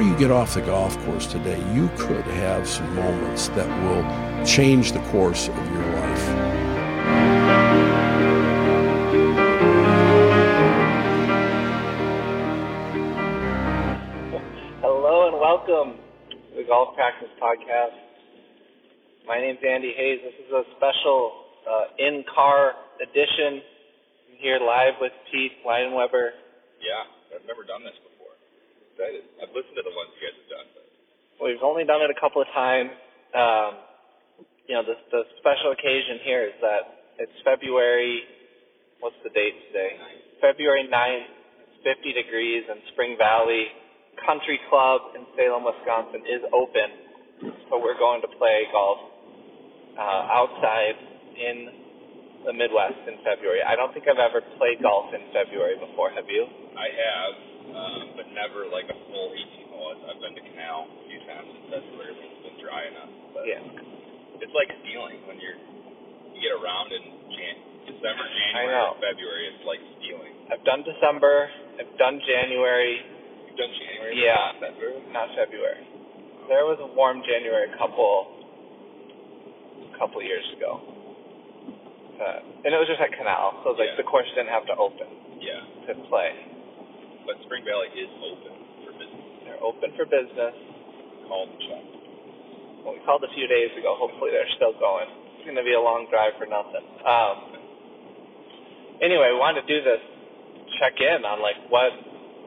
before 0.00 0.12
you 0.12 0.18
get 0.18 0.30
off 0.30 0.54
the 0.54 0.62
golf 0.62 0.96
course 1.04 1.26
today, 1.26 1.58
you 1.74 1.90
could 1.98 2.24
have 2.24 2.66
some 2.66 2.94
moments 2.94 3.48
that 3.48 3.68
will 3.84 4.46
change 4.46 4.92
the 4.92 5.00
course 5.10 5.48
of 5.48 5.56
your 5.72 5.84
life. 6.00 6.24
Hello 14.80 15.28
and 15.28 15.36
welcome 15.38 16.00
to 16.30 16.56
the 16.56 16.64
Golf 16.66 16.94
Practice 16.94 17.28
Podcast. 17.38 17.92
My 19.26 19.38
name's 19.38 19.58
Andy 19.68 19.92
Hayes. 19.94 20.20
This 20.24 20.46
is 20.46 20.50
a 20.50 20.62
special 20.78 21.44
uh, 21.70 21.84
in-car 21.98 22.72
edition. 23.02 23.60
I'm 24.32 24.38
here 24.38 24.60
live 24.60 24.94
with 24.98 25.12
Pete 25.30 25.52
Leinweber. 25.66 26.30
Yeah, 26.80 27.36
I've 27.36 27.46
never 27.46 27.64
done 27.64 27.84
this 27.84 27.92
before. 27.96 28.09
Excited. 29.00 29.24
I've 29.40 29.56
listened 29.56 29.80
to 29.80 29.84
the 29.88 29.96
ones 29.96 30.12
you 30.12 30.28
guys 30.28 30.36
have 30.36 30.50
done, 30.60 30.68
but 30.76 30.84
We've 31.40 31.64
only 31.64 31.88
done 31.88 32.04
it 32.04 32.12
a 32.12 32.18
couple 32.20 32.44
of 32.44 32.52
times. 32.52 32.92
Um, 33.32 33.80
you 34.68 34.76
know, 34.76 34.84
the, 34.84 34.92
the 35.08 35.24
special 35.40 35.72
occasion 35.72 36.20
here 36.20 36.44
is 36.44 36.56
that 36.60 37.16
it's 37.16 37.32
February. 37.40 38.28
What's 39.00 39.16
the 39.24 39.32
date 39.32 39.56
today? 39.72 39.96
February 40.44 40.84
9th. 40.84 41.32
It's 41.64 41.80
50 41.80 42.12
degrees, 42.12 42.68
and 42.68 42.76
Spring 42.92 43.16
Valley 43.16 43.72
Country 44.20 44.60
Club 44.68 45.16
in 45.16 45.24
Salem, 45.32 45.64
Wisconsin 45.64 46.20
is 46.28 46.44
open. 46.52 47.56
So 47.72 47.80
we're 47.80 47.96
going 47.96 48.20
to 48.20 48.28
play 48.36 48.68
golf 48.68 49.00
uh, 49.96 50.28
outside 50.28 51.00
in 51.40 51.56
the 52.44 52.52
Midwest 52.52 53.00
in 53.08 53.16
February. 53.24 53.64
I 53.64 53.80
don't 53.80 53.96
think 53.96 54.04
I've 54.12 54.20
ever 54.20 54.44
played 54.60 54.84
golf 54.84 55.08
in 55.16 55.24
February 55.32 55.80
before. 55.80 56.12
Have 56.12 56.28
you? 56.28 56.44
I 56.76 56.88
have, 56.92 57.49
um, 57.74 58.02
but 58.16 58.26
never 58.34 58.66
like 58.70 58.86
a 58.90 58.98
full 59.10 59.30
18 59.34 59.70
hole. 59.74 59.94
I've 60.10 60.20
been 60.20 60.34
to 60.34 60.44
Canal 60.44 60.86
a 60.90 61.04
few 61.08 61.20
times 61.26 61.48
in 61.50 61.62
February 61.70 62.12
when 62.14 62.26
it's 62.30 62.42
been 62.46 62.58
dry 62.62 62.82
enough. 62.90 63.12
But 63.34 63.44
Yeah. 63.46 63.62
it's 64.42 64.54
like 64.54 64.70
stealing 64.84 65.20
when 65.26 65.38
you're 65.40 65.58
you 66.34 66.40
get 66.48 66.54
around 66.56 66.88
in 66.94 67.02
Jan- 67.36 67.62
December, 67.90 68.24
January, 68.24 68.72
know. 68.72 68.96
February. 69.02 69.44
It's 69.52 69.64
like 69.66 69.80
stealing. 70.00 70.32
I've 70.50 70.64
done 70.64 70.82
December. 70.86 71.50
I've 71.78 71.92
done 71.98 72.20
January. 72.24 73.02
You've 73.46 73.58
done 73.58 73.72
January, 73.76 74.14
Yeah. 74.16 74.34
not 74.34 74.60
February. 74.60 75.00
Not 75.12 75.28
February. 75.36 75.84
There 76.48 76.64
was 76.66 76.78
a 76.80 76.86
warm 76.96 77.22
January 77.26 77.68
a 77.70 77.76
couple 77.76 78.38
a 79.92 79.98
couple 79.98 80.22
years 80.22 80.46
ago. 80.56 80.80
Uh, 82.20 82.40
and 82.64 82.72
it 82.74 82.78
was 82.78 82.88
just 82.88 83.00
at 83.00 83.12
Canal, 83.16 83.60
so 83.64 83.72
like 83.72 83.88
Yeah. 83.90 83.96
the 83.96 84.04
course 84.04 84.28
didn't 84.36 84.48
have 84.52 84.66
to 84.66 84.76
open 84.76 85.08
Yeah, 85.40 85.60
to 85.88 85.94
play. 86.08 86.34
But 87.30 87.38
Spring 87.46 87.62
Valley 87.62 87.94
is 87.94 88.10
open 88.26 88.54
for 88.82 88.90
business. 88.98 89.26
They're 89.46 89.62
open 89.62 89.94
for 89.94 90.02
business. 90.10 90.54
Call 91.30 91.46
and 91.46 91.62
check. 91.62 91.84
Well, 92.82 92.98
we 92.98 93.00
called 93.06 93.22
a 93.22 93.30
few 93.38 93.46
days 93.46 93.70
ago. 93.78 93.94
Hopefully 93.94 94.34
they're 94.34 94.50
still 94.58 94.74
going. 94.82 95.06
It's 95.38 95.46
going 95.46 95.54
to 95.54 95.62
be 95.62 95.78
a 95.78 95.80
long 95.80 96.10
drive 96.10 96.34
for 96.42 96.50
nothing. 96.50 96.82
Um, 97.06 97.36
anyway, 98.98 99.30
we 99.30 99.38
wanted 99.38 99.62
to 99.62 99.70
do 99.70 99.78
this 99.78 100.02
check 100.82 100.98
in 100.98 101.22
on 101.22 101.38
like 101.38 101.58
what 101.70 101.94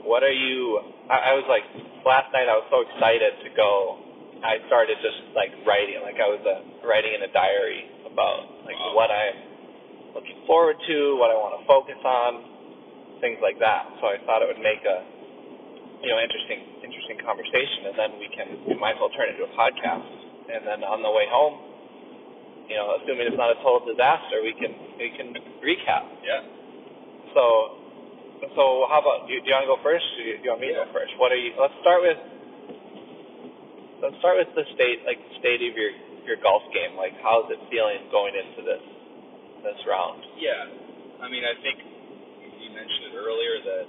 what 0.04 0.20
are 0.20 0.36
you? 0.36 0.84
I, 1.08 1.32
I 1.32 1.34
was 1.40 1.48
like 1.48 1.64
last 2.04 2.28
night. 2.36 2.52
I 2.52 2.60
was 2.60 2.68
so 2.68 2.84
excited 2.84 3.40
to 3.48 3.50
go. 3.56 4.04
I 4.44 4.60
started 4.68 5.00
just 5.00 5.32
like 5.32 5.56
writing, 5.64 6.04
like 6.04 6.20
I 6.20 6.28
was 6.28 6.44
uh, 6.44 6.60
writing 6.84 7.16
in 7.16 7.24
a 7.24 7.32
diary 7.32 7.88
about 8.12 8.68
like 8.68 8.76
Wow. 8.76 9.00
what 9.00 9.08
I'm 9.08 9.38
looking 10.12 10.44
forward 10.46 10.76
to, 10.76 11.16
what 11.16 11.32
I 11.32 11.38
want 11.40 11.56
to 11.56 11.64
focus 11.64 11.96
on, 12.04 12.53
things 13.24 13.40
like 13.40 13.56
that. 13.64 13.88
So 14.04 14.12
I 14.12 14.20
thought 14.28 14.44
it 14.44 14.52
would 14.52 14.60
make 14.60 14.84
a 14.84 15.00
you 16.04 16.12
know 16.12 16.20
interesting 16.20 16.84
interesting 16.84 17.24
conversation, 17.24 17.88
and 17.88 17.96
then 17.96 18.12
we 18.20 18.28
can 18.36 18.48
we 18.68 18.76
might 18.76 19.00
as 19.00 19.02
well 19.02 19.16
turn 19.16 19.32
it 19.32 19.40
into 19.40 19.48
a 19.48 19.54
podcast. 19.56 20.04
And 20.52 20.68
then 20.68 20.84
on 20.84 21.00
the 21.00 21.08
way 21.08 21.24
home, 21.32 21.56
you 22.68 22.76
know, 22.76 23.00
assuming 23.00 23.32
it's 23.32 23.40
not 23.40 23.56
a 23.56 23.58
total 23.64 23.88
disaster, 23.88 24.44
we 24.44 24.52
can 24.60 24.76
we 25.00 25.08
can 25.16 25.32
recap. 25.64 26.04
Yeah. 26.20 26.44
So 27.32 27.80
so 28.60 28.92
how 28.92 29.00
about 29.00 29.32
do 29.32 29.32
you, 29.32 29.40
do 29.40 29.48
you 29.48 29.56
want 29.56 29.72
to 29.72 29.72
go 29.72 29.80
first? 29.80 30.04
Do 30.20 30.28
you, 30.28 30.36
do 30.36 30.44
you 30.44 30.52
want 30.52 30.60
me 30.60 30.76
to 30.76 30.84
go 30.84 30.88
first? 30.92 31.16
What 31.16 31.32
are 31.32 31.40
you? 31.40 31.56
Let's 31.56 31.80
start 31.80 32.04
with 32.04 32.20
let's 34.04 34.20
start 34.20 34.36
with 34.36 34.52
the 34.52 34.68
state 34.76 35.08
like 35.08 35.24
state 35.40 35.64
of 35.64 35.80
your 35.80 35.96
your 36.28 36.36
golf 36.44 36.68
game. 36.76 37.00
Like 37.00 37.16
how's 37.24 37.48
it 37.48 37.64
feeling 37.72 38.04
going 38.12 38.36
into 38.36 38.68
this 38.68 38.84
this 39.64 39.80
round? 39.88 40.20
Yeah, 40.36 41.24
I 41.24 41.32
mean, 41.32 41.48
I 41.48 41.56
think 41.64 41.93
mentioned 42.74 43.14
it 43.14 43.16
earlier 43.16 43.56
that 43.64 43.86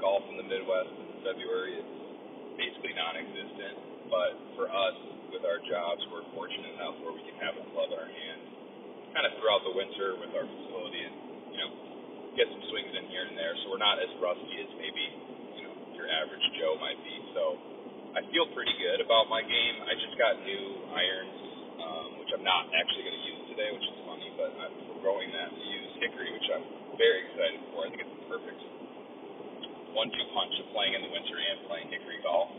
golf 0.00 0.24
in 0.32 0.40
the 0.40 0.46
Midwest 0.48 0.92
in 0.96 1.08
February 1.22 1.76
is 1.78 1.90
basically 2.56 2.96
non-existent. 2.96 4.08
But 4.08 4.32
for 4.56 4.66
us, 4.68 4.96
with 5.32 5.42
our 5.42 5.58
jobs, 5.66 6.00
we're 6.14 6.26
fortunate 6.36 6.78
enough 6.78 6.94
where 7.02 7.10
we 7.10 7.24
can 7.26 7.36
have 7.42 7.58
a 7.58 7.64
club 7.74 7.90
in 7.90 7.98
our 7.98 8.06
hand, 8.06 8.40
kind 9.10 9.26
of 9.26 9.32
throughout 9.42 9.66
the 9.66 9.74
winter 9.74 10.14
with 10.22 10.30
our 10.36 10.46
facility, 10.46 11.02
and 11.02 11.16
you 11.50 11.58
know, 11.58 11.70
get 12.38 12.46
some 12.46 12.62
swings 12.70 12.92
in 12.94 13.10
here 13.10 13.26
and 13.26 13.34
there. 13.34 13.52
So 13.64 13.74
we're 13.74 13.82
not 13.82 13.98
as 13.98 14.10
rusty 14.22 14.54
as 14.62 14.70
maybe 14.78 15.04
you 15.58 15.62
know 15.66 15.74
your 15.98 16.06
average 16.06 16.44
Joe 16.60 16.78
might 16.78 17.00
be. 17.02 17.16
So 17.34 17.58
I 18.14 18.22
feel 18.30 18.46
pretty 18.54 18.74
good 18.78 19.02
about 19.02 19.26
my 19.26 19.42
game. 19.42 19.76
I 19.82 19.98
just 19.98 20.14
got 20.14 20.38
new 20.46 20.64
irons, 20.94 21.38
um, 21.82 22.08
which 22.22 22.30
I'm 22.30 22.46
not 22.46 22.70
actually 22.70 23.02
going 23.02 23.18
to 23.18 23.26
use 23.26 23.42
today, 23.50 23.68
which 23.74 23.86
is 23.90 23.98
funny, 24.06 24.30
but 24.38 24.54
I'm 24.54 24.74
growing 25.02 25.34
that 25.34 25.50
to 25.50 25.62
use 25.66 25.90
hickory, 25.98 26.30
which 26.30 26.46
I'm 26.54 26.66
very 26.94 27.26
excited 27.26 27.58
for. 27.74 27.82
I 27.82 27.90
think 27.90 28.06
it's 28.06 28.13
perfect 28.34 28.60
one-two 29.94 30.26
punch 30.34 30.54
of 30.58 30.66
playing 30.74 30.98
in 30.98 31.06
the 31.06 31.12
winter 31.14 31.38
and 31.38 31.56
playing 31.70 31.86
hickory 31.86 32.18
golf. 32.26 32.50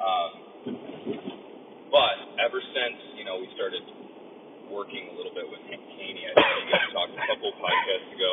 Um, 0.00 0.30
but 1.92 2.16
ever 2.40 2.56
since 2.64 2.96
you 3.20 3.28
know 3.28 3.36
we 3.36 3.48
started 3.52 3.84
working 4.72 5.12
a 5.12 5.14
little 5.20 5.36
bit 5.36 5.44
with 5.44 5.60
Hank 5.68 5.84
Haney, 5.84 6.24
I 6.24 6.32
think 6.32 6.48
you 6.64 6.68
guys 6.72 6.88
talked 6.96 7.12
a 7.12 7.24
couple 7.28 7.52
podcasts 7.60 8.08
ago. 8.16 8.32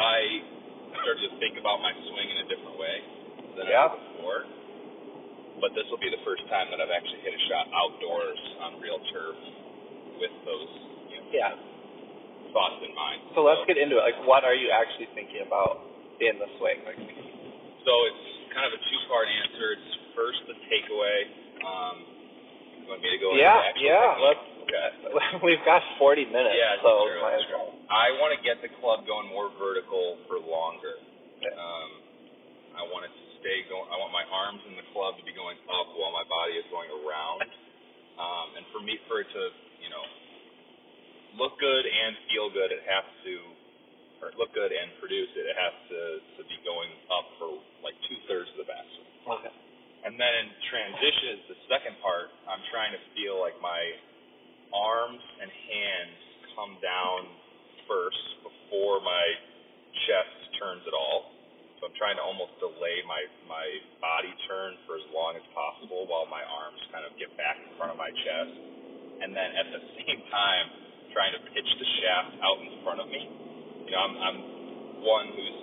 I 0.00 0.18
started 1.04 1.28
to 1.28 1.32
think 1.36 1.60
about 1.60 1.84
my 1.84 1.92
swing 1.92 2.28
in 2.32 2.38
a 2.40 2.46
different 2.48 2.76
way 2.80 2.96
than 3.60 3.68
I 3.68 3.72
Yeah. 3.76 3.92
did 3.92 4.00
before. 4.16 4.48
But 5.60 5.76
this 5.76 5.84
will 5.92 6.00
be 6.00 6.08
the 6.08 6.22
first 6.24 6.46
time 6.48 6.72
that 6.72 6.80
I've 6.80 6.94
actually 6.94 7.20
hit 7.20 7.36
a 7.36 7.42
shot 7.52 7.68
outdoors 7.74 8.40
on 8.64 8.80
real 8.80 8.96
turf 9.12 9.36
with 10.16 10.32
those 10.48 10.70
you 11.12 11.20
know, 11.20 11.26
Yeah. 11.36 11.52
Thoughts 12.58 12.82
in 12.82 12.90
mind. 12.98 13.22
So 13.38 13.46
let's 13.46 13.62
get 13.70 13.78
into 13.78 14.02
it. 14.02 14.02
Like, 14.02 14.18
what 14.26 14.42
are 14.42 14.58
you 14.58 14.74
actually 14.74 15.06
thinking 15.14 15.46
about 15.46 15.78
in 16.18 16.42
the 16.42 16.50
swing? 16.58 16.82
Like, 16.82 16.98
So 16.98 17.92
it's 18.10 18.24
kind 18.50 18.66
of 18.66 18.74
a 18.74 18.82
two-part 18.82 19.30
answer. 19.30 19.78
It's 19.78 19.90
first 20.18 20.42
the 20.50 20.58
takeaway. 20.66 21.18
Um, 21.62 21.96
you 22.82 22.86
want 22.90 22.98
me 22.98 23.14
to 23.14 23.20
go? 23.22 23.38
yeah, 23.38 23.62
yeah. 23.78 24.18
technique? 24.18 24.26
Let's. 24.26 24.44
Okay. 24.68 25.40
We've 25.46 25.64
got 25.64 25.80
40 25.96 26.28
minutes, 26.28 26.52
Yeah, 26.52 26.76
so 26.84 27.08
true, 27.08 27.24
well. 27.24 27.72
I 27.88 28.12
want 28.20 28.36
to 28.36 28.40
get 28.44 28.60
the 28.60 28.68
club 28.84 29.08
going 29.08 29.24
more 29.32 29.48
vertical 29.56 30.20
for 30.28 30.36
longer. 30.36 31.00
Okay. 31.40 31.54
Um, 31.56 31.90
I 32.76 32.84
want 32.92 33.08
it 33.08 33.12
to 33.16 33.24
stay 33.40 33.64
going. 33.72 33.88
I 33.88 33.96
want 33.96 34.12
my 34.12 34.28
arms 34.28 34.60
in 34.68 34.76
the 34.76 34.84
club 34.92 35.16
to 35.16 35.24
be 35.24 35.32
going 35.32 35.56
up 35.72 35.88
while 35.96 36.12
my 36.12 36.26
body 36.28 36.60
is 36.60 36.68
going 36.68 36.92
around. 37.00 37.48
Um, 38.20 38.60
and 38.60 38.64
for 38.68 38.84
me, 38.84 39.00
for 39.08 39.24
it 39.24 39.30
to, 39.32 39.42
you 39.80 39.88
know, 39.88 40.04
look 41.38 41.56
good 41.62 41.86
and 41.86 42.18
feel 42.28 42.50
good, 42.50 42.74
it 42.74 42.82
has 42.84 43.06
to, 43.24 43.34
or 44.20 44.28
look 44.34 44.50
good 44.52 44.74
and 44.74 44.90
produce 44.98 45.30
it, 45.38 45.46
it 45.46 45.56
has 45.56 45.74
to 45.88 46.00
to 46.36 46.42
be 46.50 46.58
going 46.66 46.90
up 47.14 47.26
for 47.38 47.62
like 47.80 47.94
two 48.10 48.18
thirds 48.26 48.50
of 48.58 48.66
the 48.66 48.68
backswing. 48.68 49.08
Okay. 49.38 49.54
And 50.02 50.14
then 50.18 50.32
in 50.42 50.48
transition 50.70 51.38
is 51.38 51.42
the 51.54 51.58
second 51.70 51.98
part. 52.02 52.30
I'm 52.46 52.62
trying 52.70 52.94
to 52.94 53.02
feel 53.14 53.38
like 53.38 53.54
my 53.62 53.82
arms 54.74 55.22
and 55.42 55.48
hands 55.50 56.18
come 56.54 56.74
down 56.82 57.18
first 57.86 58.24
before 58.42 59.02
my 59.02 59.26
chest 60.06 60.38
turns 60.58 60.82
at 60.86 60.94
all. 60.94 61.34
So 61.78 61.86
I'm 61.86 61.94
trying 61.94 62.18
to 62.18 62.24
almost 62.26 62.58
delay 62.58 63.06
my 63.06 63.22
my 63.46 63.66
body 64.02 64.34
turn 64.50 64.74
for 64.82 64.98
as 64.98 65.06
long 65.14 65.38
as 65.38 65.46
possible 65.54 66.10
while 66.10 66.26
my 66.26 66.42
arms 66.42 66.82
kind 66.90 67.06
of 67.06 67.14
get 67.14 67.30
back 67.38 67.54
in 67.62 67.70
front 67.78 67.94
of 67.94 67.98
my 67.98 68.10
chest. 68.10 68.54
And 69.22 69.30
then 69.30 69.50
at 69.54 69.66
the 69.70 69.82
same 70.02 70.20
time 70.30 70.87
trying 71.12 71.32
to 71.36 71.42
pitch 71.52 71.70
the 71.78 71.88
shaft 72.02 72.32
out 72.44 72.58
in 72.62 72.70
front 72.84 73.00
of 73.00 73.08
me. 73.08 73.22
You 73.88 73.92
know, 73.92 74.00
I'm 74.04 74.14
I'm 74.20 74.38
one 75.04 75.26
who's 75.32 75.60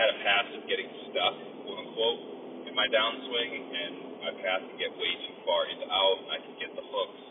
had 0.00 0.08
a 0.12 0.18
past 0.24 0.50
of 0.56 0.62
getting 0.64 0.88
stuck, 1.10 1.34
quote 1.66 1.78
unquote, 1.84 2.20
in 2.68 2.72
my 2.72 2.88
downswing, 2.88 3.52
and 3.52 3.94
my 4.24 4.32
path 4.40 4.64
can 4.64 4.76
get 4.80 4.92
way 4.96 5.12
too 5.28 5.36
far 5.44 5.68
into 5.68 5.86
out. 5.88 6.18
I 6.32 6.38
can 6.40 6.54
get 6.56 6.72
the 6.72 6.84
hooks, 6.84 7.22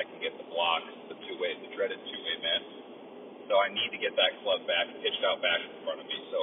I 0.00 0.02
can 0.02 0.18
get 0.18 0.34
the 0.38 0.46
blocks, 0.50 0.90
the 1.12 1.18
two 1.26 1.36
way, 1.38 1.54
the 1.62 1.70
dreaded 1.76 2.00
two 2.02 2.20
way 2.24 2.34
miss. 2.42 2.64
So 3.46 3.54
I 3.62 3.70
need 3.70 3.94
to 3.94 4.00
get 4.02 4.16
that 4.18 4.32
club 4.42 4.66
back, 4.66 4.90
pitched 4.98 5.22
out 5.22 5.38
back 5.38 5.62
in 5.62 5.74
front 5.86 6.02
of 6.02 6.06
me. 6.10 6.18
So 6.34 6.38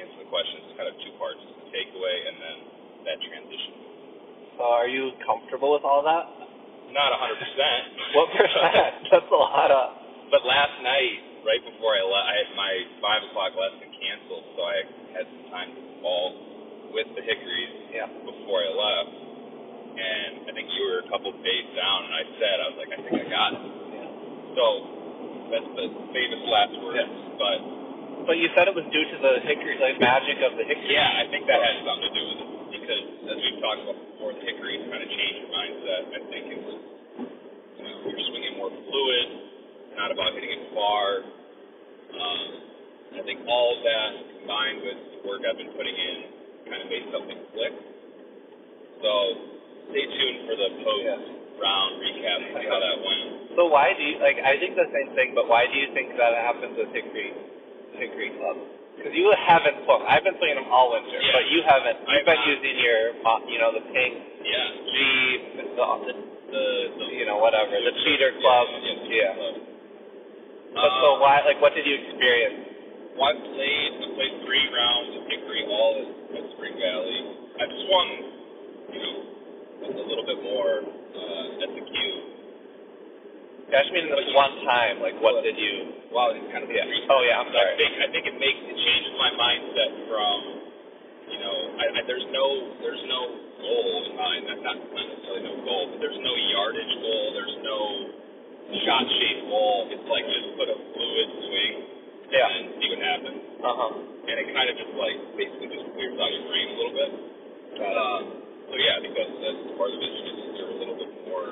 answer 0.00 0.18
the 0.24 0.28
question, 0.32 0.64
it's 0.64 0.76
kind 0.80 0.88
of 0.88 0.96
two 1.04 1.12
parts: 1.20 1.40
the 1.44 1.68
takeaway 1.68 2.16
and 2.32 2.36
then 2.40 2.58
that 3.04 3.18
transition. 3.20 3.74
So 4.56 4.64
are 4.64 4.88
you 4.88 5.12
comfortable 5.26 5.72
with 5.76 5.84
all 5.84 6.02
that? 6.04 6.41
Not 6.92 7.10
hundred 7.18 7.40
percent. 7.40 7.82
What 8.14 8.28
percent? 8.36 8.72
That's 9.12 9.30
a 9.32 9.40
lot 9.40 9.72
of. 9.72 9.84
But 10.30 10.44
last 10.44 10.76
night, 10.84 11.42
right 11.44 11.62
before 11.64 11.96
I 11.96 12.04
left, 12.04 12.28
I 12.28 12.34
had 12.44 12.50
my 12.56 12.72
five 13.00 13.22
o'clock 13.32 13.52
lesson 13.56 13.88
canceled, 13.96 14.46
so 14.56 14.60
I 14.64 14.76
had 15.16 15.24
some 15.28 15.46
time 15.52 15.70
to 15.76 15.82
fall 16.04 16.28
with 16.92 17.08
the 17.16 17.22
Hickories 17.24 17.72
Yeah. 17.96 18.08
before 18.28 18.60
I 18.60 18.70
left, 18.76 19.14
and 19.80 20.32
I 20.48 20.52
think 20.52 20.68
you 20.72 20.82
were 20.88 21.00
a 21.04 21.08
couple 21.12 21.32
days 21.40 21.68
down, 21.76 21.98
and 22.08 22.14
I 22.14 22.24
said 22.40 22.54
I 22.60 22.66
was 22.72 22.78
like, 22.80 22.92
I 22.92 22.98
think 23.04 23.14
I 23.16 23.26
got 23.32 23.50
it. 23.56 23.64
So 24.56 24.64
that's 25.52 25.70
the 25.76 25.86
famous 26.12 26.42
last 26.48 26.74
words, 26.80 26.96
Yeah. 26.98 27.40
but 27.40 27.58
But 28.28 28.36
you 28.38 28.48
said 28.56 28.68
it 28.68 28.76
was 28.76 28.86
due 28.92 29.06
to 29.12 29.18
the 29.20 29.34
hickory, 29.48 29.76
like 29.80 30.00
magic 30.00 30.38
of 30.44 30.56
the 30.56 30.64
hickory. 30.64 30.94
yeah, 30.94 31.20
I 31.22 31.28
think 31.32 31.48
that 31.48 31.60
has 31.60 31.76
something 31.84 32.08
to 32.08 32.14
do 32.14 32.24
with 32.30 32.40
it 32.44 32.50
because 32.82 33.02
as 33.30 33.38
we've 33.38 33.60
talked 33.62 33.82
about 33.86 33.98
before, 34.12 34.34
the 34.34 34.42
Hickories 34.42 34.82
kind 34.90 35.02
of 35.02 35.10
changed 35.10 35.38
your 35.46 35.50
mindset. 35.54 36.02
I 36.10 36.20
think 36.28 36.44
it 36.50 36.60
was 36.66 36.78
you 37.78 37.82
know 37.86 37.94
you're 38.10 38.22
swinging 38.26 38.54
more 38.58 38.70
fluid, 38.74 39.26
not 39.94 40.10
about 40.10 40.34
hitting 40.34 40.50
it 40.50 40.62
far. 40.74 41.22
Um, 42.12 42.46
I 43.16 43.22
think 43.22 43.46
all 43.46 43.68
of 43.78 43.80
that 43.86 44.10
combined 44.42 44.78
with 44.82 44.98
the 45.14 45.18
work 45.28 45.40
I've 45.46 45.56
been 45.56 45.72
putting 45.78 45.94
in 45.94 46.16
kind 46.66 46.80
of 46.82 46.88
made 46.90 47.06
something 47.14 47.38
click. 47.54 47.74
So 49.02 49.10
stay 49.94 50.04
tuned 50.06 50.40
for 50.50 50.54
the 50.58 50.68
post 50.82 51.02
Yeah. 51.06 51.62
round 51.62 51.90
recap 52.02 52.38
and 52.42 52.52
see 52.58 52.66
how 52.66 52.78
that 52.82 52.96
went. 52.98 53.22
So 53.56 53.66
why 53.70 53.94
do 53.94 54.02
you 54.02 54.18
like? 54.18 54.38
I 54.42 54.58
think 54.58 54.74
the 54.74 54.88
same 54.90 55.14
thing, 55.14 55.34
but 55.38 55.46
why 55.46 55.66
do 55.70 55.76
you 55.78 55.92
think 55.94 56.16
that 56.18 56.34
happens 56.34 56.74
with 56.76 56.90
Hickory 56.90 57.30
Hickory 57.94 58.30
Club? 58.40 58.58
Because 59.02 59.18
you 59.18 59.26
haven't 59.34 59.82
swung. 59.84 60.06
I've 60.06 60.22
been 60.22 60.38
swinging 60.38 60.62
them 60.62 60.70
all 60.70 60.94
winter, 60.94 61.18
Yeah. 61.18 61.34
but 61.34 61.44
you 61.50 61.60
haven't. 61.66 61.98
You've 62.06 62.22
I've 62.22 62.26
been 62.30 62.38
not. 62.38 62.54
using 62.54 62.76
your, 62.78 63.00
you 63.50 63.58
know, 63.58 63.72
the 63.74 63.84
pink 63.90 64.14
Yeah. 64.46 64.70
G, 64.86 64.94
the, 65.58 65.64
the, 65.74 66.14
The, 66.54 66.64
the 67.02 67.06
you 67.18 67.26
know, 67.26 67.38
whatever, 67.42 67.72
the 67.74 67.94
cheater 68.06 68.32
club. 68.40 68.68
Yeah. 68.70 68.78
yeah, 68.78 68.94
the 69.02 69.16
Yeah. 69.16 69.34
club. 69.34 69.56
But 70.74 70.90
so 71.02 71.08
Um, 71.16 71.20
why? 71.20 71.42
Like, 71.46 71.60
what 71.62 71.74
did 71.74 71.86
you 71.86 71.96
experience? 71.96 72.68
Well, 73.18 73.30
I 73.30 73.34
played 73.34 73.92
I 74.02 74.08
played 74.14 74.34
three 74.46 74.66
rounds 74.74 75.16
of 75.18 75.22
Hickory 75.28 75.64
all 75.66 75.94
at, 75.98 76.38
at 76.38 76.44
Spring 76.56 76.74
Valley. 76.78 77.20
I've 77.60 77.74
swung, 77.88 78.10
you 78.94 79.00
know, 79.02 79.16
a 79.90 80.06
little 80.06 80.26
bit 80.26 80.42
more 80.44 80.72
uh, 80.86 81.64
at 81.66 81.70
the 81.74 81.82
cue. 81.82 82.21
I 83.72 83.80
just 83.82 83.92
mean 83.96 84.06
this 84.12 84.30
one 84.36 84.54
time. 84.68 85.00
Like, 85.00 85.16
what 85.24 85.40
did 85.42 85.56
you? 85.56 86.06
Well, 86.12 86.30
it's 86.36 86.44
kind 86.52 86.62
of 86.64 86.70
Yeah. 86.70 86.84
recent. 86.86 87.08
Oh 87.08 87.22
yeah, 87.24 87.40
I'm 87.40 87.48
I 87.48 87.74
think 87.80 87.92
I 88.04 88.08
think 88.12 88.24
it 88.28 88.36
makes 88.38 88.60
it 88.68 88.76
changes 88.76 89.12
my 89.16 89.30
mindset 89.32 89.90
from, 90.12 90.38
you 91.32 91.38
know, 91.40 91.56
I, 91.80 91.84
I, 91.96 92.00
there's 92.04 92.28
no 92.30 92.46
there's 92.84 93.04
no 93.08 93.20
goal 93.64 93.92
in 94.12 94.14
mind. 94.20 94.42
That's 94.48 94.62
not, 94.62 94.76
not 94.76 95.06
necessarily 95.08 95.44
no 95.48 95.54
goal, 95.64 95.84
but 95.92 95.98
there's 96.04 96.20
no 96.20 96.34
yardage 96.52 96.94
goal. 97.00 97.24
There's 97.32 97.56
no 97.64 97.80
shot 98.84 99.04
shape 99.08 99.40
goal. 99.48 99.88
It's 99.92 100.06
like 100.08 100.24
just 100.28 100.48
put 100.60 100.68
a 100.68 100.76
fluid 100.92 101.28
swing 101.48 101.74
Yeah. 102.28 102.48
and 102.52 102.64
see 102.76 102.88
what 102.92 103.00
happens. 103.00 103.40
Uh 103.64 103.74
huh. 103.78 103.92
and 104.28 104.36
it 104.36 104.46
kind 104.52 104.68
of 104.68 104.76
just 104.76 104.92
like 105.00 105.16
basically 105.40 105.68
just 105.72 105.86
clears 105.96 106.16
out 106.20 106.30
your 106.30 106.44
brain 106.44 106.66
a 106.68 106.76
little 106.76 106.96
bit. 106.98 107.10
Um, 107.80 108.22
so 108.68 108.74
yeah, 108.76 108.96
because 109.00 109.30
that's 109.40 109.60
part 109.80 109.90
of 109.96 110.00
it 110.02 110.12
is 110.12 110.20
just 110.28 110.40
you're 110.60 110.72
a 110.72 110.78
little 110.78 110.98
bit 111.00 111.10
more. 111.24 111.48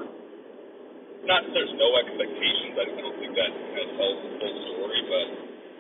Not 1.25 1.44
that 1.44 1.52
there's 1.52 1.75
no 1.76 1.88
expectations. 2.00 2.72
I 2.81 2.84
don't 2.96 3.17
think 3.20 3.32
that 3.37 3.50
kind 3.52 3.84
of 3.84 3.96
tells 3.96 4.19
the 4.25 4.31
full 4.40 4.55
story. 4.72 5.00
But 5.05 5.26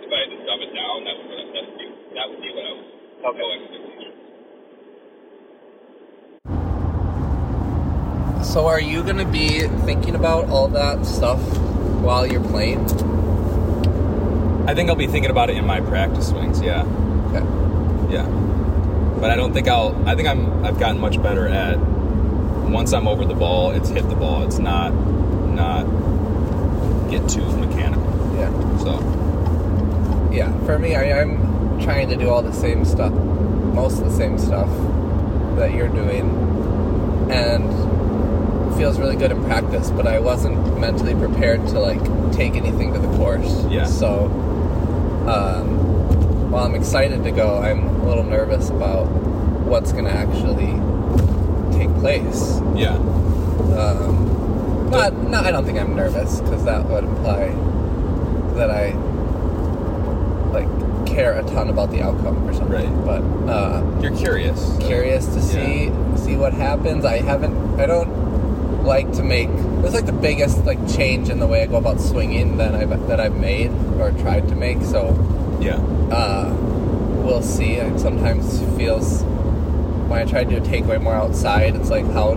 if 0.04 0.10
I 0.12 0.18
had 0.20 0.30
to 0.30 0.38
dumb 0.44 0.60
it 0.60 0.72
down, 0.76 0.96
that 1.08 1.16
would 1.16 1.28
that 1.32 1.64
would 1.64 1.78
be 1.80 1.86
that 2.14 2.26
would 2.28 2.42
be 2.44 2.50
what 2.52 2.64
I 2.64 2.72
was. 2.76 2.88
Okay. 3.24 3.40
No 3.40 3.48
expectations. 3.56 4.16
So, 8.52 8.66
are 8.66 8.80
you 8.80 9.02
going 9.02 9.18
to 9.18 9.24
be 9.26 9.60
thinking 9.84 10.14
about 10.14 10.48
all 10.48 10.68
that 10.68 11.06
stuff 11.06 11.40
while 12.00 12.26
you're 12.26 12.42
playing? 12.42 12.80
I 14.68 14.74
think 14.74 14.88
I'll 14.90 14.96
be 14.96 15.06
thinking 15.06 15.30
about 15.30 15.50
it 15.50 15.56
in 15.56 15.66
my 15.66 15.80
practice 15.80 16.28
swings. 16.28 16.60
Yeah, 16.60 16.82
Okay. 16.82 17.44
yeah. 18.14 18.26
But 19.20 19.30
I 19.30 19.36
don't 19.36 19.52
think 19.52 19.68
I'll. 19.68 19.94
I 20.08 20.14
think 20.16 20.28
I'm. 20.28 20.64
I've 20.64 20.78
gotten 20.78 21.00
much 21.00 21.22
better 21.22 21.46
at. 21.48 21.78
Once 21.78 22.92
I'm 22.92 23.08
over 23.08 23.24
the 23.24 23.34
ball, 23.34 23.70
it's 23.72 23.88
hit 23.88 24.08
the 24.08 24.14
ball. 24.14 24.44
It's 24.44 24.58
not, 24.58 24.92
not 25.60 25.84
get 27.10 27.28
too 27.28 27.44
mechanical. 27.56 28.10
Yeah. 28.38 28.50
So 28.78 28.92
Yeah. 30.32 30.50
For 30.64 30.78
me, 30.78 30.94
I, 30.96 31.20
I'm 31.20 31.80
trying 31.80 32.08
to 32.08 32.16
do 32.16 32.28
all 32.30 32.42
the 32.42 32.52
same 32.52 32.84
stuff, 32.84 33.12
most 33.12 33.98
of 34.00 34.04
the 34.04 34.16
same 34.16 34.38
stuff 34.38 34.68
that 35.56 35.74
you're 35.74 35.88
doing, 35.88 36.30
and 37.30 37.64
it 38.72 38.76
feels 38.78 38.98
really 38.98 39.16
good 39.16 39.32
in 39.32 39.42
practice. 39.44 39.90
But 39.90 40.06
I 40.06 40.18
wasn't 40.20 40.78
mentally 40.80 41.14
prepared 41.14 41.66
to 41.68 41.80
like 41.80 42.00
take 42.32 42.54
anything 42.54 42.92
to 42.94 42.98
the 42.98 43.08
course. 43.16 43.64
Yeah. 43.68 43.84
So, 43.84 44.26
um, 45.26 46.50
while 46.50 46.64
I'm 46.64 46.74
excited 46.74 47.22
to 47.24 47.30
go, 47.30 47.58
I'm 47.58 47.86
a 48.02 48.08
little 48.08 48.24
nervous 48.24 48.70
about 48.70 49.04
what's 49.70 49.92
going 49.92 50.04
to 50.06 50.12
actually 50.12 50.72
take 51.78 51.92
place. 52.00 52.58
yeah, 52.74 52.96
Um, 53.78 54.39
not, 54.90 55.12
no, 55.14 55.38
I 55.38 55.50
don't 55.50 55.64
think 55.64 55.78
I'm 55.78 55.94
nervous 55.94 56.40
because 56.40 56.64
that 56.64 56.84
would 56.86 57.04
imply 57.04 57.48
that 58.56 58.70
I 58.70 58.92
like 60.50 61.06
care 61.06 61.38
a 61.38 61.42
ton 61.42 61.68
about 61.68 61.90
the 61.90 62.02
outcome 62.02 62.48
or 62.48 62.52
something. 62.52 63.04
Right. 63.04 63.04
But 63.04 63.22
uh, 63.50 64.00
you're 64.00 64.16
curious. 64.16 64.76
curious 64.80 65.26
to 65.26 65.40
see 65.40 65.90
see 66.16 66.36
what 66.36 66.52
happens. 66.52 67.04
I 67.04 67.18
haven't. 67.18 67.80
I 67.80 67.86
don't 67.86 68.84
like 68.84 69.12
to 69.12 69.22
make. 69.22 69.48
It's 69.84 69.94
like 69.94 70.06
the 70.06 70.12
biggest 70.12 70.64
like 70.64 70.78
change 70.88 71.28
in 71.28 71.38
the 71.38 71.46
way 71.46 71.62
I 71.62 71.66
go 71.66 71.76
about 71.76 72.00
swinging 72.00 72.56
that 72.58 72.74
I've 72.74 73.08
that 73.08 73.20
I've 73.20 73.36
made 73.36 73.70
or 73.98 74.10
tried 74.12 74.48
to 74.48 74.56
make. 74.56 74.82
So 74.82 75.14
Yeah, 75.60 75.76
uh, 76.10 76.54
we'll 77.24 77.42
see. 77.42 77.74
It 77.74 77.98
sometimes 78.00 78.60
feels 78.76 79.22
when 80.10 80.18
I 80.20 80.24
try 80.24 80.42
to 80.44 80.50
do 80.50 80.56
a 80.56 80.60
takeaway 80.60 81.00
more 81.00 81.14
outside, 81.14 81.76
it's 81.76 81.90
like 81.90 82.04
how 82.06 82.34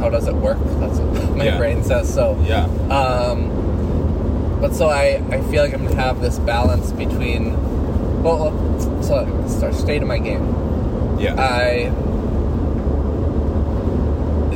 how 0.00 0.08
does 0.10 0.26
it 0.28 0.34
work? 0.34 0.58
That's 0.80 0.98
what 0.98 1.36
my 1.36 1.44
Yeah. 1.44 1.58
brain 1.58 1.82
says. 1.84 2.12
So, 2.12 2.36
yeah, 2.46 2.64
um, 2.90 4.58
but 4.60 4.74
so 4.74 4.88
I 4.88 5.22
I 5.30 5.40
feel 5.50 5.62
like 5.62 5.72
I'm 5.74 5.84
gonna 5.84 5.96
have 6.00 6.20
this 6.20 6.38
balance 6.38 6.92
between. 6.92 7.56
Well, 8.22 8.52
so 9.02 9.24
start 9.48 9.74
state 9.74 10.02
of 10.02 10.08
my 10.08 10.18
game. 10.18 10.44
yeah. 11.18 11.34
I 11.40 11.90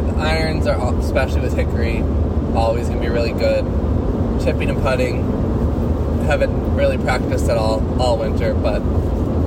the 0.01 0.15
irons 0.21 0.67
are 0.67 0.95
especially 0.99 1.41
with 1.41 1.55
hickory 1.57 2.03
always 2.55 2.89
gonna 2.89 3.01
be 3.01 3.09
really 3.09 3.33
good. 3.33 3.65
Chipping 4.43 4.69
and 4.71 4.81
putting 4.83 5.23
haven't 6.27 6.75
really 6.77 6.99
practiced 6.99 7.49
at 7.49 7.57
all 7.59 7.83
all 8.01 8.19
winter, 8.19 8.55
but 8.55 8.83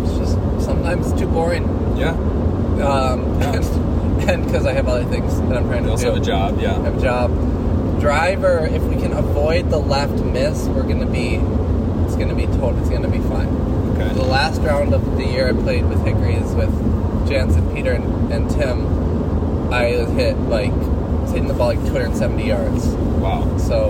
it's 0.04 0.18
just 0.18 0.34
sometimes 0.66 1.14
too 1.14 1.28
boring. 1.28 1.64
yeah. 1.98 2.12
Um, 2.86 3.40
Yeah. 3.40 3.62
and 4.28 4.46
because 4.46 4.66
I 4.66 4.74
have 4.74 4.88
other 4.88 5.06
things 5.06 5.40
that 5.42 5.58
I'm 5.58 5.68
trying 5.68 5.84
to 5.86 5.92
also 5.92 6.06
do. 6.06 6.14
have 6.14 6.22
a 6.24 6.26
job. 6.26 6.60
I 6.60 6.62
Yeah, 6.62 6.82
have 6.84 6.98
a 6.98 7.02
job. 7.02 8.00
Driver, 8.00 8.68
if 8.72 8.84
we 8.84 8.96
can 8.96 9.12
avoid 9.14 9.70
the 9.72 9.80
left 9.80 10.24
miss, 10.24 10.68
we're 10.68 10.84
gonna 10.84 11.06
be. 11.08 11.36
It's 12.06 12.16
gonna 12.16 12.36
be 12.36 12.46
total. 12.46 12.78
It's 12.80 12.90
gonna 12.90 13.10
be 13.10 13.20
fine. 13.20 13.48
The 14.14 14.24
last 14.24 14.62
round 14.62 14.94
of 14.94 15.18
the 15.18 15.26
year 15.26 15.50
I 15.50 15.54
played 15.54 15.86
with 15.90 16.04
Hickories 16.06 16.54
with 16.54 16.70
Jansen, 17.28 17.74
Peter, 17.74 17.92
and, 17.94 18.32
and 18.32 18.50
Tim, 18.50 18.86
I 19.74 19.98
was 19.98 20.10
hit 20.12 20.38
like 20.42 20.72
hitting 21.28 21.48
the 21.48 21.54
ball 21.54 21.68
like 21.68 21.80
270 21.86 22.46
yards. 22.48 22.86
Wow. 22.88 23.58
So, 23.58 23.90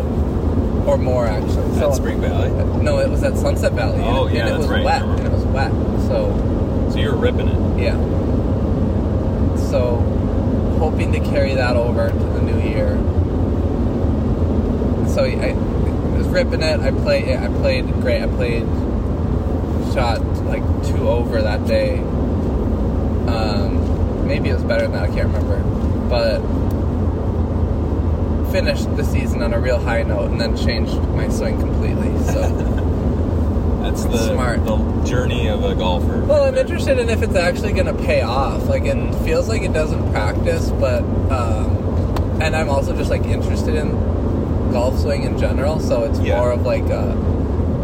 or 0.87 0.97
more 0.97 1.27
actually. 1.27 1.75
So, 1.77 1.89
At 1.89 1.95
Spring 1.95 2.19
Valley. 2.21 2.49
Uh, 2.49 2.77
no, 2.81 2.99
it 2.99 3.09
was 3.09 3.21
at 3.23 3.37
Sunset 3.37 3.73
Valley. 3.73 3.99
Oh, 4.01 4.25
and, 4.27 4.35
yeah, 4.35 4.47
and 4.47 4.55
it 4.55 4.57
was 4.57 4.67
right. 4.67 4.83
wet. 4.83 5.01
And 5.03 5.27
it 5.27 5.31
was 5.31 5.43
wet. 5.45 5.71
So, 6.07 6.89
So 6.91 6.97
you 6.97 7.11
were 7.11 7.17
ripping 7.17 7.49
it. 7.49 7.79
yeah. 7.83 7.95
So, 9.69 9.97
hoping 10.77 11.11
to 11.11 11.19
carry 11.19 11.53
that 11.55 11.75
over 11.75 12.09
to 12.09 12.15
the 12.15 12.41
new 12.41 12.59
year. 12.61 12.97
So 15.09 15.23
I, 15.23 15.49
I 15.49 16.17
was 16.17 16.27
ripping 16.27 16.61
it. 16.61 16.79
I 16.79 16.91
played. 16.91 17.35
I 17.37 17.47
played 17.47 17.91
great. 18.01 18.21
I 18.21 18.27
played 18.27 18.63
shot 19.93 20.21
like 20.45 20.63
two 20.85 21.07
over 21.09 21.41
that 21.41 21.65
day. 21.65 21.99
Um, 23.27 24.27
maybe 24.27 24.49
it 24.49 24.53
was 24.53 24.63
better 24.63 24.83
than 24.83 24.91
that. 24.93 25.09
I 25.09 25.13
can't 25.13 25.27
remember, 25.27 25.59
but 26.09 26.41
finished 28.51 28.95
the 28.95 29.03
season 29.03 29.41
on 29.41 29.53
a 29.53 29.59
real 29.59 29.79
high 29.79 30.03
note, 30.03 30.31
and 30.31 30.39
then 30.39 30.55
changed 30.55 30.95
my 31.09 31.27
swing 31.29 31.59
completely. 31.59 32.17
So. 32.25 32.66
That's 34.03 34.27
the 34.27 34.33
Smart. 34.33 34.65
the 34.65 34.77
journey 35.05 35.47
of 35.47 35.63
a 35.63 35.73
golfer. 35.75 36.19
Well, 36.25 36.43
I'm 36.43 36.55
interested 36.55 36.99
in 36.99 37.09
if 37.09 37.21
it's 37.23 37.35
actually 37.35 37.73
going 37.73 37.87
to 37.87 37.93
pay 38.03 38.21
off. 38.21 38.67
Like, 38.67 38.83
it 38.85 39.15
feels 39.25 39.47
like 39.49 39.63
it 39.63 39.73
doesn't 39.73 40.11
practice, 40.11 40.69
but, 40.71 41.01
um, 41.31 42.37
and 42.41 42.55
I'm 42.55 42.69
also 42.69 42.95
just 42.95 43.09
like 43.09 43.25
interested 43.25 43.75
in 43.75 43.91
golf 44.71 44.99
swing 44.99 45.23
in 45.23 45.37
general. 45.39 45.79
So 45.79 46.03
it's 46.03 46.19
Yeah. 46.19 46.37
more 46.37 46.51
of 46.51 46.63
like, 46.65 46.83
uh, 46.91 47.13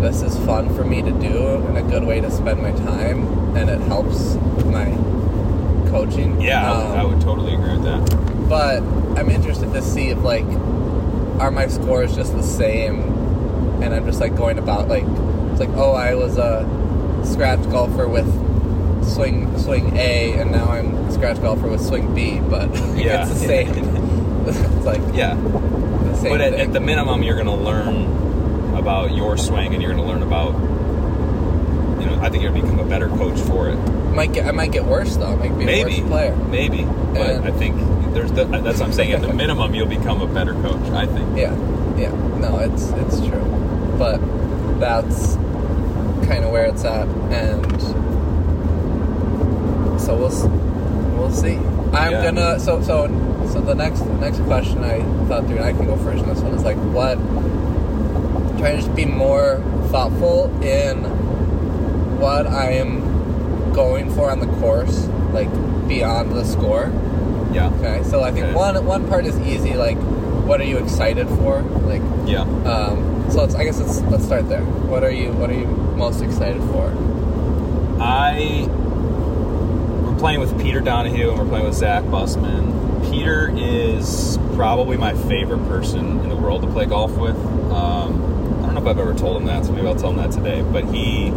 this 0.02 0.22
is 0.22 0.38
fun 0.46 0.70
for 0.76 0.84
me 0.84 1.02
to 1.02 1.12
do 1.12 1.64
and 1.68 1.78
a 1.78 1.82
good 1.82 2.04
way 2.04 2.22
to 2.22 2.30
spend 2.30 2.62
my 2.62 2.72
time, 2.72 3.56
and 3.56 3.70
it 3.70 3.80
helps 3.82 4.36
my 4.66 4.86
coaching. 5.90 6.40
Yeah, 6.42 6.72
I 6.72 6.78
would- 6.78 6.86
Um, 6.86 7.00
I 7.00 7.06
would 7.06 7.22
totally 7.22 7.54
agree 7.56 7.72
with 7.78 7.84
that. 7.84 8.50
but 8.50 8.84
I'm 9.18 9.30
interested 9.30 9.74
to 9.74 9.82
see 9.82 10.10
if 10.10 10.24
like 10.24 10.46
are 11.40 11.50
my 11.52 11.68
scores 11.68 12.16
just 12.16 12.36
the 12.36 12.44
same, 12.44 13.02
and 13.82 13.94
I'm 13.96 14.06
just 14.06 14.20
like 14.20 14.36
going 14.36 14.60
about 14.60 14.88
like 14.88 15.06
it's 15.54 15.60
like 15.62 15.70
oh 15.78 15.94
I 15.94 16.16
was 16.16 16.38
a 16.38 16.66
scratch 17.24 17.64
golfer 17.72 18.08
with 18.08 18.28
swing 19.06 19.58
swing 19.58 19.96
A, 19.98 20.34
and 20.40 20.52
now 20.52 20.66
I'm 20.66 20.96
a 20.96 21.12
scratch 21.12 21.40
golfer 21.42 21.68
with 21.68 21.82
swing 21.86 22.14
B. 22.14 22.40
But 22.40 22.70
Yeah. 22.98 23.22
it's 23.30 23.34
the 23.40 23.48
same. 23.48 23.68
it's 24.48 24.86
like 24.86 25.02
Yeah. 25.14 25.36
the 25.36 26.16
same 26.16 26.32
But 26.32 26.42
at, 26.42 26.54
at 26.54 26.74
the 26.74 26.80
minimum, 26.80 27.24
you're 27.24 27.36
going 27.36 27.48
to 27.48 27.54
learn 27.64 28.76
about 28.76 29.14
your 29.14 29.38
swing, 29.38 29.74
and 29.74 29.82
you're 29.82 29.94
going 29.94 30.04
to 30.06 30.12
learn 30.12 30.24
about. 30.24 30.54
You 32.02 32.10
know, 32.10 32.20
I 32.22 32.30
think 32.30 32.44
you're 32.44 32.52
going 32.52 32.64
to 32.66 32.68
become 32.72 32.86
a 32.86 32.90
better 32.90 33.08
coach 33.08 33.40
for 33.42 33.70
it. 33.70 33.76
might 34.14 34.34
get 34.34 34.46
I 34.48 34.52
might 34.52 34.72
get 34.72 34.84
worse 34.86 35.16
though. 35.16 35.28
I 35.28 35.36
might 35.36 35.58
be 35.58 35.64
a 35.64 35.66
Maybe, 35.66 36.02
worse 36.02 36.10
player. 36.10 36.36
maybe, 36.36 36.84
but 37.14 37.30
And- 37.30 37.46
I 37.46 37.52
think 37.52 37.76
there's 38.14 38.32
the, 38.32 38.44
that's 38.46 38.80
what 38.80 38.88
I'm 38.88 38.94
saying. 38.94 39.12
At 39.14 39.22
the 39.22 39.34
minimum, 39.44 39.74
you'll 39.74 39.88
become 39.88 40.22
a 40.22 40.28
better 40.28 40.54
coach. 40.54 40.86
I 40.92 41.06
think. 41.06 41.38
Yeah, 41.38 41.54
yeah. 41.98 42.12
No, 42.40 42.58
it's 42.60 42.90
it's 42.90 43.20
true, 43.26 43.96
but 43.98 44.20
that's 44.84 45.36
kind 46.28 46.44
of 46.44 46.52
where 46.52 46.66
it's 46.66 46.84
at, 46.84 47.08
and 47.32 47.82
so 50.00 50.16
we'll 50.18 51.18
we'll 51.18 51.32
see. 51.32 51.56
I'm 51.94 52.12
Yeah. 52.12 52.24
gonna 52.24 52.60
so 52.60 52.82
so 52.82 53.08
so 53.50 53.62
the 53.62 53.76
next 53.76 54.00
the 54.02 54.14
next 54.16 54.40
question 54.42 54.84
I 54.84 55.02
thought 55.28 55.46
through, 55.48 55.58
and 55.58 55.66
I 55.66 55.72
can 55.72 55.86
go 55.86 55.96
first 55.98 56.22
on 56.24 56.30
this 56.30 56.42
one 56.42 56.54
is 56.54 56.64
like 56.66 56.76
what 56.98 57.18
trying 58.60 58.76
to 58.76 58.82
just 58.84 58.94
be 58.96 59.06
more 59.06 59.62
thoughtful 59.90 60.52
in 60.62 60.98
what 62.20 62.46
I 62.48 62.72
am 62.72 63.72
going 63.74 64.10
for 64.12 64.32
on 64.32 64.40
the 64.42 64.48
course, 64.60 65.08
like 65.32 65.50
beyond 65.88 66.32
the 66.34 66.44
score. 66.44 66.92
Yeah. 67.54 67.70
Okay, 67.80 68.04
so 68.04 68.22
I 68.22 68.32
think 68.32 68.48
Okay. 68.48 68.56
one 68.56 68.86
one 68.86 69.08
part 69.08 69.26
is 69.26 69.40
easy, 69.40 69.76
like 69.76 69.98
what 70.48 70.60
are 70.60 70.66
you 70.66 70.78
excited 70.78 71.28
for? 71.40 71.62
Like, 71.88 72.02
Yeah. 72.26 72.42
um, 72.66 73.13
so 73.34 73.42
let's, 73.42 73.56
I 73.56 73.64
guess 73.64 73.80
let's 73.80 74.00
let's 74.02 74.24
start 74.24 74.48
there. 74.48 74.62
What 74.62 75.04
are 75.04 75.10
you 75.10 75.32
What 75.34 75.50
are 75.50 75.56
you 75.56 75.66
most 75.66 76.22
excited 76.22 76.62
for? 76.62 76.96
I 78.00 78.68
we're 80.04 80.20
playing 80.20 80.40
with 80.40 80.62
Peter 80.62 80.80
Donahue 80.82 81.32
and 81.32 81.40
we're 81.40 81.48
playing 81.48 81.66
with 81.66 81.74
Zach 81.74 82.04
Bussman. 82.04 83.10
Peter 83.10 83.52
is 83.58 84.38
probably 84.54 84.98
my 84.98 85.16
favorite 85.16 85.68
person 85.68 86.20
in 86.20 86.30
the 86.30 86.36
world 86.36 86.62
to 86.62 86.68
play 86.68 86.86
golf 86.86 87.18
with. 87.18 87.36
Um, 87.72 88.62
I 88.62 88.68
don't 88.68 88.76
know 88.76 88.82
if 88.82 88.88
I've 88.88 89.00
ever 89.00 89.16
told 89.16 89.38
him 89.38 89.48
that, 89.48 89.66
so 89.66 89.72
maybe 89.72 89.88
I'll 89.88 89.96
tell 89.96 90.12
him 90.12 90.18
that 90.18 90.32
today. 90.32 90.62
But 90.62 90.86
he 90.94 91.32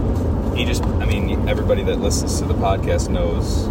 he 0.54 0.66
just 0.66 0.84
I 0.84 1.06
mean 1.06 1.48
everybody 1.48 1.82
that 1.84 1.96
listens 1.96 2.38
to 2.40 2.44
the 2.44 2.54
podcast 2.54 3.08
knows 3.08 3.68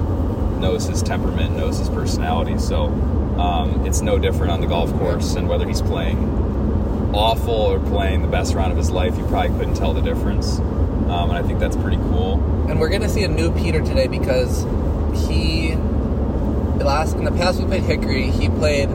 knows 0.58 0.88
his 0.88 1.04
temperament, 1.04 1.56
knows 1.56 1.78
his 1.78 1.90
personality. 1.90 2.58
So 2.58 2.86
um, 3.38 3.86
it's 3.86 4.02
no 4.02 4.18
different 4.18 4.52
on 4.52 4.62
the 4.62 4.68
golf 4.68 4.92
course, 4.94 5.36
and 5.36 5.48
whether 5.48 5.68
he's 5.68 5.84
playing 5.84 6.45
awful 7.16 7.54
or 7.54 7.80
playing 7.80 8.22
the 8.22 8.28
best 8.28 8.54
round 8.54 8.72
of 8.72 8.78
his 8.78 8.92
life, 8.92 9.18
you 9.18 9.26
probably 9.28 9.58
couldn't 9.58 9.76
tell 9.76 9.94
the 9.94 10.02
difference. 10.02 10.60
Um, 10.60 11.30
and 11.30 11.34
I 11.34 11.44
think 11.44 11.60
that's 11.60 11.76
pretty 11.78 11.98
cool. 11.98 12.34
And 12.70 12.80
we're 12.80 12.90
gonna 12.90 13.10
see 13.10 13.24
a 13.24 13.28
new 13.28 13.52
Peter 13.52 13.82
today 13.82 14.08
because 14.08 14.64
he 15.28 15.76
last 16.84 17.16
in 17.16 17.24
the 17.24 17.32
past 17.32 17.60
we 17.60 17.66
played 17.66 17.84
Hickory. 17.84 18.30
He 18.32 18.50
played 18.50 18.90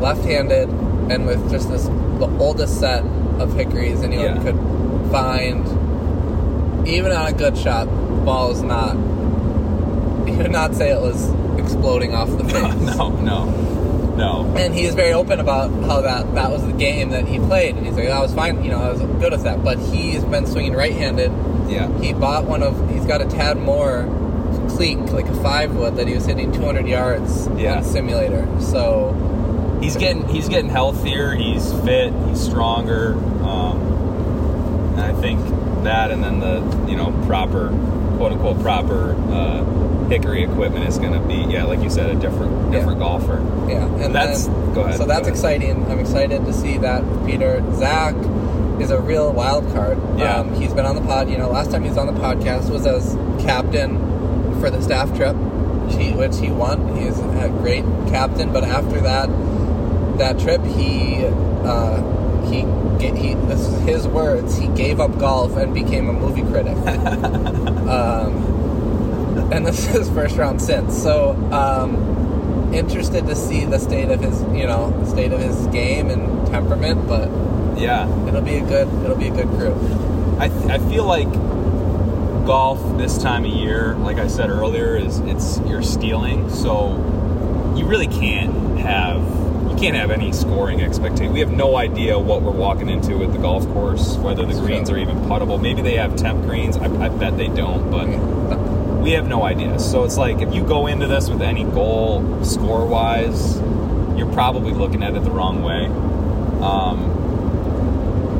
left-handed 0.00 0.68
and 1.10 1.26
with 1.26 1.50
just 1.50 1.68
this 1.70 1.84
the 1.84 2.26
oldest 2.38 2.78
set 2.80 3.02
of 3.38 3.54
hickories 3.54 4.02
anyone 4.02 4.36
Yeah. 4.36 4.42
could 4.42 5.10
find. 5.10 5.66
Even 6.88 7.12
on 7.12 7.26
a 7.28 7.32
good 7.32 7.56
shot, 7.56 7.86
ball 8.24 8.50
is 8.50 8.62
not. 8.62 8.96
You 10.28 10.36
would 10.36 10.50
not 10.52 10.74
say 10.74 10.90
it 10.90 11.00
was 11.00 11.30
exploding 11.58 12.14
off 12.14 12.28
the 12.36 12.44
face. 12.48 12.52
no, 12.52 13.08
no, 13.08 13.44
no. 13.46 13.77
And 14.20 14.74
he 14.74 14.84
is 14.84 14.94
very 14.94 15.12
open 15.12 15.40
about 15.40 15.70
how 15.84 16.00
that 16.02 16.34
that 16.34 16.50
was 16.50 16.64
the 16.66 16.72
game 16.72 17.10
that 17.10 17.26
he 17.26 17.38
played, 17.38 17.76
and 17.76 17.86
he's 17.86 17.94
like, 17.96 18.08
I 18.08 18.20
was 18.20 18.34
fine, 18.34 18.62
you 18.64 18.70
know, 18.70 18.80
I 18.82 18.90
was 18.90 19.00
good 19.00 19.32
with 19.32 19.44
that. 19.44 19.62
But 19.64 19.78
he's 19.78 20.24
been 20.24 20.46
swinging 20.46 20.74
right-handed. 20.74 21.30
Yeah. 21.68 21.88
He 22.00 22.12
bought 22.12 22.44
one 22.44 22.62
of, 22.62 22.90
he's 22.90 23.04
got 23.04 23.20
a 23.20 23.26
Tad 23.26 23.58
Moore 23.58 24.06
cleek, 24.70 24.98
like 25.12 25.26
a 25.26 25.34
five 25.42 25.74
wood 25.74 25.96
that 25.96 26.08
he 26.08 26.14
was 26.14 26.24
hitting 26.26 26.50
200 26.52 26.86
yards 26.86 27.48
Yeah. 27.56 27.76
on 27.78 27.84
simulator. 27.84 28.46
So 28.60 29.14
He's 29.82 29.96
getting 29.96 30.26
he's 30.28 30.48
getting 30.48 30.70
healthier. 30.70 31.34
He's 31.36 31.72
fit. 31.84 32.12
He's 32.26 32.40
stronger. 32.40 33.12
Um, 33.44 33.80
and 34.94 35.00
I 35.00 35.12
think 35.20 35.38
that, 35.84 36.10
and 36.10 36.22
then 36.24 36.40
the 36.40 36.60
you 36.90 36.96
know 36.96 37.12
proper 37.26 37.68
quote 38.16 38.32
unquote 38.32 38.60
proper 38.60 39.12
uh, 39.30 39.62
hickory 40.08 40.42
equipment 40.42 40.88
is 40.88 40.98
going 40.98 41.12
to 41.12 41.20
be 41.20 41.34
yeah, 41.52 41.64
like 41.64 41.80
you 41.82 41.90
said, 41.90 42.10
a 42.10 42.14
different 42.18 42.72
different 42.72 42.98
golfer. 42.98 43.38
yeah, 43.68 43.84
and 44.04 44.14
That's- 44.14 44.46
then- 44.46 44.74
go 44.74 44.80
ahead, 44.82 44.96
So 44.98 45.04
that's 45.06 45.20
ahead. 45.22 45.32
exciting. 45.32 45.90
I'm 45.90 45.98
excited 45.98 46.44
to 46.46 46.52
see 46.52 46.78
that 46.78 47.02
Peter 47.26 47.62
Zach 47.74 48.14
is 48.80 48.90
a 48.90 49.00
real 49.00 49.32
wild 49.32 49.64
card. 49.72 49.98
Yeah. 50.16 50.36
Um, 50.36 50.54
he's 50.54 50.72
been 50.72 50.86
on 50.86 50.94
the 50.94 51.00
pod. 51.02 51.28
You 51.28 51.36
know, 51.38 51.48
last 51.50 51.70
time 51.70 51.82
he 51.82 51.88
was 51.88 51.98
on 51.98 52.06
the 52.06 52.18
podcast 52.20 52.70
was 52.70 52.86
as 52.86 53.14
captain 53.44 53.98
for 54.60 54.70
the 54.70 54.80
staff 54.82 55.14
trip, 55.16 55.34
which 55.36 56.38
he, 56.38 56.50
won. 56.50 56.96
He 56.96 57.04
is 57.06 57.18
a 57.18 57.48
great 57.60 57.84
captain. 58.08 58.52
But 58.52 58.64
after 58.64 59.00
that 59.00 59.28
that 60.18 60.38
trip, 60.38 60.62
he 60.64 61.24
uh, 61.64 62.00
he 62.44 62.60
he 63.00 63.34
this 63.34 63.60
is 63.66 63.80
his 63.82 64.06
words. 64.08 64.56
He 64.56 64.68
gave 64.68 65.00
up 65.00 65.18
golf 65.18 65.56
and 65.56 65.74
became 65.74 66.08
a 66.08 66.12
movie 66.12 66.42
critic. 66.42 66.76
um, 67.88 68.57
and 69.52 69.66
this 69.66 69.78
is 69.80 69.86
his 69.86 70.10
first 70.10 70.36
round 70.36 70.60
since. 70.60 70.96
So 71.00 71.32
um, 71.52 72.72
interested 72.74 73.26
to 73.26 73.34
see 73.34 73.64
the 73.64 73.78
state 73.78 74.10
of 74.10 74.20
his 74.20 74.40
you 74.56 74.66
know 74.66 74.90
the 75.00 75.06
state 75.06 75.32
of 75.32 75.40
his 75.40 75.66
game 75.68 76.10
and 76.10 76.46
temperament, 76.48 77.06
but 77.08 77.28
Yeah. 77.80 78.06
it'll 78.26 78.42
be 78.42 78.56
a 78.56 78.60
good 78.66 78.88
it'll 79.04 79.16
be 79.16 79.28
a 79.28 79.34
good 79.34 79.48
group. 79.48 79.76
I, 80.40 80.46
I 80.68 80.78
feel 80.90 81.04
like 81.04 81.32
golf 82.46 82.80
this 82.98 83.18
time 83.18 83.44
of 83.44 83.50
year, 83.50 83.94
like 83.96 84.18
I 84.18 84.26
said 84.28 84.50
earlier, 84.50 84.96
is 84.96 85.18
it's 85.20 85.58
you're 85.66 85.82
stealing. 85.82 86.48
So 86.50 86.94
you 87.76 87.86
really 87.86 88.06
can't 88.06 88.78
have 88.78 89.22
you 89.70 89.76
can't 89.76 89.96
have 89.96 90.10
any 90.10 90.32
scoring 90.32 90.80
expectation. 90.80 91.32
We 91.32 91.40
have 91.40 91.52
no 91.52 91.76
idea 91.76 92.18
what 92.18 92.42
we're 92.42 92.50
walking 92.52 92.88
into 92.88 93.16
with 93.18 93.32
the 93.32 93.38
golf 93.38 93.66
course, 93.72 94.16
whether 94.16 94.42
the 94.42 94.48
That's 94.48 94.60
greens 94.60 94.88
true. 94.88 94.98
are 94.98 95.00
even 95.00 95.16
puttable. 95.22 95.60
Maybe 95.60 95.82
they 95.82 95.96
have 95.96 96.16
temp 96.16 96.42
greens. 96.44 96.76
I, 96.76 96.84
I 96.86 97.08
bet 97.08 97.36
they 97.36 97.48
don't, 97.48 97.90
but 97.90 98.06
we 99.02 99.12
have 99.12 99.26
no 99.28 99.42
idea. 99.44 99.78
So 99.78 100.04
it's 100.04 100.16
like 100.16 100.40
if 100.40 100.54
you 100.54 100.64
go 100.64 100.86
into 100.86 101.06
this 101.06 101.28
with 101.28 101.42
any 101.42 101.64
goal 101.64 102.44
score 102.44 102.86
wise, 102.86 103.58
you're 104.16 104.32
probably 104.32 104.72
looking 104.72 105.02
at 105.02 105.14
it 105.14 105.22
the 105.24 105.30
wrong 105.30 105.62
way. 105.62 105.86
Um, 106.62 107.14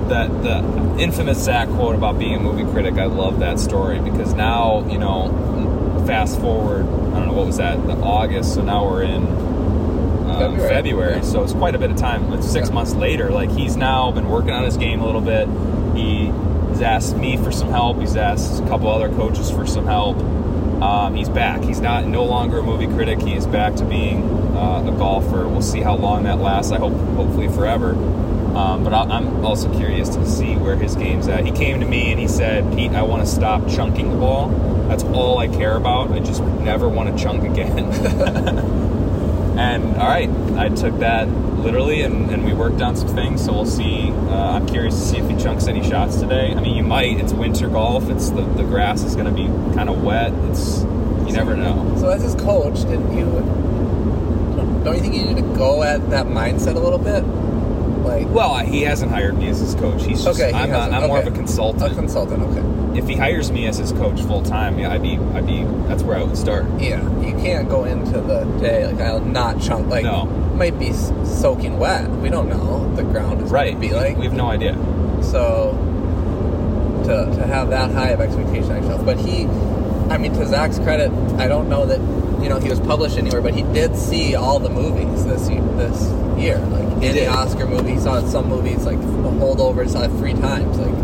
that 0.09 0.29
the 0.43 1.03
infamous 1.03 1.43
Zach 1.45 1.69
quote 1.69 1.95
about 1.95 2.19
being 2.19 2.35
a 2.35 2.41
movie 2.41 2.65
critic, 2.73 2.95
I 2.95 3.05
love 3.05 3.41
that 3.41 3.61
story 3.61 4.01
because 4.01 4.35
now 4.35 4.87
you 4.91 4.99
know, 4.99 6.03
fast 6.07 6.41
forward. 6.41 6.83
I 6.87 7.21
don't 7.21 7.27
know 7.29 7.33
what 7.35 7.47
was 7.47 7.59
that, 7.59 7.87
the 7.87 7.93
August. 7.95 8.55
So 8.55 8.63
now 8.63 8.89
we're 8.89 9.03
in 9.03 9.27
um, 9.27 10.39
February. 10.39 10.69
February. 10.69 11.15
Yeah. 11.17 11.23
So 11.23 11.43
it's 11.45 11.53
quite 11.53 11.75
a 11.75 11.79
bit 11.79 11.91
of 11.91 11.97
time. 11.97 12.33
It's 12.33 12.51
six 12.51 12.69
Yeah. 12.69 12.75
months 12.75 12.95
later. 12.95 13.31
Like 13.31 13.51
he's 13.51 13.77
now 13.77 14.11
been 14.11 14.29
working 14.29 14.51
on 14.51 14.65
his 14.65 14.77
game 14.77 15.01
a 15.01 15.07
little 15.07 15.21
bit. 15.21 15.49
He 15.97 16.27
has 16.71 16.81
asked 16.83 17.17
me 17.17 17.37
for 17.37 17.53
some 17.53 17.69
help. 17.71 17.99
He's 18.01 18.17
asked 18.17 18.63
a 18.63 18.67
couple 18.67 18.89
other 18.89 19.09
coaches 19.11 19.51
for 19.51 19.67
some 19.67 19.85
help. 19.87 20.17
Um, 20.83 21.15
he's 21.15 21.29
back. 21.29 21.63
He's 21.63 21.81
not 21.81 22.07
no 22.07 22.25
longer 22.25 22.59
a 22.59 22.63
movie 22.63 22.87
critic. 22.87 23.21
He 23.21 23.35
is 23.35 23.47
back 23.47 23.75
to 23.77 23.85
being 23.85 24.23
uh, 24.57 24.85
a 24.87 24.97
golfer. 24.97 25.49
We'll 25.49 25.61
see 25.63 25.81
how 25.81 25.97
long 25.97 26.23
that 26.25 26.39
lasts. 26.39 26.71
I 26.71 26.79
hope, 26.79 26.93
hopefully, 27.17 27.49
forever. 27.49 27.93
Um, 28.57 28.85
but 28.85 28.93
I, 28.93 29.03
I'm 29.03 29.45
also 29.45 29.73
curious 29.77 30.09
to 30.11 30.27
see 30.27 30.57
where 30.57 30.77
his 30.77 30.95
game's 30.95 31.29
at. 31.29 31.45
He 31.45 31.53
came 31.53 31.81
to 31.81 31.87
me 31.87 32.13
and 32.13 32.21
he 32.21 32.29
said, 32.29 32.73
"Pete, 32.75 32.93
I 32.93 33.03
want 33.03 33.23
to 33.23 33.29
stop 33.29 33.69
chunking 33.69 34.11
the 34.11 34.17
ball. 34.17 34.49
That's 34.89 35.05
all 35.05 35.39
I 35.39 35.49
care 35.49 35.77
about. 35.77 36.13
I 36.13 36.21
just 36.21 36.43
never 36.43 36.89
want 36.89 37.17
to 37.17 37.23
chunk 37.23 37.43
again." 37.43 37.79
and 39.59 39.97
all 39.97 40.09
right, 40.09 40.31
I 40.57 40.69
took 40.69 40.99
that 41.01 41.29
literally, 41.59 42.03
and, 42.03 42.31
and 42.31 42.45
we 42.45 42.53
worked 42.53 42.81
on 42.81 42.97
some 42.97 43.09
things. 43.09 43.45
So 43.45 43.53
we'll 43.53 43.67
see. 43.67 44.11
Uh, 44.11 44.53
I'm 44.53 44.67
curious 44.67 44.95
to 44.95 45.01
see 45.01 45.19
if 45.19 45.29
he 45.29 45.37
chunks 45.37 45.67
any 45.67 45.83
shots 45.89 46.17
today. 46.17 46.53
I 46.55 46.61
mean, 46.61 46.77
you 46.77 46.83
might. 46.83 47.19
It's 47.19 47.33
winter 47.33 47.69
golf. 47.69 48.09
It's 48.09 48.31
the 48.31 48.43
the 48.43 48.65
grass 48.65 49.03
is 49.03 49.15
going 49.15 49.27
to 49.27 49.33
be 49.33 49.47
kind 49.75 49.89
of 49.89 50.03
wet. 50.03 50.33
It's 50.51 50.83
you 51.27 51.33
never 51.33 51.57
know. 51.57 51.95
So 51.99 52.09
as 52.09 52.23
his 52.23 52.35
coach, 52.35 52.81
didn't 52.83 53.17
you? 53.17 53.27
Don't 54.85 54.95
you 54.95 55.01
think 55.01 55.15
you 55.15 55.25
need 55.27 55.37
to 55.37 55.57
go 55.57 55.83
at 55.83 56.09
that 56.11 56.27
mindset 56.27 56.77
a 56.77 56.81
little 56.81 56.99
bit? 56.99 57.25
Like 58.09 58.29
Well, 58.29 58.57
he 58.59 58.83
hasn't 58.83 59.11
hired 59.13 59.37
me 59.39 59.49
as 59.49 59.61
his 59.61 59.75
coach. 59.75 60.03
He's 60.05 60.25
just, 60.25 60.41
Okay, 60.41 60.51
he 60.51 60.59
I'm, 60.59 60.71
not. 60.71 60.93
I'm 60.93 61.07
more 61.09 61.19
of 61.21 61.27
a 61.27 61.31
consultant. 61.31 61.93
a 61.93 61.95
consultant, 61.95 62.43
okay. 62.43 62.99
if 62.99 63.07
he 63.07 63.15
hires 63.17 63.51
me 63.53 63.67
as 63.67 63.77
his 63.79 63.93
coach 63.93 64.21
full 64.23 64.43
time, 64.43 64.79
yeah, 64.79 64.93
I'd 64.93 65.03
be, 65.03 65.17
I'd 65.35 65.47
be. 65.47 65.63
That's 65.89 66.03
where 66.03 66.17
I 66.17 66.23
would 66.25 66.37
start. 66.37 66.65
Yeah, 66.81 67.01
you 67.21 67.33
can't 67.37 67.69
go 67.69 67.85
into 67.85 68.21
the 68.21 68.45
day 68.61 68.87
like 68.87 69.01
I'll 69.01 69.21
not 69.21 69.61
chunk. 69.61 69.89
Like 69.89 70.05
No. 70.05 70.25
might 70.57 70.79
be 70.79 70.93
soaking 70.93 71.79
wet. 71.79 72.09
We 72.11 72.29
don't 72.31 72.49
know 72.49 72.93
the 72.97 73.03
ground 73.05 73.43
is 73.43 73.51
Right. 73.51 73.79
be 73.79 73.91
like. 73.91 74.17
we 74.17 74.25
have 74.25 74.35
no 74.35 74.47
idea. 74.49 74.75
So 75.23 75.77
to 77.05 77.37
to 77.37 77.47
have 77.47 77.71
that 77.71 77.91
high 77.93 78.11
of 78.11 78.21
expectation 78.21 78.73
on 78.73 78.83
yourself, 78.83 79.05
but 79.05 79.19
he, 79.19 79.45
I 80.11 80.17
mean, 80.19 80.33
to 80.35 80.47
Zach's 80.47 80.79
credit, 80.79 81.11
I 81.39 81.47
don't 81.49 81.69
know 81.69 81.87
that 81.87 82.01
you 82.43 82.49
know 82.49 82.59
he 82.59 82.69
was 82.71 82.81
published 82.81 83.19
anywhere, 83.19 83.41
but 83.43 83.55
he 83.55 83.63
did 83.63 83.97
see 83.97 84.35
all 84.35 84.59
the 84.59 84.71
movies 84.71 85.25
this 85.25 85.49
year, 85.51 85.61
this 85.77 86.11
year. 86.41 86.59
Like 86.59 87.03
any. 87.05 87.27
Oscar 87.27 87.67
movie, 87.67 87.93
he 87.93 87.99
saw 87.99 88.21
some 88.27 88.49
movies 88.49 88.85
like 88.85 89.01
The 89.01 89.07
Holdover, 89.07 89.85
he 89.85 89.91
saw 89.91 90.03
it 90.03 90.11
three 90.19 90.35
times. 90.35 90.79
Like 90.79 90.95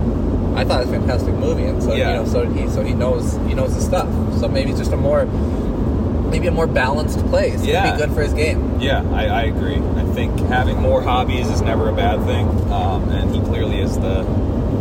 I 0.57 0.65
thought 0.65 0.83
it 0.83 0.87
was 0.89 0.97
a 0.97 0.99
fantastic 1.01 1.35
movie, 1.35 1.65
and 1.65 1.83
so 1.83 1.95
Yeah. 1.95 2.11
you 2.11 2.15
know, 2.17 2.25
so 2.25 2.45
did 2.45 2.57
he. 2.57 2.69
So 2.69 2.83
he 2.83 2.95
knows 2.95 3.35
he 3.47 3.55
knows 3.55 3.75
his 3.75 3.85
stuff. 3.85 4.09
So 4.41 4.49
maybe 4.49 4.71
it's 4.71 4.79
just 4.79 4.93
a 4.93 4.97
more 4.97 5.27
maybe 6.31 6.47
a 6.49 6.53
more 6.53 6.67
balanced 6.67 7.19
place. 7.27 7.55
It'd 7.57 7.67
Yeah. 7.69 7.93
be 7.93 7.99
good 7.99 8.13
for 8.13 8.23
his 8.23 8.33
game. 8.33 8.79
Yeah, 8.81 9.05
I, 9.13 9.27
I 9.27 9.43
agree. 9.43 9.77
I 9.97 10.05
think 10.15 10.37
having 10.49 10.81
more 10.81 11.01
hobbies 11.03 11.49
is 11.49 11.61
never 11.63 11.89
a 11.89 11.93
bad 11.93 12.25
thing, 12.25 12.49
um, 12.73 13.09
and 13.11 13.33
he 13.35 13.41
clearly 13.43 13.81
is 13.81 13.97
the 13.99 14.23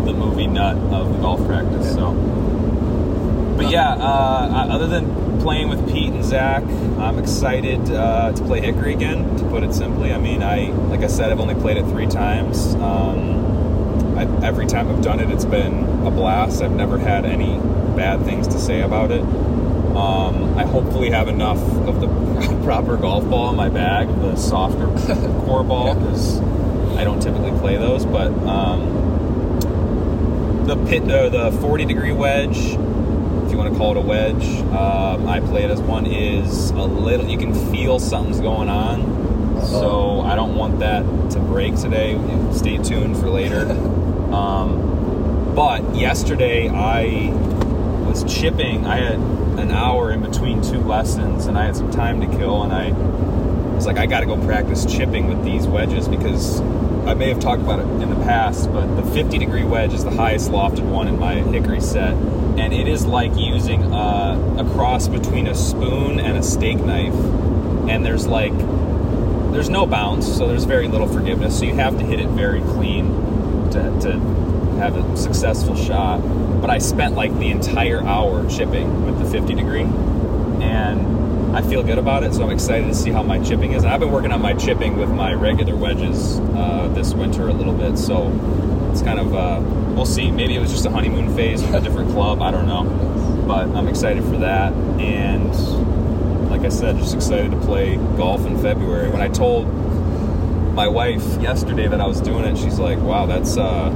the 0.05 0.13
movie 0.13 0.47
nut 0.47 0.75
of 0.91 1.13
the 1.13 1.19
golf 1.19 1.45
practice. 1.47 1.93
So, 1.93 2.11
but 3.55 3.69
yeah, 3.69 3.93
uh, 3.93 4.67
other 4.69 4.87
than 4.87 5.39
playing 5.41 5.69
with 5.69 5.91
Pete 5.91 6.13
and 6.13 6.23
Zach, 6.23 6.63
I'm 6.63 7.19
excited 7.19 7.91
uh, 7.91 8.31
to 8.31 8.43
play 8.43 8.61
Hickory 8.61 8.93
again. 8.93 9.37
To 9.37 9.43
put 9.45 9.63
it 9.63 9.73
simply, 9.73 10.13
I 10.13 10.17
mean, 10.17 10.41
I 10.41 10.69
like 10.89 11.01
I 11.01 11.07
said, 11.07 11.31
I've 11.31 11.39
only 11.39 11.55
played 11.55 11.77
it 11.77 11.85
three 11.87 12.07
times. 12.07 12.75
Um, 12.75 14.17
I, 14.17 14.23
every 14.45 14.67
time 14.67 14.89
I've 14.89 15.01
done 15.01 15.19
it, 15.19 15.29
it's 15.29 15.45
been 15.45 15.83
a 16.05 16.11
blast. 16.11 16.61
I've 16.61 16.75
never 16.75 16.97
had 16.97 17.25
any 17.25 17.57
bad 17.95 18.23
things 18.23 18.47
to 18.49 18.59
say 18.59 18.81
about 18.81 19.11
it. 19.11 19.21
Um, 19.21 20.57
I 20.57 20.63
hopefully 20.63 21.11
have 21.11 21.27
enough 21.27 21.59
of 21.87 22.01
the 22.01 22.07
proper 22.63 22.97
golf 22.97 23.29
ball 23.29 23.49
in 23.49 23.55
my 23.55 23.69
bag, 23.69 24.07
the 24.07 24.35
softer 24.35 24.87
core 25.45 25.63
ball, 25.63 25.93
because 25.93 26.39
I 26.97 27.03
don't 27.03 27.21
typically 27.21 27.51
play 27.59 27.77
those. 27.77 28.05
But 28.05 28.31
um, 28.47 29.03
the 30.65 30.75
pit, 30.87 31.03
uh, 31.03 31.29
the 31.29 31.51
40 31.59 31.85
degree 31.85 32.11
wedge, 32.11 32.75
you 33.53 33.59
want 33.59 33.71
to 33.71 33.77
call 33.77 33.91
it 33.91 33.97
a 33.97 34.01
wedge, 34.01 34.45
um, 34.71 35.27
I 35.27 35.39
play 35.39 35.63
it 35.63 35.69
as 35.69 35.79
one, 35.79 36.07
is 36.07 36.71
a 36.71 36.81
little. 36.81 37.27
You 37.27 37.37
can 37.37 37.53
feel 37.71 37.99
something's 37.99 38.39
going 38.39 38.67
on, 38.67 39.61
so 39.61 40.21
I 40.21 40.35
don't 40.35 40.55
want 40.55 40.79
that 40.79 41.01
to 41.31 41.39
break 41.39 41.75
today. 41.75 42.19
Stay 42.51 42.79
tuned 42.79 43.15
for 43.15 43.29
later. 43.29 43.69
um, 44.33 45.53
but 45.55 45.95
yesterday 45.95 46.67
I 46.67 47.29
was 48.07 48.23
chipping. 48.23 48.87
I 48.87 48.95
had 48.97 49.19
an 49.59 49.69
hour 49.69 50.11
in 50.11 50.23
between 50.23 50.63
two 50.63 50.79
lessons, 50.79 51.45
and 51.45 51.55
I 51.55 51.65
had 51.65 51.75
some 51.75 51.91
time 51.91 52.21
to 52.21 52.37
kill, 52.37 52.63
and 52.63 52.73
I 52.73 52.89
was 53.75 53.85
like, 53.85 53.97
I 53.97 54.07
got 54.07 54.21
to 54.21 54.25
go 54.25 54.43
practice 54.45 54.83
chipping 54.85 55.27
with 55.27 55.43
these 55.43 55.67
wedges 55.67 56.07
because 56.07 56.59
I 57.05 57.13
may 57.13 57.29
have 57.29 57.39
talked 57.39 57.61
about 57.61 57.79
it 57.79 57.85
in 58.01 58.09
the 58.09 58.25
past, 58.25 58.73
but 58.73 58.95
the 58.95 59.03
50 59.03 59.37
degree 59.37 59.63
wedge 59.63 59.93
is 59.93 60.03
the 60.03 60.11
highest 60.11 60.49
lofted 60.49 60.89
one 60.89 61.07
in 61.07 61.19
my 61.19 61.35
hickory 61.35 61.81
set, 61.81 62.15
and 62.57 62.73
it 62.73 62.87
is 62.87 63.05
like 63.05 63.35
using 63.35 63.83
a, 63.83 64.55
a 64.59 64.69
cross 64.73 65.07
between 65.07 65.47
a 65.47 65.55
spoon 65.55 66.19
and 66.19 66.37
a 66.37 66.43
steak 66.43 66.77
knife, 66.77 67.13
and 67.89 68.05
there's 68.05 68.27
like 68.27 68.53
there's 69.53 69.69
no 69.69 69.85
bounce, 69.85 70.27
so 70.27 70.47
there's 70.47 70.63
very 70.63 70.87
little 70.87 71.07
forgiveness. 71.07 71.59
So 71.59 71.65
you 71.65 71.75
have 71.75 71.97
to 71.99 72.03
hit 72.03 72.19
it 72.19 72.29
very 72.29 72.61
clean 72.61 73.07
to, 73.71 73.99
to 74.01 74.19
have 74.79 74.95
a 74.95 75.17
successful 75.17 75.75
shot. 75.75 76.19
But 76.61 76.69
I 76.69 76.79
spent 76.79 77.15
like 77.15 77.37
the 77.37 77.49
entire 77.51 78.03
hour 78.03 78.49
chipping 78.49 79.05
with 79.05 79.19
the 79.19 79.25
50 79.25 79.53
degree, 79.53 79.81
and 79.81 81.55
I 81.55 81.61
feel 81.61 81.83
good 81.83 81.97
about 81.99 82.23
it. 82.23 82.33
So 82.33 82.43
I'm 82.43 82.51
excited 82.51 82.87
to 82.87 82.95
see 82.95 83.11
how 83.11 83.21
my 83.21 83.39
chipping 83.43 83.73
is. 83.73 83.85
I've 83.85 83.99
been 83.99 84.11
working 84.11 84.31
on 84.31 84.41
my 84.41 84.53
chipping 84.53 84.97
with 84.97 85.09
my 85.09 85.33
regular 85.33 85.75
wedges 85.75 86.39
uh, 86.39 86.89
this 86.93 87.13
winter 87.13 87.47
a 87.47 87.53
little 87.53 87.73
bit, 87.73 87.97
so 87.97 88.29
it's 88.93 89.01
kind 89.01 89.19
of 89.19 89.33
uh, 89.33 89.59
we'll 89.95 90.05
see. 90.05 90.31
Maybe 90.31 90.55
it 90.55 90.59
was 90.59 90.71
just 90.71 90.85
a 90.85 90.89
honeymoon 90.89 91.35
phase 91.35 91.61
with 91.61 91.73
a 91.73 91.81
different 91.81 92.11
club. 92.11 92.41
I 92.41 92.51
don't 92.51 92.67
know, 92.67 92.83
but 93.47 93.67
I'm 93.75 93.87
excited 93.87 94.23
for 94.23 94.37
that 94.37 94.71
and 95.01 95.51
like 96.49 96.61
I 96.61 96.69
said, 96.69 96.97
just 96.97 97.15
excited 97.15 97.49
to 97.51 97.57
play 97.57 97.95
golf 98.15 98.45
in 98.45 98.61
February. 98.61 99.09
When 99.09 99.21
I 99.21 99.27
told 99.27 99.65
my 100.75 100.87
wife 100.87 101.23
yesterday 101.41 101.87
that 101.87 101.99
I 101.99 102.05
was 102.05 102.21
doing 102.21 102.45
it, 102.45 102.57
she's 102.57 102.79
like, 102.79 102.99
"Wow, 102.99 103.25
that's 103.25 103.57
uh, 103.57 103.89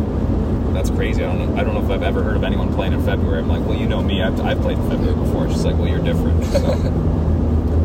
that's 0.73 0.89
crazy. 0.89 1.23
I 1.23 1.27
don't 1.27 1.55
know. 1.55 1.61
I 1.61 1.63
don't 1.63 1.75
know 1.75 1.85
if 1.85 1.91
I've 1.91 2.03
ever 2.03 2.23
heard 2.23 2.35
of 2.35 2.43
anyone 2.43 2.73
playing 2.73 2.93
in 2.93 3.05
February." 3.05 3.39
I'm 3.39 3.47
like, 3.47 3.65
"Well, 3.65 3.77
you 3.77 3.87
know 3.87 4.01
me. 4.01 4.23
I've, 4.23 4.39
I've 4.41 4.59
played 4.61 4.79
in 4.79 4.89
February 4.89 5.15
before." 5.15 5.47
She's 5.49 5.63
like, 5.63 5.77
"Well, 5.77 5.87
you're 5.87 6.03
different." 6.03 6.43
So, 6.45 6.73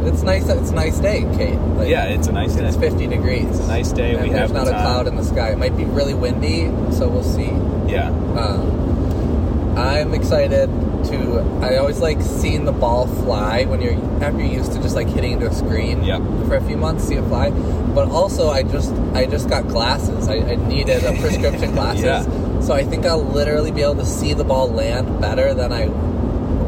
It's 0.07 0.23
nice. 0.23 0.49
It's 0.49 0.71
a 0.71 0.75
nice 0.75 0.99
day, 0.99 1.21
Kate. 1.37 1.59
Like, 1.79 1.89
yeah, 1.89 2.05
it's 2.07 2.27
a 2.29 2.33
nice 2.33 2.55
day. 2.55 2.67
It's 2.67 2.77
50 2.77 3.07
degrees. 3.07 3.45
It's 3.49 3.59
a 3.61 3.67
nice 3.69 3.93
day. 3.93 4.15
And 4.15 4.23
We 4.23 4.29
there's 4.31 4.51
have 4.51 4.53
not 4.53 4.65
the 4.67 4.77
a 4.79 4.83
cloud 4.83 5.07
in 5.07 5.17
the 5.17 5.25
sky. 5.25 5.51
It 5.53 5.59
might 5.59 5.77
be 5.77 5.85
really 5.85 6.15
windy, 6.15 6.67
so 6.93 7.09
we'll 7.09 7.23
see. 7.23 7.51
Yeah, 7.87 8.09
Um, 8.37 9.75
I'm 9.77 10.13
excited 10.15 10.69
to. 11.07 11.41
I 11.63 11.77
always 11.77 12.01
like 12.01 12.21
seeing 12.21 12.65
the 12.65 12.73
ball 12.73 13.07
fly 13.07 13.65
when 13.65 13.81
you're 13.81 13.95
after 14.23 14.39
you're 14.39 14.53
used 14.61 14.73
to 14.73 14.81
just 14.83 14.95
like 14.95 15.09
hitting 15.09 15.33
into 15.33 15.49
a 15.49 15.53
screen 15.53 16.05
Yep. 16.05 16.21
for 16.47 16.57
a 16.57 16.63
few 16.63 16.77
months, 16.77 17.05
see 17.05 17.15
it 17.17 17.25
fly. 17.25 17.51
But 17.51 18.09
also, 18.11 18.51
I 18.51 18.63
just 18.63 18.93
I 19.15 19.27
just 19.27 19.49
got 19.49 19.67
glasses. 19.69 20.29
I, 20.29 20.37
I 20.37 20.55
needed 20.57 21.03
a 21.05 21.13
prescription 21.21 21.73
glasses, 21.73 22.05
Yeah. 22.05 22.61
so 22.61 22.75
I 22.75 22.85
think 22.85 23.05
I'll 23.07 23.25
literally 23.25 23.71
be 23.73 23.83
able 23.83 23.97
to 23.97 24.07
see 24.07 24.35
the 24.35 24.45
ball 24.45 24.69
land 24.69 25.21
better 25.21 25.55
than 25.55 25.73
I 25.73 25.87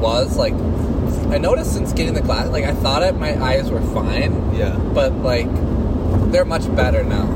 was. 0.01 0.37
Like 0.37 0.55
I 1.31 1.39
noticed 1.39 1.73
since 1.73 1.93
getting 1.93 2.15
the 2.15 2.21
glass, 2.23 2.49
like 2.49 2.65
I 2.65 2.73
thought 2.75 3.03
it, 3.03 3.17
my 3.17 3.37
eyes 3.43 3.71
were 3.71 3.81
fine, 3.93 4.55
yeah. 4.55 4.77
but 4.77 5.13
like 5.19 5.49
they're 6.31 6.45
much 6.45 6.75
better 6.77 7.03
now. 7.05 7.27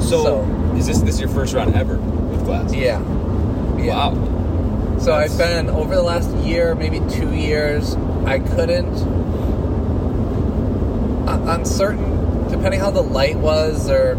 So, 0.00 0.24
So- 0.24 0.74
is 0.76 0.86
this 0.86 1.00
this 1.00 1.20
your 1.20 1.28
first 1.28 1.54
round 1.54 1.74
ever 1.74 1.96
with 1.96 2.44
class? 2.44 2.72
Yeah. 2.74 3.00
Yeah. 3.78 4.10
Wow. 4.10 4.98
So 4.98 5.12
I've 5.14 5.36
been 5.36 5.68
over 5.68 5.94
the 5.94 6.02
last 6.02 6.30
year, 6.38 6.74
maybe 6.74 7.00
two 7.10 7.34
years. 7.34 7.94
I 8.24 8.38
couldn't 8.38 8.94
on 11.28 11.48
on 11.48 11.64
certain, 11.64 12.48
depending 12.50 12.80
how 12.80 12.90
the 12.90 13.02
light 13.02 13.36
was, 13.36 13.90
or 13.90 14.14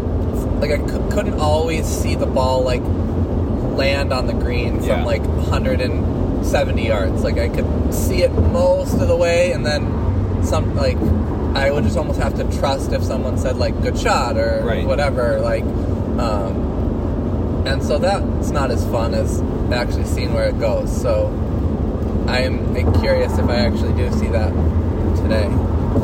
like 0.60 0.70
I 0.70 0.78
couldn't 1.10 1.38
always 1.40 1.86
see 1.86 2.14
the 2.14 2.26
ball 2.26 2.62
like 2.62 2.82
land 3.76 4.12
on 4.12 4.26
the 4.26 4.32
green 4.34 4.76
from 4.78 4.86
Yeah. 4.88 5.04
like 5.04 5.22
170 6.44 6.86
yards. 6.86 7.22
Like 7.24 7.38
I 7.38 7.48
could 7.48 7.92
see 7.94 8.22
it 8.22 8.30
most 8.32 8.94
of 9.00 9.08
the 9.08 9.16
way, 9.16 9.52
and 9.52 9.64
then 9.64 10.44
some 10.44 10.74
like 10.76 10.96
I 11.56 11.70
would 11.70 11.84
just 11.84 11.96
almost 11.96 12.20
have 12.20 12.34
to 12.36 12.58
trust 12.58 12.92
if 12.92 13.02
someone 13.02 13.38
said 13.38 13.56
like 13.56 13.80
"good 13.82 13.98
shot" 13.98 14.36
or 14.36 14.62
Right. 14.64 14.86
whatever. 14.86 15.40
Like, 15.40 15.64
um, 16.18 17.62
and 17.66 17.82
so 17.82 17.98
that's 17.98 18.50
not 18.50 18.70
as 18.70 18.84
fun 18.86 19.14
as 19.14 19.40
actually 19.72 20.04
seeing 20.04 20.34
where 20.34 20.48
it 20.48 20.58
goes. 20.60 20.90
So 21.00 21.28
I'm 22.28 22.74
curious 23.00 23.36
if 23.38 23.48
I 23.48 23.56
actually 23.56 23.94
do 23.94 24.10
see 24.12 24.28
that 24.28 24.52
today. 25.16 25.48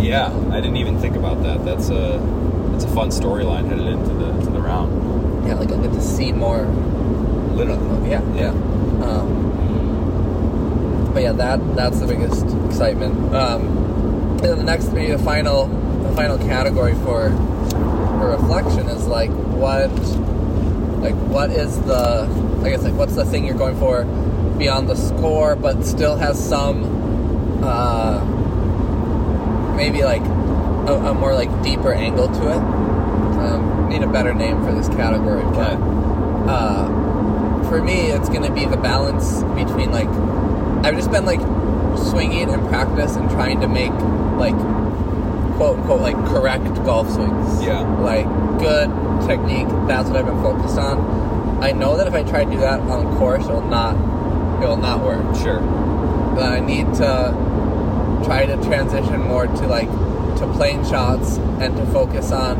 Yeah, 0.00 0.32
I 0.50 0.60
didn't 0.60 0.76
even 0.76 0.98
think 0.98 1.16
about 1.16 1.42
that. 1.42 1.64
That's 1.64 1.90
a 1.90 2.18
that's 2.72 2.84
a 2.84 2.88
fun 2.88 3.10
storyline 3.10 3.68
headed 3.68 3.86
into 3.86 4.14
the 4.14 4.32
to 4.44 4.50
the 4.50 4.60
round. 4.60 5.46
Yeah, 5.46 5.54
like 5.54 5.70
I'll 5.70 5.82
get 5.82 5.92
to 5.92 6.00
see 6.00 6.32
more. 6.32 6.62
Literally. 7.54 8.10
Yeah, 8.10 8.22
Yeah. 8.34 8.48
Um, 9.04 9.49
but 11.12 11.22
yeah, 11.22 11.32
that 11.32 11.76
that's 11.76 12.00
the 12.00 12.06
biggest 12.06 12.46
excitement. 12.66 13.34
Um, 13.34 13.66
and 14.30 14.40
then 14.40 14.58
the 14.58 14.64
next, 14.64 14.92
maybe 14.92 15.12
the 15.12 15.18
final, 15.18 15.66
the 15.66 16.14
final 16.14 16.38
category 16.38 16.94
for 16.94 17.30
for 18.18 18.30
reflection 18.30 18.88
is 18.88 19.06
like 19.06 19.30
what, 19.30 19.90
like 21.00 21.14
what 21.28 21.50
is 21.50 21.80
the, 21.82 22.28
I 22.64 22.70
guess 22.70 22.82
like 22.82 22.94
what's 22.94 23.14
the 23.14 23.24
thing 23.24 23.44
you're 23.44 23.56
going 23.56 23.78
for 23.78 24.04
beyond 24.58 24.88
the 24.88 24.96
score, 24.96 25.56
but 25.56 25.84
still 25.84 26.16
has 26.16 26.38
some, 26.42 27.62
uh, 27.62 28.24
maybe 29.76 30.02
like 30.02 30.22
a, 30.22 30.94
a 30.94 31.14
more 31.14 31.34
like 31.34 31.50
deeper 31.62 31.92
angle 31.92 32.28
to 32.28 32.50
it. 32.50 32.56
Um, 33.40 33.88
need 33.88 34.02
a 34.02 34.06
better 34.06 34.34
name 34.34 34.62
for 34.64 34.72
this 34.72 34.88
category, 34.88 35.44
but. 35.44 35.78
Uh, 36.48 37.19
for 37.70 37.80
me, 37.80 38.10
it's 38.10 38.28
going 38.28 38.42
to 38.42 38.52
be 38.52 38.66
the 38.66 38.76
balance 38.76 39.44
between 39.54 39.92
like 39.92 40.08
I've 40.84 40.96
just 40.96 41.10
been 41.12 41.24
like 41.24 41.40
swinging 41.96 42.50
in 42.50 42.66
practice 42.66 43.14
and 43.14 43.30
trying 43.30 43.60
to 43.60 43.68
make 43.68 43.92
like 44.38 44.56
quote 45.56 45.78
unquote 45.78 46.00
like 46.00 46.16
correct 46.26 46.64
golf 46.84 47.08
swings. 47.08 47.62
Yeah. 47.62 47.82
Like 48.00 48.26
good 48.58 48.90
technique. 49.28 49.68
That's 49.86 50.08
what 50.08 50.16
I've 50.16 50.26
been 50.26 50.42
focused 50.42 50.78
on. 50.78 51.62
I 51.62 51.70
know 51.70 51.96
that 51.96 52.08
if 52.08 52.12
I 52.12 52.24
try 52.24 52.44
to 52.44 52.50
do 52.50 52.58
that 52.58 52.80
on 52.80 53.16
course, 53.18 53.44
it'll 53.44 53.62
not 53.62 53.94
it 54.60 54.66
will 54.66 54.76
not 54.76 55.04
work. 55.04 55.36
Sure. 55.36 55.60
But 56.34 56.52
I 56.52 56.58
need 56.58 56.92
to 56.94 58.20
try 58.24 58.46
to 58.46 58.56
transition 58.64 59.20
more 59.20 59.46
to 59.46 59.66
like 59.68 59.88
to 60.38 60.52
playing 60.56 60.84
shots 60.86 61.36
and 61.36 61.76
to 61.76 61.86
focus 61.86 62.32
on 62.32 62.56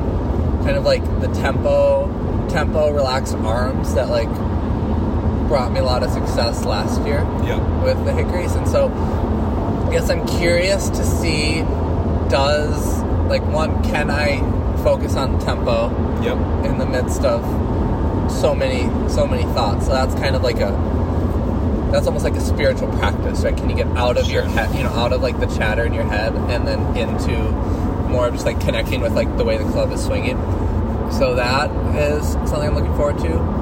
kind 0.62 0.77
of 0.77 0.85
like 0.85 1.03
the 1.20 1.29
tempo 1.35 2.07
tempo 2.49 2.92
relaxed 2.92 3.35
arms 3.35 3.94
that 3.94 4.09
like 4.09 4.29
brought 5.51 5.73
me 5.73 5.81
a 5.81 5.85
lot 5.85 6.05
of 6.05 6.11
success 6.13 6.65
last 6.65 7.01
year 7.05 7.27
Yeah. 7.45 7.59
with 7.83 7.99
the 8.05 8.13
hickories 8.13 8.55
and 8.55 8.69
so 8.69 8.87
I 9.89 9.91
guess 9.91 10.09
I'm 10.09 10.25
curious 10.39 10.89
to 10.91 11.05
see 11.05 11.63
does 12.29 13.03
like 13.29 13.43
one 13.47 13.83
can 13.83 14.11
I 14.11 14.39
focus 14.85 15.17
on 15.17 15.41
tempo 15.41 15.91
Yep. 16.23 16.67
in 16.67 16.79
the 16.79 16.87
midst 16.87 17.25
of 17.25 17.43
so 18.31 18.55
many 18.55 18.83
so 19.09 19.27
many 19.27 19.43
thoughts? 19.55 19.87
So 19.87 19.93
that's 19.93 20.15
kind 20.15 20.37
of 20.37 20.43
like 20.45 20.61
a 20.61 20.71
that's 21.91 22.07
almost 22.07 22.23
like 22.25 22.37
a 22.37 22.41
spiritual 22.41 22.87
practice 22.99 23.43
right? 23.43 23.57
Can 23.57 23.69
you 23.69 23.75
get 23.75 23.89
out 23.97 24.17
of 24.19 24.31
your 24.31 24.43
head 24.45 24.73
you 24.77 24.85
know 24.85 24.91
out 24.91 25.13
of 25.13 25.21
like 25.21 25.41
the 25.41 25.47
chatter 25.47 25.85
in 25.85 25.93
your 25.93 26.05
head 26.05 26.33
and 26.33 26.67
then 26.69 26.97
into 26.97 27.33
more 28.09 28.29
of 28.29 28.35
just 28.35 28.47
like 28.47 28.61
connecting 28.61 29.01
with 29.01 29.15
like 29.15 29.37
the 29.37 29.45
way 29.45 29.59
the 29.59 29.69
club 29.73 29.91
is 29.91 30.01
swinging? 30.05 30.37
So 31.11 31.35
that 31.35 31.69
is 31.97 32.23
something 32.49 32.69
i'm 32.69 32.77
looking 32.77 32.95
forward 32.95 33.19
to 33.19 33.60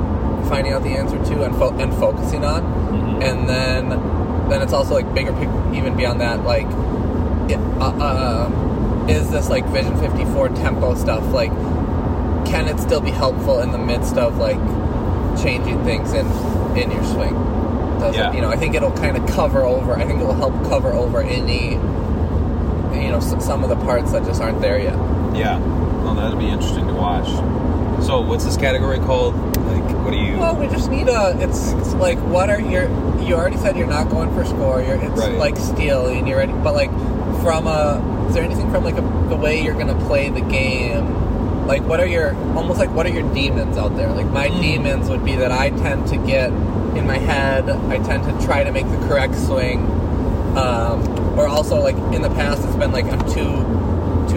finding 0.48 0.72
out 0.72 0.82
the 0.82 0.90
answer 0.90 1.16
to 1.16 1.42
and 1.44 1.54
fo- 1.56 1.76
and 1.78 1.92
focusing 1.94 2.44
on, 2.44 2.62
Mhm. 2.62 3.22
and 3.24 3.48
then 3.48 4.00
then 4.48 4.62
it's 4.62 4.72
also 4.72 4.94
like 4.94 5.12
bigger 5.14 5.34
even 5.74 5.94
beyond 5.94 6.20
that 6.22 6.42
like 6.44 6.66
it, 7.50 7.58
uh, 7.80 7.92
uh, 8.00 8.48
is 9.08 9.30
this 9.30 9.50
like 9.50 9.64
Vision 9.66 9.94
54 9.98 10.48
tempo 10.50 10.94
stuff 10.94 11.22
like 11.34 11.50
can 12.46 12.66
it 12.66 12.80
still 12.80 13.00
be 13.00 13.10
helpful 13.10 13.60
in 13.60 13.72
the 13.72 13.78
midst 13.78 14.16
of 14.16 14.38
like 14.38 14.58
changing 15.42 15.78
things 15.84 16.12
in 16.14 16.26
in 16.76 16.90
your 16.90 17.04
swing? 17.04 17.34
Does 18.00 18.16
Yeah. 18.16 18.30
it, 18.30 18.36
you 18.36 18.40
know, 18.40 18.48
I 18.48 18.56
think 18.56 18.74
it'll 18.74 18.92
kind 18.92 19.16
of 19.16 19.26
cover 19.26 19.64
over. 19.64 19.94
I 19.96 20.04
think 20.04 20.20
it'll 20.20 20.32
help 20.34 20.54
cover 20.68 20.92
over 20.92 21.20
any, 21.20 21.72
you 22.94 23.10
know, 23.10 23.20
some 23.20 23.62
of 23.64 23.68
the 23.68 23.76
parts 23.76 24.12
that 24.12 24.24
just 24.24 24.40
aren't 24.40 24.60
there 24.60 24.78
yet. 24.78 24.94
Yeah. 25.34 25.58
Well, 26.04 26.14
that'd 26.14 26.38
be 26.38 26.46
interesting 26.48 26.86
to 26.86 26.94
watch. 26.94 27.28
So, 28.08 28.22
what's 28.22 28.42
this 28.42 28.56
category 28.56 28.96
called? 29.00 29.34
Like, 29.66 29.84
what 30.02 30.12
do 30.12 30.16
you? 30.16 30.38
Well, 30.38 30.56
we 30.56 30.66
just 30.68 30.90
need 30.90 31.08
a. 31.08 31.36
It's, 31.42 31.72
it's 31.72 31.92
like 31.92 32.16
what 32.20 32.48
are 32.48 32.58
your? 32.58 32.84
You 33.20 33.34
already 33.34 33.58
said 33.58 33.76
you're 33.76 33.86
not 33.86 34.08
going 34.08 34.32
for 34.32 34.46
score. 34.46 34.80
You're 34.80 34.96
it's 34.96 35.20
Right. 35.20 35.34
like 35.34 35.58
stealing. 35.58 36.26
You're 36.26 36.38
ready, 36.38 36.52
but 36.54 36.72
like 36.74 36.90
from 37.42 37.66
a. 37.66 38.26
Is 38.30 38.34
there 38.34 38.42
anything 38.42 38.70
from 38.70 38.82
like 38.82 38.96
a, 38.96 39.02
the 39.28 39.36
way 39.36 39.62
you're 39.62 39.74
gonna 39.76 40.06
play 40.06 40.30
the 40.30 40.40
game? 40.40 41.66
Like 41.66 41.82
what 41.82 42.00
are 42.00 42.06
your 42.06 42.34
almost 42.56 42.78
like 42.78 42.88
what 42.94 43.04
are 43.04 43.10
your 43.10 43.30
demons 43.34 43.76
out 43.76 43.94
there? 43.94 44.08
Like 44.10 44.30
my 44.30 44.48
Mm. 44.48 44.62
demons 44.62 45.10
would 45.10 45.22
be 45.22 45.36
that 45.36 45.52
I 45.52 45.68
tend 45.68 46.06
to 46.06 46.16
get 46.16 46.48
in 46.48 47.06
my 47.06 47.18
head. 47.18 47.68
I 47.68 47.98
tend 47.98 48.24
to 48.24 48.46
try 48.46 48.64
to 48.64 48.72
make 48.72 48.88
the 48.88 48.96
correct 49.06 49.34
swing. 49.34 49.80
Um, 50.56 51.38
or 51.38 51.46
also 51.46 51.78
like 51.78 51.96
in 52.14 52.22
the 52.22 52.30
past, 52.30 52.64
it's 52.64 52.74
been 52.76 52.90
like 52.90 53.04
I'm 53.04 53.30
too 53.30 53.52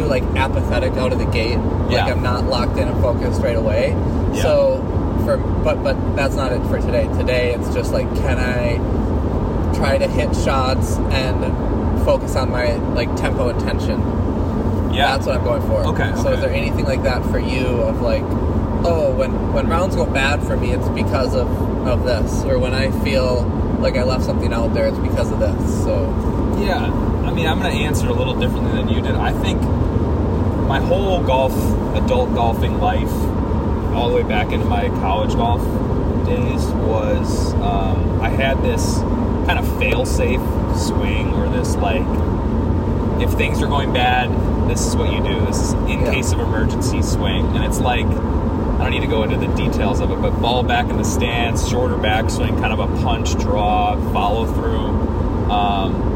too 0.02 0.08
like 0.08 0.24
apathetic 0.36 0.94
out 0.94 1.14
of 1.14 1.20
the 1.20 1.26
gate. 1.26 1.52
Yeah. 1.52 2.06
Like 2.06 2.14
I'm 2.14 2.24
not 2.24 2.46
locked 2.46 2.78
in 2.78 2.88
and 2.88 3.02
focused 3.02 3.42
right 3.42 3.56
away. 3.56 3.90
Yeah. 4.34 4.42
So 4.42 4.78
for 5.26 5.38
but 5.38 5.84
but 5.84 6.16
that's 6.16 6.36
not 6.36 6.52
it 6.52 6.62
for 6.68 6.80
today. 6.80 7.08
Today 7.18 7.54
it's 7.54 7.74
just 7.74 7.92
like 7.92 8.08
can 8.18 8.38
I 8.40 8.78
try 9.76 9.98
to 9.98 10.08
hit 10.08 10.36
shots 10.36 10.98
and 10.98 12.04
focus 12.06 12.36
on 12.36 12.52
my 12.52 12.76
like 12.94 13.16
tempo 13.16 13.50
and 13.50 13.60
tension. 13.60 14.00
yeah. 14.94 15.16
That's 15.16 15.26
what 15.28 15.38
I'm 15.38 15.44
going 15.44 15.62
for. 15.64 15.86
Okay, 15.94 16.12
So 16.16 16.28
okay. 16.28 16.34
is 16.34 16.42
there 16.42 16.52
anything 16.52 16.86
like 16.86 17.04
that 17.04 17.24
for 17.32 17.40
you 17.40 17.66
of 17.66 18.02
like, 18.02 18.24
oh, 18.86 19.14
when 19.16 19.54
when 19.54 19.68
rounds 19.68 19.96
go 19.96 20.06
bad 20.06 20.44
for 20.44 20.58
me, 20.58 20.72
it's 20.72 20.90
because 20.90 21.36
of 21.36 21.48
of 21.88 22.04
this, 22.06 22.44
or 22.44 22.60
when 22.60 22.74
I 22.76 22.92
feel 23.04 23.44
like 23.80 23.96
I 23.98 24.04
left 24.04 24.24
something 24.24 24.54
out 24.54 24.74
there, 24.74 24.88
it's 24.88 25.00
because 25.00 25.32
of 25.32 25.40
this. 25.40 25.84
So 25.84 25.94
Yeah, 26.60 26.86
I 27.26 27.32
mean, 27.34 27.48
I'm 27.48 27.60
going 27.60 27.76
to 27.76 27.84
answer 27.84 28.08
a 28.08 28.14
little 28.14 28.36
differently 28.40 28.72
than 28.74 28.88
you 28.90 29.02
did. 29.02 29.16
I 29.16 29.32
think 29.42 29.60
my 30.72 30.80
whole 30.80 31.22
golf, 31.22 31.52
adult 31.98 32.34
golfing 32.34 32.80
life, 32.80 33.12
all 33.94 34.08
the 34.08 34.16
way 34.16 34.24
back 34.24 34.54
into 34.54 34.66
my 34.66 34.88
college 35.02 35.34
golf 35.34 35.60
days, 36.26 36.64
was 36.88 37.54
um, 37.56 38.22
I 38.22 38.30
had 38.30 38.64
this 38.64 39.00
kind 39.48 39.60
of 39.60 39.68
fail 39.80 40.06
safe 40.06 40.40
swing 40.78 41.34
or 41.34 41.50
this 41.50 41.76
like, 41.76 42.06
if 43.22 43.34
things 43.34 43.62
are 43.62 43.68
going 43.68 43.92
bad, 43.92 44.30
this 44.70 44.88
is 44.88 44.96
what 44.96 45.12
you 45.12 45.22
do. 45.22 45.46
This 45.46 45.58
is 45.62 45.74
in 45.74 45.90
Yeah. 46.06 46.14
case 46.14 46.32
of 46.32 46.40
emergency 46.40 47.02
swing. 47.02 47.46
And 47.54 47.66
it's 47.66 47.82
like, 47.82 48.06
I 48.06 48.78
don't 48.84 48.92
need 48.92 49.02
to 49.02 49.08
go 49.08 49.24
into 49.24 49.36
the 49.36 49.54
details 49.54 50.00
of 50.00 50.10
it, 50.10 50.22
but 50.22 50.42
ball 50.42 50.64
back 50.64 50.90
in 50.90 50.96
the 50.96 51.04
stance, 51.04 51.68
shorter 51.68 51.98
backswing, 51.98 52.58
kind 52.62 52.72
of 52.72 52.80
a 52.80 52.88
punch 53.04 53.38
draw, 53.38 53.98
follow 54.14 54.46
through. 54.46 55.52
Um, 55.52 56.11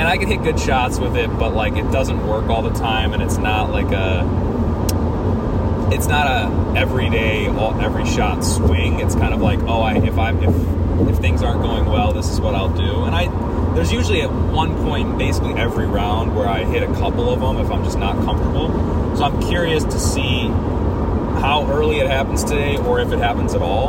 and 0.00 0.08
I 0.08 0.16
can 0.16 0.28
hit 0.28 0.42
good 0.42 0.58
shots 0.58 0.98
with 0.98 1.14
it, 1.14 1.28
but 1.38 1.54
like 1.54 1.74
it 1.76 1.92
doesn't 1.92 2.26
work 2.26 2.48
all 2.48 2.62
the 2.62 2.72
time, 2.72 3.12
and 3.12 3.22
it's 3.22 3.36
not 3.36 3.70
like 3.70 3.92
a, 3.92 4.24
it's 5.94 6.06
not 6.06 6.26
a 6.26 6.78
everyday, 6.78 7.48
all 7.48 7.78
every 7.78 8.06
shot 8.06 8.42
swing. 8.42 9.00
It's 9.00 9.14
kind 9.14 9.34
of 9.34 9.42
like, 9.42 9.58
oh, 9.64 9.82
I 9.82 9.98
if 9.98 10.16
I'm 10.16 10.42
if 10.42 11.10
if 11.10 11.18
things 11.18 11.42
aren't 11.42 11.60
going 11.60 11.84
well, 11.84 12.14
this 12.14 12.30
is 12.30 12.40
what 12.40 12.54
I'll 12.54 12.74
do. 12.74 13.04
And 13.04 13.14
I 13.14 13.26
there's 13.74 13.92
usually 13.92 14.22
at 14.22 14.32
one 14.32 14.74
point, 14.86 15.18
basically 15.18 15.52
every 15.60 15.86
round, 15.86 16.34
where 16.34 16.48
I 16.48 16.64
hit 16.64 16.82
a 16.82 16.92
couple 16.94 17.28
of 17.28 17.40
them 17.40 17.58
if 17.58 17.70
I'm 17.70 17.84
just 17.84 17.98
not 17.98 18.24
comfortable. 18.24 18.68
So 19.16 19.24
I'm 19.24 19.42
curious 19.42 19.84
to 19.84 20.00
see 20.00 20.46
how 21.42 21.68
early 21.70 21.98
it 21.98 22.06
happens 22.06 22.42
today, 22.42 22.78
or 22.78 23.00
if 23.00 23.12
it 23.12 23.18
happens 23.18 23.52
at 23.54 23.60
all. 23.60 23.88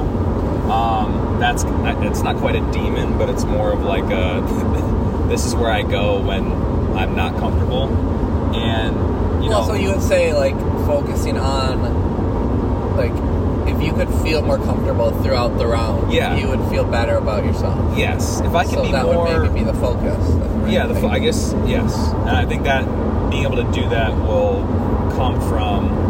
Um, 0.70 1.40
that's 1.40 1.64
it's 2.06 2.22
not 2.22 2.36
quite 2.36 2.56
a 2.56 2.72
demon, 2.74 3.18
but 3.18 3.30
it's 3.30 3.46
more 3.46 3.72
of 3.72 3.84
like 3.84 4.12
a 4.12 4.42
this 5.32 5.46
is 5.46 5.56
where 5.56 5.72
I 5.72 5.82
go 5.84 6.20
when 6.22 6.44
I'm 6.98 7.16
not 7.16 7.38
comfortable, 7.40 7.88
and 8.54 9.44
you 9.44 9.50
know, 9.50 9.64
so 9.66 9.74
you 9.74 9.90
would 9.92 10.02
say 10.02 10.34
like 10.34 10.56
focusing 10.86 11.38
on 11.38 11.82
like 12.98 13.14
if 13.74 13.82
you 13.82 13.94
could 13.94 14.10
feel 14.24 14.42
more 14.42 14.58
comfortable 14.58 15.12
throughout 15.24 15.58
the 15.58 15.66
round, 15.66 16.12
Yeah. 16.12 16.36
you 16.36 16.48
would 16.50 16.62
feel 16.70 16.84
better 16.84 17.16
about 17.16 17.46
yourself. 17.46 17.98
yes, 17.98 18.42
if 18.42 18.54
I 18.54 18.64
can 18.66 18.74
so 18.74 18.84
be 18.84 18.92
that 18.92 19.06
more, 19.06 19.24
would 19.26 19.42
maybe 19.54 19.60
be 19.62 19.66
the 19.66 19.74
focus. 19.76 20.18
right? 20.30 20.72
yeah, 20.72 20.86
the, 20.88 20.96
fo- 20.96 21.08
I 21.08 21.20
guess 21.20 21.56
yes, 21.66 21.96
and 22.28 22.30
I 22.32 22.46
think 22.46 22.64
that 22.64 22.84
being 23.32 23.44
able 23.44 23.56
to 23.58 23.72
do 23.72 23.88
that 23.90 24.12
will 24.28 24.62
come 25.16 25.40
from 25.50 26.01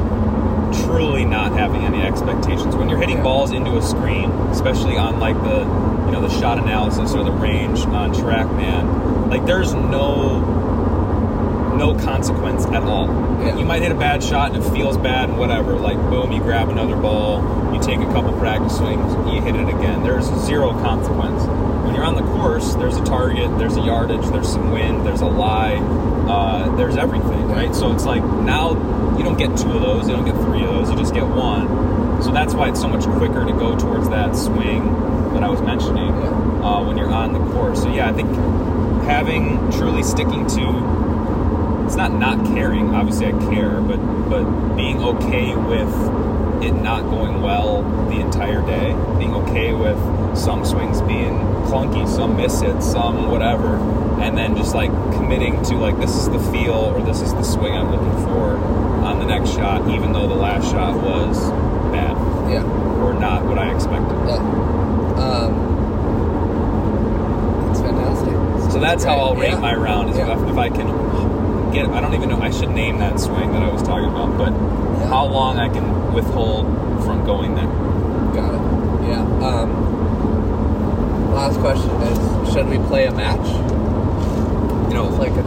truly 0.92 1.24
not 1.24 1.54
having 1.54 1.84
any 1.84 2.02
expectations 2.02 2.76
when 2.76 2.90
you're 2.90 3.00
hitting 3.00 3.24
balls 3.24 3.52
into 3.52 3.78
a 3.78 3.82
screen, 3.82 4.30
especially 4.52 4.98
on 4.98 5.20
like 5.20 5.36
the 5.42 5.60
you 6.06 6.12
know 6.12 6.22
the 6.22 6.40
shot 6.40 6.60
analysis 6.60 7.14
or 7.14 7.24
the 7.24 7.32
range 7.32 7.80
on 7.80 8.14
TrackMan. 8.14 9.30
Like 9.30 9.46
there's 9.46 9.74
no 9.74 10.40
no 11.78 11.96
consequence 11.96 12.66
at 12.66 12.84
all. 12.84 13.08
Yeah. 13.42 13.58
You 13.58 13.66
might 13.66 13.82
hit 13.82 13.92
a 13.92 13.96
bad 13.96 14.22
shot 14.22 14.54
and 14.54 14.64
it 14.64 14.70
feels 14.72 14.98
bad 14.98 15.30
and 15.30 15.40
whatever. 15.40 15.76
Like 15.76 15.98
boom, 15.98 16.32
you 16.34 16.42
grab 16.42 16.68
another 16.70 16.98
ball, 16.98 17.42
you 17.74 17.82
take 17.82 18.00
a 18.00 18.12
couple 18.12 18.34
practice 18.34 18.78
swings, 18.78 19.14
you 19.34 19.42
hit 19.42 19.56
it 19.56 19.70
again. 19.70 20.04
There's 20.04 20.26
zero 20.46 20.72
consequence. 20.72 21.44
When 21.86 21.96
you're 21.96 22.04
on 22.04 22.16
the 22.16 22.22
course, 22.38 22.76
there's 22.76 22.98
a 22.98 23.04
target, 23.06 23.58
there's 23.58 23.78
a 23.78 23.82
yardage, 23.82 24.26
there's 24.28 24.52
some 24.52 24.72
wind, 24.72 25.06
there's 25.06 25.22
a 25.22 25.26
lie, 25.26 25.80
uh, 26.32 26.76
there's 26.78 26.96
everything, 26.96 27.48
right? 27.50 27.76
So 27.76 27.92
it's 27.92 28.06
like 28.06 28.24
now 28.24 28.72
you 29.18 29.24
don't 29.24 29.38
get 29.38 29.58
two 29.58 29.72
of 29.72 29.82
those, 29.82 30.08
you 30.08 30.16
don't 30.16 30.26
get 30.26 30.36
three 30.36 30.64
of 30.64 30.70
those, 30.70 30.90
you 30.90 30.96
just 30.96 31.14
get 31.14 31.28
one. 31.28 31.68
So 32.24 32.32
that's 32.32 32.54
why 32.54 32.70
it's 32.70 32.80
so 32.80 32.88
much 32.88 33.04
quicker 33.04 33.44
to 33.46 33.52
go 33.52 33.78
towards 33.78 34.08
that 34.10 34.36
swing 34.36 34.86
that 35.34 35.44
I 35.44 35.50
was 35.50 35.62
mentioning 35.62 36.08
Yeah. 36.08 36.64
uh, 36.64 36.84
when 36.86 36.98
you're 36.98 37.12
on 37.12 37.34
the 37.34 37.40
course. 37.54 37.82
So 37.82 37.90
yeah, 37.92 38.10
I 38.10 38.14
think 38.14 38.30
having 39.06 39.72
truly 39.72 40.04
sticking 40.04 40.48
to 40.48 40.66
it's 41.86 41.98
not 41.98 42.14
not 42.14 42.46
caring. 42.56 42.96
Obviously, 42.96 43.28
I 43.28 43.32
care, 43.54 43.82
but 43.82 43.98
but 44.30 44.76
being 44.76 45.04
okay 45.04 45.54
with 45.56 45.94
it 46.64 46.72
not 46.72 47.02
going 47.10 47.42
well 47.42 47.82
the 48.10 48.20
entire 48.22 48.62
day, 48.62 48.96
being 49.18 49.34
okay 49.34 49.74
with 49.74 49.98
some 50.36 50.66
swings 50.66 51.02
being 51.02 51.34
clunky, 51.68 52.08
some 52.08 52.36
miss 52.38 52.62
it, 52.62 52.82
some 52.82 53.30
whatever, 53.32 53.78
and 54.22 54.38
then 54.38 54.56
just 54.56 54.74
like 54.76 54.92
committing 55.14 55.62
to 55.64 55.76
like 55.76 55.98
this 56.00 56.16
is 56.16 56.30
the 56.30 56.40
feel 56.52 56.74
or 56.74 57.02
this 57.04 57.22
is 57.22 57.34
the 57.34 57.44
swing 57.44 57.74
I'm 57.76 57.92
looking 57.92 58.26
for 58.26 58.56
on 59.06 59.20
the 59.20 59.26
next 59.26 59.52
shot, 59.52 59.88
even 59.90 60.14
though 60.14 60.28
the 60.28 60.36
last 60.36 60.70
shot 60.72 60.96
was 60.96 61.40
bad 61.92 62.16
Yeah. 62.52 62.64
or 63.04 63.14
not 63.14 63.44
what 63.46 63.58
I 63.58 63.74
expected. 63.74 64.18
Yeah. 64.28 64.38
Um, 65.22 65.52
it's 67.72 67.80
fantastic. 67.82 68.72
So 68.72 68.80
that's 68.80 69.04
how 69.04 69.18
I'll 69.18 69.36
rate 69.36 69.50
Yeah. 69.52 69.60
my 69.60 69.76
round. 69.76 70.10
Is 70.12 70.18
Yeah. 70.18 70.32
if, 70.42 70.50
if 70.50 70.58
I 70.58 70.70
can 70.70 70.88
get, 71.72 71.88
I 71.90 72.00
don't 72.02 72.14
even 72.14 72.30
know. 72.30 72.40
I 72.42 72.52
should 72.52 72.70
name 72.72 73.00
that 73.00 73.20
swing 73.20 73.52
that 73.54 73.64
I 73.64 73.70
was 73.72 73.82
talking 73.84 74.10
about, 74.10 74.38
but 74.38 74.52
Yeah. 74.54 75.08
how 75.08 75.26
long 75.26 75.58
I 75.60 75.70
can 75.70 76.14
withhold 76.14 76.66
from 77.04 77.24
going 77.26 77.56
there. 77.56 77.68
Got 78.34 78.54
it. 78.54 78.62
Yeah. 79.10 79.48
Um, 79.48 79.70
last 81.42 81.60
question 81.60 81.90
is: 82.04 82.54
Should 82.54 82.68
we 82.68 82.78
play 82.88 83.06
a 83.08 83.12
match? 83.12 83.46
You 84.90 84.94
know, 84.98 85.08
It's 85.10 85.18
like 85.18 85.32
a 85.32 85.44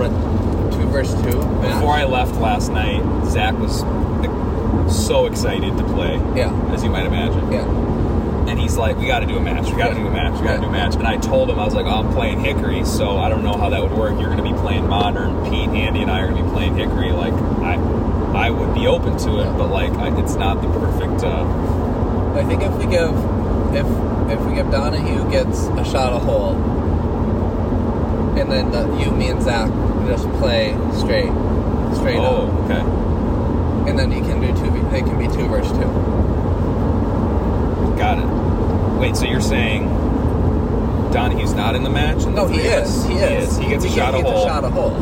two 0.76 0.86
versus 0.88 1.20
two 1.22 1.38
match. 1.60 1.74
before 1.74 1.94
I 1.94 2.04
left 2.04 2.34
last 2.36 2.72
night, 2.72 3.02
Zach 3.26 3.56
was 3.58 3.82
like, 3.82 4.90
so 4.90 5.26
excited 5.26 5.76
to 5.78 5.84
play, 5.84 6.16
yeah. 6.34 6.52
as 6.72 6.82
you 6.82 6.90
might 6.90 7.06
imagine. 7.06 7.52
Yeah. 7.52 7.68
And 8.48 8.58
he's 8.60 8.76
like, 8.76 8.96
"We 8.98 9.06
got 9.06 9.20
to 9.20 9.26
do 9.26 9.36
a 9.36 9.40
match. 9.40 9.70
We 9.70 9.76
got 9.78 9.90
to 9.90 9.94
Yeah. 9.94 10.02
do 10.02 10.06
a 10.08 10.10
match. 10.10 10.40
We 10.40 10.46
got 10.46 10.56
to 10.56 10.60
do 10.62 10.66
a 10.68 10.72
match." 10.72 10.94
And 10.96 11.06
I 11.06 11.16
told 11.16 11.48
him, 11.48 11.58
I 11.58 11.64
was 11.64 11.74
like, 11.74 11.86
oh, 11.86 12.00
"I'm 12.00 12.12
playing 12.12 12.40
Hickory, 12.40 12.84
so 12.84 13.16
I 13.18 13.28
don't 13.28 13.42
know 13.44 13.56
how 13.56 13.70
that 13.70 13.80
would 13.82 13.92
work. 13.96 14.18
You're 14.20 14.30
going 14.34 14.44
to 14.44 14.50
be 14.52 14.58
playing 14.58 14.88
Modern. 14.88 15.44
Pete, 15.48 15.68
Andy, 15.70 16.02
and 16.02 16.10
I 16.10 16.20
are 16.20 16.28
going 16.28 16.38
to 16.38 16.42
be 16.44 16.50
playing 16.50 16.76
Hickory. 16.76 17.12
Like, 17.12 17.32
I, 17.62 17.74
I 18.46 18.50
would 18.50 18.74
be 18.74 18.86
open 18.86 19.16
to 19.18 19.40
it, 19.40 19.56
but 19.56 19.68
like, 19.68 19.92
I, 19.92 20.08
it's 20.20 20.34
not 20.34 20.60
the 20.60 20.68
perfect." 20.78 21.22
Uh, 21.24 21.44
I 22.36 22.44
think 22.44 22.62
if 22.62 22.72
we 22.76 22.86
give 22.86 23.14
if 23.76 23.86
if 24.30 24.40
we 24.46 24.54
give 24.54 24.70
Donahue 24.70 25.30
gets 25.30 25.66
a 25.66 25.84
shot 25.84 26.12
a 26.12 26.18
hole, 26.18 26.54
and 28.38 28.50
then 28.50 28.70
the, 28.70 28.86
you, 28.98 29.10
me, 29.10 29.28
and 29.28 29.42
Zach 29.42 29.68
just 30.06 30.28
play 30.40 30.72
straight, 30.92 31.30
straight 31.96 32.18
up, 32.18 32.32
oh, 32.48 32.64
okay. 32.64 33.90
and 33.90 33.98
then 33.98 34.10
you 34.12 34.20
can 34.22 34.40
do 34.40 34.48
two. 34.48 34.70
They 34.90 35.00
can 35.02 35.18
be 35.18 35.26
two 35.34 35.46
versus 35.48 35.72
two. 35.72 35.90
Got 37.96 38.18
it. 38.18 38.26
Wait, 38.98 39.16
so 39.16 39.24
you're 39.26 39.40
saying 39.40 39.88
Donahue's 41.12 41.54
not 41.54 41.74
in 41.76 41.82
the 41.84 41.90
match? 41.90 42.24
and 42.24 42.34
No, 42.34 42.46
he 42.46 42.60
is. 42.60 42.88
us- 42.88 43.06
He 43.06 43.14
is. 43.14 43.56
He 43.58 43.68
gets 43.68 43.84
a 43.84 43.88
He 43.88 43.94
shot 43.96 44.14
a 44.14 44.18
gets 44.18 44.30
hole, 44.30 44.44
a 44.44 44.48
shot 44.48 44.64
a 44.64 44.70
hole. 44.70 44.94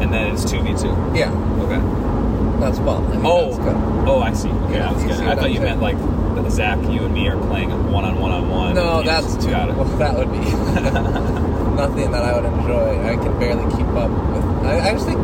and 0.00 0.12
then 0.12 0.32
it's 0.32 0.44
two 0.50 0.60
v 0.62 0.70
two. 0.74 0.88
Yeah. 1.14 1.30
Okay. 1.62 1.80
That's 2.60 2.78
well. 2.80 3.04
I 3.04 3.08
mean, 3.16 3.20
Oh, 3.24 3.46
that's 3.52 3.58
good. 3.58 3.76
oh, 4.08 4.20
I 4.20 4.32
see. 4.32 4.48
Okay, 4.48 4.80
I 4.80 4.92
was 4.92 5.04
You 5.04 5.10
I 5.10 5.34
thought 5.36 5.48
you 5.50 5.56
saying? 5.60 5.62
meant 5.62 5.80
like 5.82 5.96
that 6.36 6.50
Zach, 6.50 6.78
you 6.90 7.04
and 7.04 7.12
me 7.14 7.28
are 7.28 7.36
playing 7.48 7.70
one 7.92 8.04
on 8.04 8.20
one 8.20 8.30
on 8.30 8.48
one. 8.50 8.74
No, 8.74 9.02
that's 9.02 9.36
too. 9.36 9.50
got 9.50 9.68
it. 9.68 9.74
Well, 9.76 9.84
that 9.98 10.14
would 10.16 10.30
be 10.30 10.38
nothing 11.76 12.10
that 12.12 12.22
I 12.22 12.34
would 12.40 12.44
enjoy. 12.44 13.00
I 13.06 13.16
can 13.16 13.38
barely 13.38 13.64
keep 13.76 13.86
up 13.88 14.10
with. 14.10 14.44
I, 14.66 14.88
I 14.88 14.92
just 14.92 15.06
think 15.06 15.18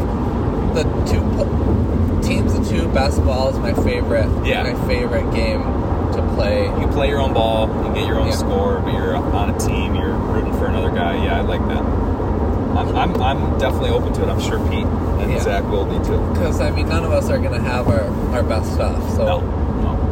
the 0.75 0.83
two 1.07 2.23
teams, 2.27 2.59
the 2.59 2.65
two 2.69 2.89
best 2.93 3.23
ball 3.25 3.49
is 3.51 3.59
my 3.59 3.73
favorite. 3.85 4.29
Yeah. 4.47 4.63
My 4.63 4.87
favorite 4.89 5.33
game 5.35 5.63
to 6.13 6.33
play. 6.35 6.65
You 6.81 6.87
play 6.89 7.09
your 7.09 7.21
own 7.21 7.33
ball, 7.35 7.69
you 7.87 7.95
get 7.95 8.07
your 8.07 8.19
own 8.19 8.29
Yeah. 8.29 8.35
score, 8.37 8.81
but 8.81 8.93
you're 8.95 9.17
on 9.17 9.51
a 9.55 9.59
team. 9.59 9.95
You're 9.95 10.13
rooting 10.15 10.53
for 10.55 10.67
another 10.67 10.91
guy. 10.91 11.25
Yeah, 11.25 11.39
I 11.39 11.41
like 11.43 11.61
that. 11.69 11.83
I'm, 12.73 12.97
I'm, 12.97 13.23
I'm 13.23 13.59
definitely 13.59 13.91
open 13.91 14.13
to 14.15 14.23
it. 14.23 14.29
I'm 14.29 14.41
sure 14.41 14.59
Pete 14.71 14.85
and 14.87 15.31
Yeah. 15.31 15.41
Zach 15.41 15.65
will 15.65 15.85
be 15.85 16.03
too. 16.07 16.19
Because 16.33 16.61
I 16.61 16.71
mean, 16.71 16.89
none 16.89 17.05
of 17.05 17.13
us 17.13 17.29
are 17.31 17.39
gonna 17.39 17.61
have 17.61 17.89
our, 17.89 18.03
our 18.35 18.43
best 18.43 18.73
stuff, 18.75 18.99
so 19.11 19.25
no. 19.41 19.62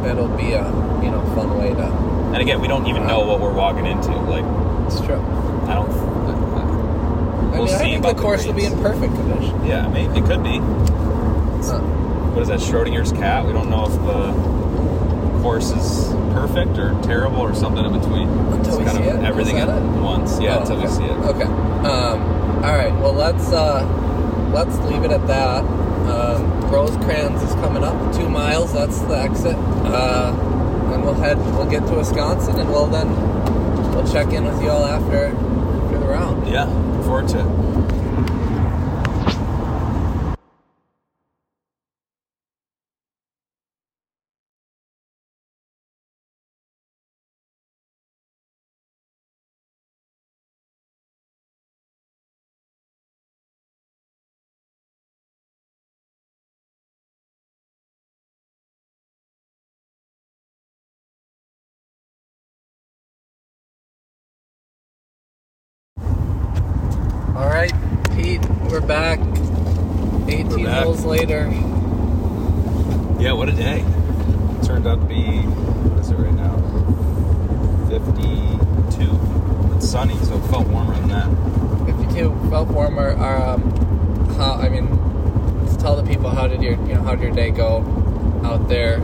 It'll 0.05 0.27
be 0.37 0.53
a 0.53 0.63
you 1.03 1.11
know 1.11 1.21
fun 1.35 1.57
way 1.57 1.69
to. 1.73 1.83
And 2.31 2.37
again, 2.37 2.61
we 2.61 2.67
don't 2.67 2.87
even 2.87 3.05
know 3.07 3.19
what 3.21 3.39
we're 3.41 3.53
walking 3.53 3.85
into. 3.85 4.11
Like, 4.11 4.45
It's 4.87 5.01
true. 5.01 5.19
I 5.67 5.75
don't. 5.75 5.89
I 5.91 7.57
We'll 7.57 7.65
mean, 7.65 7.75
I 7.75 7.77
see 7.77 7.83
think 7.83 7.99
about 7.99 8.09
the 8.09 8.15
the 8.15 8.21
course 8.21 8.45
will 8.45 8.53
be 8.53 8.63
in 8.65 8.77
perfect 8.81 9.13
condition. 9.13 9.65
Yeah, 9.65 9.85
I 9.85 9.89
mean, 9.89 10.15
it 10.15 10.23
could 10.25 10.41
be. 10.43 10.59
Uh, 10.59 11.79
What 12.31 12.41
is 12.43 12.47
that? 12.47 12.59
Schrodinger's 12.61 13.11
cat. 13.11 13.45
We 13.45 13.51
don't 13.51 13.69
know 13.69 13.85
if 13.85 13.93
the 13.93 15.41
course 15.41 15.71
is 15.71 16.07
perfect 16.33 16.77
or 16.79 16.95
terrible 17.03 17.41
or 17.41 17.53
something 17.53 17.83
in 17.83 17.91
between. 17.99 18.29
Until 18.29 18.59
It's 18.67 18.77
we 18.77 18.85
kind 18.85 18.97
see 19.03 19.09
of 19.09 19.15
it? 19.19 19.25
everything 19.25 19.57
at 19.59 19.67
it? 19.67 19.81
once. 20.01 20.39
Yeah, 20.39 20.55
oh, 20.55 20.61
until 20.61 20.79
we 20.81 20.87
see 20.87 21.03
it. 21.03 21.17
Okay. 21.27 21.43
Um, 21.43 22.63
all 22.63 22.75
right. 22.75 22.93
Well, 23.01 23.13
let's 23.13 23.51
uh, 23.51 23.83
let's 24.53 24.77
leave 24.89 25.03
it 25.03 25.11
at 25.11 25.27
that. 25.27 25.63
Um, 26.09 26.61
Rosecrans 26.71 27.41
is 27.43 27.53
coming 27.55 27.83
up 27.83 28.13
two 28.15 28.29
miles. 28.29 28.73
That's 28.73 28.99
the 29.01 29.17
exit. 29.17 29.55
Uh, 29.55 30.33
and 30.93 31.03
we'll 31.03 31.13
head. 31.15 31.37
We'll 31.37 31.69
get 31.69 31.85
to 31.87 31.95
Wisconsin, 31.95 32.59
and 32.59 32.69
we'll 32.69 32.87
then 32.87 33.09
we'll 33.93 34.09
check 34.11 34.33
in 34.33 34.45
with 34.45 34.61
you 34.61 34.69
all 34.69 34.85
after 34.85 35.27
after 35.27 35.97
the 35.99 36.05
round. 36.05 36.47
Yeah, 36.47 36.65
look 36.65 37.05
forward 37.05 37.27
to 37.29 37.39
it. 37.39 37.80
Pete. 68.21 68.45
We're 68.69 68.81
back. 68.81 69.19
18 69.19 70.47
We're 70.47 70.65
back. 70.65 70.83
holes 70.83 71.03
later. 71.03 71.49
Yeah, 73.19 73.33
what 73.33 73.49
a 73.49 73.51
day. 73.51 73.79
It 73.79 74.63
turned 74.63 74.85
out 74.85 74.99
to 74.99 75.05
be, 75.07 75.39
what 75.41 75.97
is 75.99 76.11
it 76.11 76.17
right 76.17 76.31
now? 76.31 76.55
52. 77.89 79.75
It's 79.75 79.89
sunny, 79.89 80.15
so 80.17 80.37
it 80.37 80.47
felt 80.49 80.67
warmer 80.67 80.93
than 80.97 81.07
that. 81.09 81.29
52 81.87 82.49
felt 82.51 82.67
warmer. 82.69 83.13
Um, 83.13 83.71
how? 84.35 84.53
I 84.53 84.69
mean, 84.69 84.87
tell 85.79 85.95
the 85.95 86.03
people 86.03 86.29
how 86.29 86.45
did 86.45 86.61
your 86.61 86.73
you 86.73 86.93
know 86.93 87.01
how 87.01 87.15
did 87.15 87.23
your 87.23 87.31
day 87.31 87.49
go 87.49 87.77
out 88.43 88.69
there? 88.69 89.01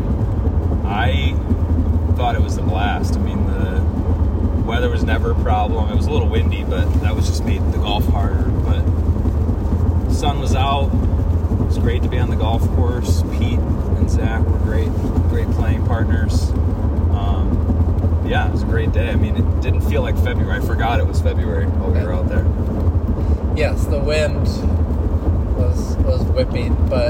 I 0.86 1.34
thought 2.16 2.36
it 2.36 2.42
was 2.42 2.58
a 2.58 2.62
blast. 2.62 3.16
I 3.16 3.20
mean, 3.20 3.48
the 3.48 3.82
weather 4.64 4.90
was 4.90 5.04
never 5.04 5.32
a 5.32 5.36
problem. 5.42 5.90
It 5.90 5.96
was 5.96 6.06
a 6.06 6.12
little 6.12 6.30
windy, 6.30 6.64
but 6.64 6.86
that 7.02 7.16
was 7.16 7.28
just 7.28 7.44
made 7.44 7.64
the 7.72 7.80
golf 7.80 8.06
harder. 8.10 8.44
But 8.44 8.86
sun 10.18 10.40
was 10.40 10.56
out. 10.56 10.88
It 10.88 11.66
was 11.66 11.78
great 11.78 12.02
to 12.02 12.10
be 12.10 12.18
on 12.18 12.32
the 12.32 12.36
golf 12.36 12.68
course. 12.72 13.22
Pete 13.34 13.60
and 13.60 14.10
Zach 14.10 14.44
were 14.48 14.58
great, 14.58 14.90
great 15.30 15.48
playing 15.52 15.86
partners. 15.86 16.50
Um, 17.14 18.24
yeah, 18.26 18.48
it 18.48 18.52
was 18.52 18.64
a 18.64 18.66
great 18.66 18.92
day. 18.92 19.10
I 19.10 19.16
mean, 19.16 19.36
it 19.36 19.62
didn't 19.62 19.82
feel 19.82 20.02
like 20.02 20.16
February. 20.18 20.60
I 20.60 20.66
forgot 20.66 21.00
it 21.00 21.06
was 21.06 21.22
February 21.22 21.68
while 21.68 21.92
we 21.92 22.02
were 22.02 22.14
out 22.14 22.30
there. 22.30 22.46
Yes, 23.56 23.86
the 23.86 24.00
wind 24.00 24.40
was 25.56 25.96
was 25.98 26.24
whipping, 26.24 26.74
but 26.90 27.10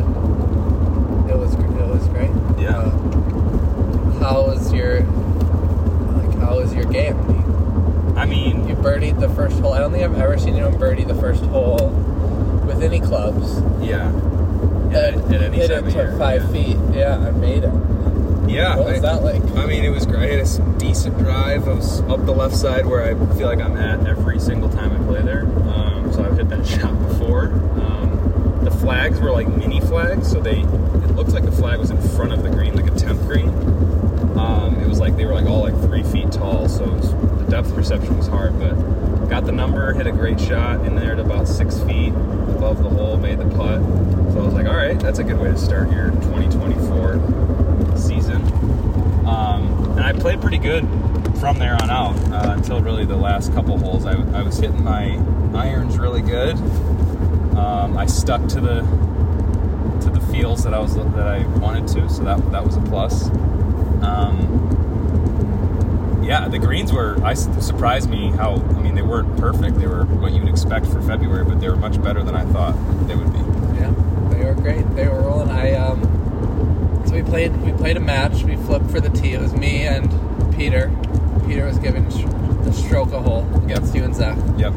it 1.32 1.38
was 1.38 1.54
it 1.54 1.88
was 1.88 2.06
great. 2.10 2.32
Yeah. 2.60 2.78
Uh, 2.78 4.20
how 4.20 4.48
was 4.48 4.74
your 4.74 5.00
like 5.04 6.38
how 6.40 6.58
was 6.60 6.74
your 6.74 6.86
game? 6.86 7.18
I 8.18 8.26
mean, 8.26 8.68
You 8.68 8.76
birdied 8.76 9.22
the 9.22 9.30
first 9.30 9.60
hole. 9.60 9.72
I 9.72 9.80
don't 9.80 9.94
think 9.94 10.04
I've 10.04 10.18
ever 10.18 10.38
seen 10.38 10.56
anyone 10.56 10.78
birdie 10.78 11.06
the 11.06 11.16
first 11.16 11.46
hole 11.46 12.07
with 12.68 12.84
any 12.84 13.00
clubs. 13.00 13.60
yeah. 13.82 14.12
At- 14.92 15.16
at 15.16 15.42
any 15.42 15.58
hit 15.58 15.70
time 15.72 15.88
it 15.88 15.92
to 15.92 15.98
year, 15.98 16.16
five 16.18 16.44
yeah. 16.44 16.48
feet. 16.64 16.78
Yeah, 16.94 17.18
I 17.28 17.32
made 17.32 17.64
it. 17.66 17.74
Yeah. 18.48 18.78
What 18.78 18.86
was 18.88 18.98
I- 18.98 19.00
that 19.00 19.24
like? 19.24 19.42
I 19.58 19.66
mean, 19.66 19.84
it 19.84 19.90
was 19.90 20.06
great. 20.06 20.32
I 20.32 20.36
had 20.38 20.46
a 20.48 20.80
decent 20.80 21.18
drive. 21.18 21.68
I 21.68 21.74
was 21.74 22.02
up 22.04 22.26
the 22.26 22.32
left 22.32 22.56
side 22.56 22.86
where 22.86 23.04
I 23.04 23.14
feel 23.36 23.48
like 23.48 23.60
I'm 23.62 23.76
at 23.78 24.08
every 24.08 24.40
single 24.40 24.70
time 24.70 24.92
I 24.94 25.06
play 25.06 25.22
there. 25.22 25.42
Um, 25.44 26.12
so 26.14 26.24
I've 26.24 26.38
hit 26.38 26.50
that 26.50 26.66
shot 26.80 26.98
before. 27.10 27.48
Um, 27.48 28.60
the 28.64 28.72
flags 28.72 29.20
were 29.20 29.32
like 29.32 29.48
mini 29.50 29.82
flags, 29.82 30.30
so 30.32 30.40
they 30.40 30.60
it 30.62 31.16
looked 31.16 31.32
like 31.32 31.44
the 31.46 31.52
flag 31.52 31.80
was 31.80 31.90
in 31.90 32.02
front 32.16 32.32
of 32.32 32.44
the 32.44 32.50
green, 32.50 32.74
like 32.76 32.88
a 32.88 32.96
temp 32.96 33.20
green. 33.22 33.50
Um, 34.38 34.76
it 34.80 34.88
was 34.88 35.00
like 35.00 35.16
they 35.18 35.26
were 35.26 35.34
like 35.34 35.46
all 35.46 35.62
like 35.62 35.76
three 35.82 36.04
feet 36.04 36.32
tall, 36.32 36.70
so 36.70 36.86
was, 36.86 37.12
the 37.12 37.46
depth 37.50 37.74
perception 37.74 38.18
was 38.18 38.28
hard. 38.28 38.60
But 38.60 38.76
got 39.30 39.46
the 39.46 39.52
number, 39.52 39.94
hit 39.94 40.08
a 40.08 40.12
great 40.12 40.40
shot 40.40 40.86
in 40.86 40.96
there 40.96 41.14
at 41.14 41.20
about 41.20 41.48
six 41.48 41.80
feet 41.82 42.14
above 42.14 42.82
the 42.84 42.90
hole, 42.90 43.18
made 43.18 43.40
the 43.40 43.46
putt. 43.46 43.82
So 44.34 44.40
I 44.40 44.46
was 44.46 44.54
like, 44.54 44.68
all 44.68 44.76
right, 44.76 45.00
that's 45.00 45.20
a 45.20 45.24
good 45.24 45.40
way 45.40 45.50
to 45.52 45.58
start 45.58 45.92
your 45.92 46.12
2024 46.12 47.98
season. 47.98 48.42
Um, 49.28 49.96
and 49.98 50.02
I 50.02 50.14
played 50.14 50.42
pretty 50.42 50.58
good 50.58 50.88
from 51.40 51.60
there 51.60 51.78
on 51.82 51.90
out 51.90 52.16
uh, 52.32 52.54
until 52.54 52.82
really 52.82 53.06
the 53.06 53.16
last 53.16 53.54
couple 53.54 53.78
holes. 53.78 54.06
I, 54.06 54.14
I 54.38 54.42
was 54.42 54.58
hitting 54.58 54.84
my 54.84 55.18
irons 55.54 55.98
really 55.98 56.22
good. 56.22 56.56
Um, 57.58 57.98
I 57.98 58.06
stuck 58.06 58.48
to 58.50 58.62
the 58.62 58.82
to 60.02 60.10
the 60.10 60.20
feels 60.32 60.64
that 60.64 60.74
I 60.74 60.80
was 60.80 60.96
that 60.96 61.28
I 61.28 61.46
wanted 61.58 61.88
to, 61.90 62.10
so 62.10 62.24
that 62.24 62.52
that 62.52 62.66
was 62.66 62.78
a 62.78 62.82
plus. 62.82 63.30
Um, 64.04 64.78
yeah, 66.28 66.48
the 66.50 66.60
greens 66.60 66.92
were. 66.92 67.18
I 67.24 67.34
surprised 67.34 68.10
me 68.10 68.32
how. 68.32 68.56
I 68.56 68.82
mean, 68.82 68.96
they 68.96 69.02
weren't 69.02 69.38
perfect. 69.38 69.80
They 69.80 69.88
were 69.88 70.04
what 70.06 70.34
you'd 70.34 70.50
expect 70.50 70.86
for 70.88 71.02
February, 71.02 71.46
but 71.46 71.62
they 71.62 71.70
were 71.70 71.78
much 71.78 72.02
better 72.02 72.22
than 72.22 72.36
I 72.36 72.44
thought 72.46 72.76
they 73.08 73.16
would 73.16 73.32
be. 73.32 73.40
Yeah, 73.80 73.94
they 74.30 74.44
were 74.44 74.56
great. 74.56 74.84
They 74.96 75.08
were 75.08 75.22
rolling. 75.22 75.50
I 75.50 75.74
um, 75.76 77.04
so 77.08 77.14
we 77.14 77.24
played 77.24 77.56
we 77.62 77.72
played 77.72 77.96
a 77.96 78.02
match. 78.02 78.44
We 78.44 78.58
flipped 78.58 78.92
for 78.92 79.00
the 79.00 79.10
tee. 79.10 79.34
It 79.34 79.42
was 79.42 79.54
me 79.54 79.84
and 79.84 80.10
Peter. 80.54 80.92
Peter 81.46 81.66
was 81.66 81.80
giving 81.80 82.10
the 82.64 82.74
stroke 82.74 83.14
a 83.14 83.22
hole 83.22 83.48
against 83.64 83.96
you 83.96 84.04
and 84.04 84.14
Zach. 84.14 84.38
Yep. 84.58 84.74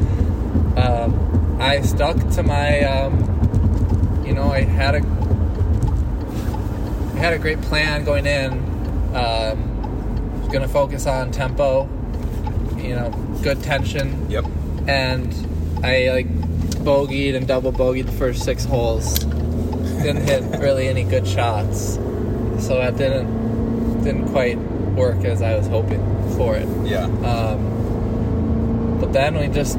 Um, 0.77 1.57
I 1.59 1.81
stuck 1.81 2.17
to 2.31 2.43
my 2.43 2.79
um, 2.83 4.23
you 4.25 4.33
know 4.33 4.49
I 4.49 4.61
had 4.61 4.95
a 4.95 5.01
I 7.15 7.19
had 7.19 7.33
a 7.33 7.39
great 7.39 7.61
plan 7.61 8.05
going 8.05 8.25
in. 8.25 8.70
Um, 9.13 10.41
was 10.41 10.49
gonna 10.51 10.67
focus 10.67 11.05
on 11.07 11.31
tempo. 11.31 11.87
You 12.77 12.95
know, 12.95 13.09
good 13.43 13.61
tension 13.63 14.27
Yep. 14.29 14.45
and 14.87 15.33
I 15.83 16.09
like 16.09 16.27
bogeyed 16.83 17.35
and 17.35 17.47
double 17.47 17.71
bogeyed 17.71 18.05
the 18.07 18.11
first 18.13 18.43
six 18.43 18.65
holes. 18.65 19.19
Didn't 19.19 20.27
hit 20.27 20.43
really 20.59 20.87
any 20.87 21.03
good 21.03 21.27
shots, 21.27 21.99
so 22.59 22.77
that 22.79 22.97
didn't 22.97 24.03
didn't 24.03 24.29
quite 24.29 24.57
work 24.95 25.23
as 25.25 25.41
I 25.43 25.55
was 25.55 25.67
hoping 25.67 26.01
for 26.37 26.55
it. 26.55 26.67
Yeah. 26.85 27.03
Um, 27.05 28.97
but 28.99 29.13
then 29.13 29.37
we 29.37 29.47
just, 29.47 29.77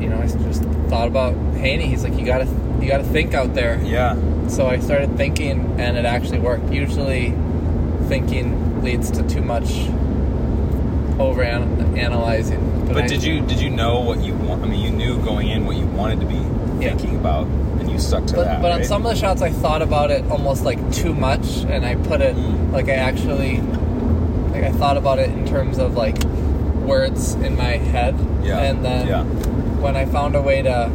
you 0.00 0.08
know, 0.08 0.18
I 0.20 0.26
just 0.26 0.62
thought 0.88 1.08
about 1.08 1.34
Haney. 1.56 1.86
He's 1.86 2.04
like, 2.04 2.16
you 2.18 2.24
gotta 2.24 2.46
you 2.80 2.86
gotta 2.88 3.02
think 3.04 3.34
out 3.34 3.54
there. 3.54 3.80
Yeah. 3.84 4.14
So 4.46 4.66
I 4.66 4.78
started 4.78 5.16
thinking, 5.16 5.74
and 5.80 5.96
it 5.96 6.04
actually 6.04 6.38
worked. 6.38 6.72
Usually, 6.72 7.34
thinking 8.08 8.82
leads 8.82 9.10
to 9.12 9.22
too 9.28 9.42
much 9.42 9.88
over 11.18 11.42
analyzing. 11.42 12.84
But 12.86 13.04
I- 13.04 13.06
did 13.06 13.22
you 13.22 13.40
did 13.40 13.60
you 13.60 13.70
know 13.70 14.00
what 14.00 14.20
you 14.20 14.34
want? 14.34 14.62
I 14.64 14.66
mean, 14.68 14.80
you 14.80 14.90
knew 14.90 15.18
going 15.18 15.48
in 15.48 15.66
what 15.66 15.76
you 15.76 15.86
wanted 15.86 16.20
to 16.20 16.26
be 16.26 16.36
Yeah. 16.80 16.90
thinking 16.90 17.16
about, 17.16 17.46
and 17.80 17.90
you 17.90 17.98
stuck 17.98 18.24
to 18.26 18.36
But, 18.36 18.44
that. 18.44 18.62
but 18.62 18.70
on 18.72 18.84
some 18.84 19.04
of 19.04 19.10
the 19.12 19.16
shots, 19.16 19.42
I 19.42 19.50
thought 19.50 19.82
about 19.82 20.10
it 20.10 20.24
almost 20.30 20.64
like 20.64 20.78
too 20.92 21.12
much, 21.12 21.64
and 21.68 21.84
I 21.84 21.96
put 21.96 22.20
it 22.20 22.36
Mm. 22.36 22.72
like 22.72 22.88
I 22.88 22.92
actually, 22.94 23.60
like 24.52 24.64
I 24.64 24.70
thought 24.70 24.96
about 24.96 25.18
it 25.18 25.30
in 25.30 25.44
terms 25.44 25.78
of 25.78 25.96
like 25.96 26.16
words 26.86 27.34
in 27.42 27.56
my 27.56 27.76
head, 27.92 28.14
yeah, 28.44 28.58
and 28.60 28.84
then 28.84 29.06
yeah, 29.08 29.22
when 29.82 29.96
I 29.96 30.04
found 30.06 30.34
a 30.36 30.40
way 30.42 30.62
to 30.62 30.88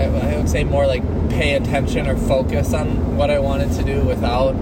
I, 0.00 0.04
I 0.06 0.36
would 0.36 0.48
say 0.48 0.64
more 0.64 0.86
like 0.86 1.02
pay 1.30 1.54
attention 1.54 2.08
or 2.08 2.16
focus 2.16 2.74
on 2.74 3.16
what 3.16 3.30
I 3.30 3.38
wanted 3.38 3.72
to 3.74 3.82
do 3.84 4.00
without 4.02 4.54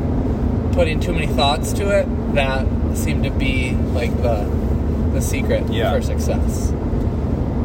putting 0.72 1.00
too 1.00 1.12
many 1.12 1.26
thoughts 1.26 1.72
to 1.74 1.90
it. 1.90 2.06
That 2.34 2.66
seemed 2.94 3.24
to 3.24 3.30
be 3.30 3.72
like 3.94 4.14
the 4.22 4.44
the 5.12 5.20
secret 5.20 5.70
Yeah. 5.70 5.92
for 5.94 6.00
success. 6.02 6.70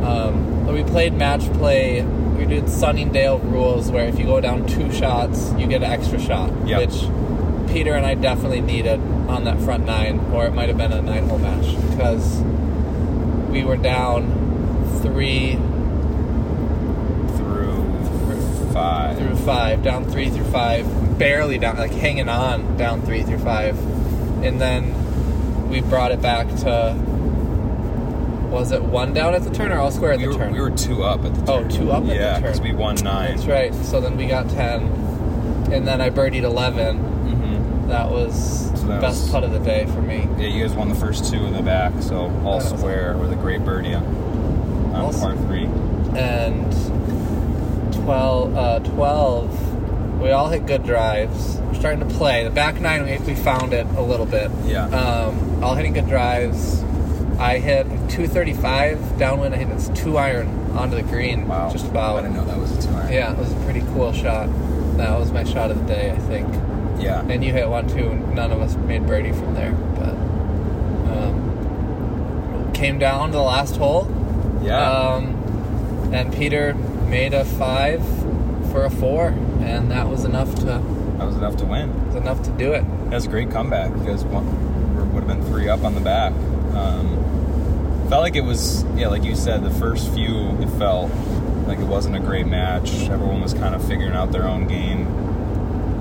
Um, 0.03 0.63
but 0.65 0.73
we 0.73 0.83
played 0.83 1.13
match 1.13 1.41
play. 1.53 2.01
We 2.37 2.45
did 2.45 2.69
Sunningdale 2.69 3.39
rules 3.39 3.89
where 3.89 4.05
if 4.05 4.19
you 4.19 4.25
go 4.25 4.39
down 4.41 4.65
two 4.67 4.91
shots, 4.91 5.53
you 5.57 5.65
get 5.67 5.81
an 5.81 5.89
extra 5.91 6.19
shot, 6.19 6.51
Yep. 6.65 6.79
which 6.81 7.71
Peter 7.73 7.93
and 7.93 8.05
I 8.05 8.15
definitely 8.15 8.61
needed 8.61 8.99
on 9.27 9.43
that 9.45 9.59
front 9.61 9.85
nine, 9.85 10.19
or 10.33 10.45
it 10.45 10.53
might 10.53 10.67
have 10.67 10.77
been 10.77 10.91
a 10.91 11.01
nine 11.01 11.27
hole 11.29 11.39
match 11.39 11.65
because 11.89 12.41
we 13.49 13.63
were 13.63 13.77
down 13.77 14.25
three 15.01 15.57
Through 17.37 17.83
five. 18.73 19.17
through 19.17 19.35
five, 19.37 19.83
down 19.83 20.05
three 20.05 20.29
through 20.29 20.45
five, 20.45 20.85
barely 21.17 21.57
down, 21.57 21.77
like 21.77 21.91
hanging 21.91 22.29
on 22.29 22.77
down 22.77 23.01
three 23.01 23.23
through 23.23 23.39
five, 23.39 23.77
and 24.43 24.59
then 24.61 25.69
we 25.69 25.81
brought 25.81 26.11
it 26.11 26.21
back 26.21 26.47
to. 26.57 26.95
Was 28.51 28.71
it 28.71 28.81
one 28.81 29.13
down 29.13 29.33
at 29.35 29.43
the 29.43 29.49
turn 29.49 29.71
or 29.73 29.79
all 29.79 29.91
square 29.91 30.13
at 30.13 30.19
we 30.19 30.23
the 30.25 30.29
were, 30.31 30.37
turn? 30.37 30.53
we 30.53 30.61
were 30.61 30.71
two 30.71 31.03
up 31.03 31.25
at 31.25 31.33
the 31.35 31.51
Oh, 31.51 31.63
turn. 31.63 31.71
Oh, 31.71 31.75
two 31.75 31.91
up 31.91 32.03
at 32.03 32.07
the 32.07 32.15
yeah, 32.15 32.39
because 32.39 32.59
turn. 32.59 32.67
we 32.69 32.73
won 32.73 32.95
nine. 33.03 33.35
That's 33.35 33.45
right. 33.45 33.73
So 33.75 33.99
then 33.99 34.15
we 34.15 34.25
got 34.25 34.49
ten, 34.49 34.83
and 35.71 35.85
then 35.85 35.99
I 35.99 36.09
birdied 36.09 36.43
eleven. 36.43 36.97
hmm 36.97 37.87
That 37.89 38.09
was 38.09 38.71
So 38.79 38.87
that 38.87 39.01
best 39.01 39.23
was- 39.23 39.31
putt 39.31 39.43
of 39.43 39.51
the 39.51 39.59
day 39.59 39.85
for 39.87 40.01
me. 40.01 40.27
Yeah, 40.37 40.47
you 40.47 40.65
guys 40.65 40.73
won 40.75 40.87
the 40.87 40.95
first 40.95 41.29
two 41.31 41.43
in 41.45 41.53
the 41.53 41.61
back, 41.61 41.91
so 41.99 42.31
all 42.45 42.59
That 42.59 42.71
was- 42.71 42.79
square 42.79 43.17
with 43.17 43.31
a 43.33 43.35
great 43.35 43.65
birdie 43.65 43.93
on, 43.93 44.05
on 44.93 45.01
Also- 45.05 45.19
par 45.27 45.35
three. 45.45 45.67
and 46.15 46.71
12, 48.05 48.55
uh, 48.57 48.79
12 48.79 49.66
we 50.21 50.31
all 50.31 50.49
hit 50.49 50.65
good 50.65 50.83
drives 50.83 51.57
we're 51.57 51.73
starting 51.75 51.99
to 52.07 52.15
play 52.15 52.43
the 52.43 52.49
back 52.49 52.79
nine 52.81 53.05
we, 53.05 53.17
we 53.25 53.35
found 53.35 53.73
it 53.73 53.85
a 53.95 54.01
little 54.01 54.25
bit 54.25 54.49
Yeah. 54.65 54.85
um, 54.87 55.63
all 55.63 55.75
hitting 55.75 55.93
good 55.93 56.07
drives 56.07 56.81
i 57.39 57.59
hit 57.59 57.83
235 58.09 59.17
downwind 59.19 59.53
i 59.53 59.57
hit 59.57 59.69
this 59.69 59.89
two 59.93 60.17
iron 60.17 60.47
onto 60.71 60.95
the 60.95 61.03
green 61.03 61.47
Wow. 61.47 61.69
just 61.71 61.85
about 61.87 62.17
I 62.17 62.21
didn't 62.23 62.35
know 62.37 62.45
that 62.45 62.57
was 62.57 62.71
a 62.71 62.81
two 62.87 62.93
iron. 62.95 63.13
yeah 63.13 63.31
it 63.31 63.37
was 63.37 63.51
a 63.51 63.55
pretty 63.57 63.81
cool 63.93 64.11
shot 64.11 64.47
that 64.97 65.17
was 65.19 65.31
my 65.31 65.43
shot 65.43 65.69
of 65.71 65.79
the 65.79 65.85
day 65.93 66.11
i 66.11 66.17
think 66.17 66.47
Yeah. 66.99 67.21
and 67.27 67.43
you 67.43 67.53
hit 67.53 67.69
one 67.69 67.87
too 67.87 68.09
and 68.09 68.33
none 68.35 68.51
of 68.51 68.59
us 68.61 68.75
made 68.75 69.05
birdie 69.05 69.31
from 69.33 69.53
there 69.53 69.71
but 69.71 70.15
um, 71.15 72.71
came 72.73 72.97
down 72.99 73.29
to 73.29 73.33
the 73.37 73.41
last 73.43 73.75
hole 73.77 74.07
yeah. 74.63 74.79
um, 74.91 75.33
and 76.13 76.33
Peter 76.33 76.73
made 76.73 77.33
a 77.33 77.43
five 77.45 78.01
for 78.71 78.85
a 78.85 78.89
four, 78.89 79.29
and 79.67 79.91
that 79.91 80.07
was 80.07 80.25
enough 80.25 80.55
to 80.55 80.65
that 80.65 81.25
was 81.25 81.35
enough 81.35 81.57
to 81.57 81.65
win. 81.65 82.05
was 82.07 82.15
enough 82.15 82.41
to 82.43 82.51
do 82.51 82.73
it. 82.73 82.81
That 83.05 83.15
was 83.15 83.25
a 83.25 83.29
great 83.29 83.49
comeback. 83.49 83.91
because 83.93 84.23
one 84.25 84.45
would 85.13 85.23
have 85.23 85.27
been 85.27 85.43
three 85.47 85.67
up 85.67 85.83
on 85.83 85.95
the 85.95 86.01
back. 86.01 86.31
Um, 86.75 87.17
felt 88.07 88.21
like 88.21 88.35
it 88.35 88.43
was, 88.43 88.83
yeah, 88.95 89.07
like 89.07 89.23
you 89.23 89.35
said, 89.35 89.63
the 89.63 89.71
first 89.71 90.13
few, 90.13 90.49
it 90.61 90.69
felt 90.77 91.11
like 91.67 91.79
it 91.79 91.87
wasn't 91.87 92.15
a 92.15 92.19
great 92.19 92.45
match. 92.45 92.91
Everyone 93.09 93.41
was 93.41 93.53
kind 93.53 93.73
of 93.73 93.85
figuring 93.87 94.13
out 94.13 94.31
their 94.31 94.47
own 94.47 94.67
game. 94.67 95.05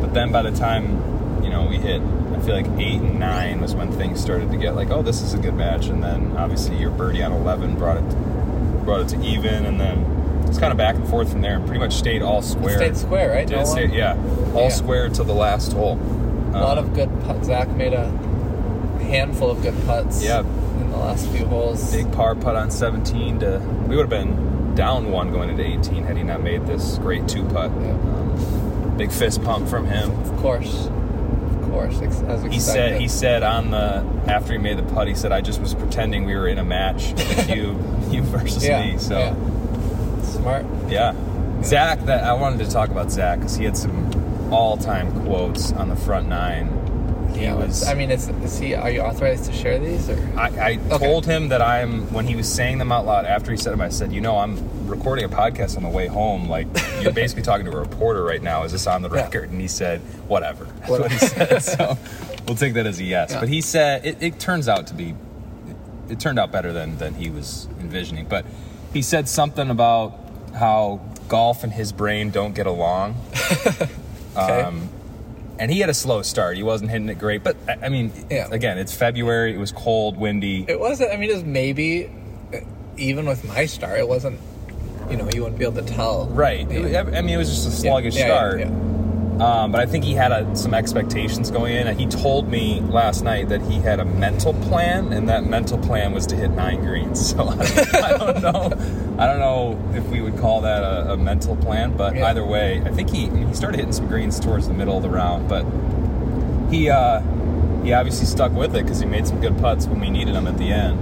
But 0.01 0.13
then 0.13 0.31
by 0.31 0.43
the 0.43 0.53
time, 0.53 1.43
you 1.43 1.49
know, 1.49 1.67
we 1.67 1.77
hit, 1.77 2.03
I 2.03 2.41
feel 2.41 2.55
like 2.55 2.69
eight 2.79 3.01
and 3.01 3.19
nine 3.19 3.61
was 3.61 3.75
when 3.75 3.91
things 3.91 4.21
started 4.21 4.51
to 4.53 4.59
get 4.59 4.77
like, 4.77 4.91
oh, 4.91 5.03
this 5.03 5.23
is 5.23 5.33
a 5.33 5.39
good 5.39 5.55
match. 5.55 5.87
And 5.87 6.05
then 6.05 6.37
obviously 6.37 6.77
your 6.77 6.91
birdie 6.91 7.23
on 7.23 7.33
11 7.33 7.77
brought 7.77 7.97
it, 7.97 8.85
brought 8.85 9.01
it 9.01 9.09
to 9.09 9.23
even. 9.25 9.65
And 9.65 9.81
then 9.81 10.16
it's 10.47 10.59
kind 10.59 10.73
of 10.73 10.79
back 10.79 10.95
and 10.97 11.09
forth 11.09 11.31
from 11.31 11.41
there 11.43 11.57
and 11.57 11.65
pretty 11.67 11.81
much 11.81 11.95
stayed 11.95 12.23
all 12.23 12.39
It 12.41 12.45
square. 12.45 12.77
stayed 12.77 12.97
square, 12.97 13.31
right? 13.31 13.47
Did 13.47 13.57
No 13.59 13.65
stay- 13.65 13.87
yeah, 13.87 14.17
all 14.55 14.63
Yeah. 14.65 14.69
square 14.69 15.09
to 15.11 15.23
the 15.25 15.35
last 15.35 15.73
hole. 15.73 15.99
A 16.55 16.59
lot 16.61 16.79
Um, 16.79 16.85
of 16.85 16.95
good 16.95 17.11
putts. 17.27 17.47
Zach 17.47 17.69
made 17.77 17.93
a 17.93 18.11
handful 19.03 19.51
of 19.51 19.63
good 19.63 19.75
putts. 19.87 20.23
Yeah. 20.25 20.43
in 20.81 20.91
the 20.91 20.99
last 20.99 21.27
few 21.29 21.47
holes. 21.47 21.91
big 21.93 22.11
par 22.13 22.35
putt 22.35 22.55
on 22.55 22.71
17 22.71 23.39
to 23.41 23.61
we 23.89 23.97
would 23.97 24.03
have 24.03 24.11
been 24.11 24.75
down 24.75 25.11
one 25.11 25.31
going 25.33 25.49
into 25.49 25.65
18 25.65 26.05
had 26.05 26.17
he 26.19 26.23
not 26.23 26.43
made 26.43 26.67
this 26.67 26.99
great 26.99 27.27
two 27.27 27.43
putt 27.45 27.71
Yeah. 27.83 27.91
um, 27.93 28.95
big 28.97 29.11
fist 29.11 29.43
pump 29.43 29.69
from 29.69 29.87
him 29.87 30.11
Of 30.23 30.37
course, 30.37 30.89
of 31.63 31.71
course, 31.73 31.99
he 32.51 32.61
said 32.61 33.01
he 33.01 33.09
said 33.09 33.43
on 33.43 33.71
the 33.71 34.03
after 34.27 34.53
he 34.53 34.59
made 34.59 34.77
the 34.79 34.83
putt 34.83 35.09
he 35.09 35.15
said 35.15 35.33
i 35.33 35.41
just 35.41 35.61
was 35.61 35.73
pretending 35.75 36.25
we 36.27 36.35
were 36.35 36.47
in 36.49 36.59
a 36.59 36.65
match 36.65 37.13
with 37.17 37.49
you 37.51 37.75
you 38.11 38.21
versus 38.23 38.65
yeah, 38.67 38.83
me 38.83 38.99
so 38.99 39.19
yeah. 39.19 39.35
Smart. 40.47 40.67
yeah. 40.91 41.15
zach 41.63 41.99
that 42.07 42.23
i 42.25 42.33
wanted 42.33 42.65
to 42.65 42.71
talk 42.71 42.91
about 42.91 43.11
zach 43.11 43.39
because 43.39 43.57
he 43.57 43.65
had 43.65 43.77
some 43.77 44.53
all-time 44.53 45.11
quotes 45.25 45.73
on 45.73 45.89
the 45.89 45.97
front 45.97 46.29
nine 46.29 46.67
he 47.35 47.43
Yeah, 47.43 47.55
was 47.55 47.87
I 47.87 47.93
mean, 47.95 48.11
is, 48.11 48.29
is 48.31 48.59
he? 48.59 48.75
Are 48.75 48.91
you 48.91 49.01
authorized 49.01 49.45
to 49.45 49.53
share 49.53 49.79
these 49.79 50.09
or? 50.09 50.17
I, 50.39 50.49
I 50.49 50.79
Okay. 50.91 51.07
told 51.07 51.27
him 51.27 51.49
that 51.49 51.61
I'm 51.61 52.11
when 52.11 52.27
he 52.27 52.35
was 52.35 52.51
saying 52.51 52.79
them 52.79 52.91
out 52.91 53.05
loud 53.05 53.27
after 53.27 53.51
he 53.51 53.59
said 53.59 53.75
them. 53.75 53.83
I 53.83 53.91
said, 53.91 54.11
"You 54.11 54.23
know, 54.23 54.39
I'm 54.39 54.57
recording 54.89 55.27
a 55.27 55.29
podcast 55.29 55.77
on 55.77 55.83
the 55.83 55.91
way 55.91 56.07
home. 56.07 56.49
Like 56.49 56.67
you're 57.03 57.13
basically 57.25 57.43
talking 57.43 57.67
to 57.67 57.73
a 57.73 57.79
reporter 57.79 58.23
right 58.25 58.43
now. 58.43 58.63
Is 58.63 58.73
this 58.73 58.87
on 58.87 59.03
the 59.03 59.11
Yeah. 59.11 59.17
record?" 59.25 59.51
And 59.51 59.61
he 59.61 59.69
said, 59.69 60.01
"Whatever." 60.29 60.65
That's 60.79 60.89
what 60.91 61.13
he 61.13 61.19
said. 61.19 61.59
So 61.63 61.99
we'll 62.47 62.57
take 62.57 62.73
that 62.73 62.87
as 62.87 63.01
a 63.01 63.05
yes. 63.05 63.33
Yeah. 63.33 63.41
But 63.41 63.51
he 63.51 63.61
said 63.61 64.07
it, 64.07 64.17
it 64.23 64.41
turns 64.41 64.67
out 64.67 64.87
to 64.87 64.95
be 64.95 65.11
it, 65.11 66.13
it 66.13 66.21
turned 66.21 66.39
out 66.39 66.51
better 66.51 66.73
than 66.73 66.97
than 66.97 67.13
he 67.13 67.29
was 67.29 67.69
envisioning. 67.81 68.25
But 68.31 68.47
he 68.95 69.03
said 69.03 69.29
something 69.29 69.69
about 69.69 70.19
how 70.57 71.01
golf 71.29 71.63
and 71.65 71.73
his 71.73 71.93
brain 71.93 72.31
don't 72.31 72.55
get 72.55 72.67
along. 72.67 73.15
Okay. 74.37 74.61
Um, 74.61 74.91
and 75.59 75.71
he 75.71 75.81
had 75.81 75.89
a 75.89 75.95
slow 75.95 76.21
start. 76.21 76.59
He 76.59 76.63
wasn't 76.63 76.91
hitting 76.91 77.09
it 77.09 77.19
great. 77.19 77.43
But 77.43 77.57
I 77.83 77.89
mean, 77.89 78.13
Yeah. 78.29 78.49
again, 78.51 78.77
it's 78.77 78.95
February. 78.95 79.55
It 79.55 79.59
was 79.59 79.73
cold, 79.73 80.19
windy. 80.19 80.67
It 80.69 80.79
wasn't. 80.79 81.11
I 81.11 81.17
mean, 81.17 81.31
it 81.31 81.35
was 81.37 81.45
maybe 81.45 82.11
uh, 82.53 82.59
even 82.99 83.25
with 83.25 83.45
my 83.45 83.65
start, 83.65 83.99
it 83.99 84.07
wasn't. 84.07 84.39
You 85.11 85.17
know, 85.17 85.27
you 85.33 85.41
wouldn't 85.41 85.59
be 85.59 85.65
able 85.65 85.81
to 85.83 85.89
tell. 85.91 86.27
Right. 86.27 86.71
It- 86.71 86.95
I 86.97 87.23
mean, 87.23 87.31
it 87.31 87.39
was 87.39 87.49
just 87.49 87.67
a 87.67 87.71
sluggish 87.71 88.15
yeah, 88.17 88.27
yeah, 88.27 88.27
start. 88.27 88.61
Um, 89.41 89.71
but 89.71 89.83
I 89.83 89.87
think 89.87 90.03
he 90.05 90.15
had 90.15 90.33
a, 90.33 90.57
some 90.57 90.73
expectations 90.73 91.51
going 91.51 91.75
in. 91.75 91.99
He 91.99 92.07
told 92.07 92.49
me 92.49 92.81
last 92.81 93.23
night 93.23 93.51
that 93.51 93.61
he 93.61 93.75
had 93.75 94.01
a 94.01 94.05
mental 94.07 94.55
plan, 94.55 95.13
and 95.13 95.29
that 95.29 95.45
mental 95.45 95.77
plan 95.77 96.13
was 96.13 96.27
to 96.29 96.37
hit 96.37 96.53
nine 96.53 96.81
greens. 96.81 97.35
So 97.37 97.47
I 97.49 97.57
don't, 97.57 97.95
I 97.95 98.13
don't 98.33 98.43
know. 98.43 99.17
I 99.19 99.27
don't 99.27 99.39
know 99.39 99.79
if 99.95 100.07
we 100.09 100.23
would 100.23 100.39
call 100.39 100.63
that 100.63 100.83
a, 100.83 101.13
a 101.13 101.17
mental 101.19 101.55
plan, 101.57 101.95
but 101.97 102.17
Yeah. 102.17 102.27
either 102.29 102.47
way, 102.47 102.81
I 102.85 102.89
think 102.91 103.11
he 103.11 103.27
I 103.27 103.31
mean, 103.31 103.49
he 103.49 103.55
started 103.55 103.77
hitting 103.77 103.93
some 103.93 104.07
greens 104.09 104.41
towards 104.41 104.69
the 104.69 104.75
middle 104.75 104.97
of 104.97 105.03
the 105.03 105.11
round. 105.11 105.49
But 105.51 105.65
he 106.73 106.89
uh, 106.89 107.21
he 107.83 107.93
obviously 107.93 108.25
stuck 108.27 108.53
with 108.53 108.75
it 108.75 108.85
because 108.85 109.01
he 109.01 109.07
made 109.07 109.27
some 109.27 109.41
good 109.43 109.59
putts 109.59 109.87
when 109.87 110.01
we 110.01 110.09
needed 110.09 110.35
them 110.35 110.47
at 110.47 110.57
the 110.57 110.71
end. 110.73 110.99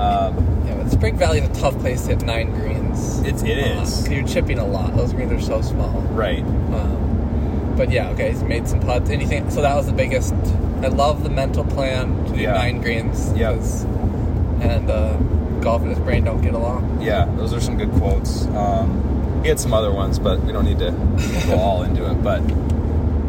Um, 0.00 0.64
Yeah, 0.66 0.74
but 0.82 0.90
Spring 0.90 1.16
Valley 1.16 1.38
is 1.38 1.48
a 1.48 1.60
tough 1.60 1.78
place 1.78 2.02
to 2.02 2.08
hit 2.16 2.22
nine 2.24 2.50
greens. 2.50 3.20
It's- 3.20 3.42
it 3.44 3.58
Uh, 3.58 3.82
is. 3.82 3.88
'cause 4.02 4.10
you're 4.10 4.26
chipping 4.26 4.58
a 4.58 4.66
lot. 4.66 4.96
Those 4.96 5.12
greens 5.12 5.32
are 5.32 5.40
so 5.40 5.60
small. 5.62 5.90
right. 6.12 6.42
Um, 6.42 7.23
but 7.76 7.90
yeah, 7.90 8.08
okay, 8.10 8.30
he's 8.30 8.42
made 8.42 8.66
some 8.68 8.80
putts. 8.80 9.10
Anything? 9.10 9.50
So 9.50 9.62
that 9.62 9.74
was 9.74 9.86
the 9.86 9.92
biggest. 9.92 10.34
I 10.82 10.88
love 10.88 11.22
the 11.24 11.30
mental 11.30 11.64
plan 11.64 12.24
to 12.26 12.32
do 12.34 12.40
Yeah. 12.40 12.52
nine 12.54 12.80
greens. 12.80 13.32
'cause- 13.36 13.84
And 14.60 14.88
uh, 14.90 15.14
golf 15.60 15.82
and 15.82 15.90
his 15.90 15.98
brain 15.98 16.24
don't 16.24 16.40
get 16.40 16.54
along. 16.54 16.98
Yeah, 17.02 17.26
those 17.36 17.52
are 17.52 17.60
some 17.60 17.76
good 17.76 17.90
quotes. 17.92 18.46
Um, 18.48 19.40
he 19.42 19.48
had 19.48 19.58
some 19.60 19.74
other 19.74 19.92
ones, 19.92 20.18
but 20.18 20.42
we 20.44 20.52
don't 20.52 20.64
need 20.64 20.78
to 20.78 20.90
go 21.46 21.58
all 21.58 21.82
into 21.82 22.08
it. 22.10 22.22
But 22.22 22.42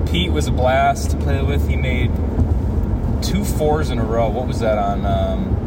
Pete 0.09 0.31
was 0.31 0.47
a 0.47 0.51
blast 0.51 1.11
to 1.11 1.17
play 1.17 1.41
with. 1.41 1.67
He 1.67 1.75
made 1.75 2.11
two 3.21 3.43
fours 3.43 3.89
in 3.89 3.99
a 3.99 4.03
row. 4.03 4.29
What 4.29 4.47
was 4.47 4.59
that 4.59 4.77
on? 4.77 5.05
Um, 5.05 5.64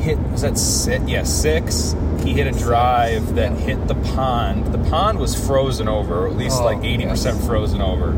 hit 0.00 0.18
was 0.18 0.42
that 0.42 0.58
six? 0.58 1.04
Yeah, 1.08 1.22
six. 1.24 1.94
He 2.24 2.32
hit 2.34 2.46
a 2.46 2.58
drive 2.58 3.34
that 3.36 3.52
hit 3.52 3.88
the 3.88 3.94
pond. 3.94 4.66
The 4.72 4.90
pond 4.90 5.18
was 5.18 5.34
frozen 5.46 5.88
over, 5.88 6.24
or 6.26 6.28
at 6.28 6.36
least 6.36 6.58
Oh, 6.60 6.64
like 6.64 6.82
eighty 6.84 7.06
percent 7.06 7.40
frozen 7.42 7.80
over. 7.80 8.12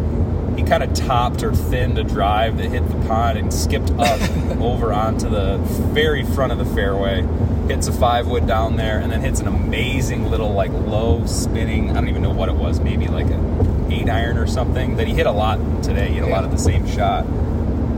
He 0.57 0.63
kind 0.65 0.83
of 0.83 0.93
topped 0.93 1.43
or 1.43 1.55
thinned 1.55 1.99
a 1.99 2.05
drive 2.05 2.59
that 2.59 2.69
hit 2.71 2.87
the 2.89 3.07
pond 3.07 3.39
and 3.39 3.53
skipped 3.53 3.91
up 3.93 4.21
over 4.61 4.93
onto 4.93 5.29
the 5.31 5.59
very 5.95 6.25
front 6.25 6.53
of 6.53 6.59
the 6.59 6.67
fairway. 6.75 7.27
Hits 7.69 7.87
a 7.87 7.93
five 7.93 8.27
wood 8.27 8.47
down 8.47 8.77
there, 8.77 8.99
and 8.99 9.11
then 9.11 9.21
hits 9.23 9.41
an 9.41 9.47
amazing 9.49 10.31
little 10.31 10.53
like 10.53 10.71
low 10.73 11.25
spinning. 11.27 11.91
I 11.91 11.95
don't 11.95 12.09
even 12.09 12.23
know 12.23 12.33
what 12.35 12.49
it 12.49 12.55
was. 12.57 12.81
Maybe 12.81 13.09
like 13.09 13.27
an 13.27 13.91
eight 13.91 14.09
iron 14.09 14.37
or 14.37 14.47
something 14.47 14.97
that 14.97 15.07
he 15.07 15.15
hit 15.15 15.27
a 15.27 15.33
lot 15.33 15.59
today. 15.83 16.09
He 16.09 16.15
hit 16.15 16.25
a 16.25 16.29
lot 16.29 16.45
of 16.45 16.51
the 16.51 16.59
same 16.59 16.87
shot 16.89 17.25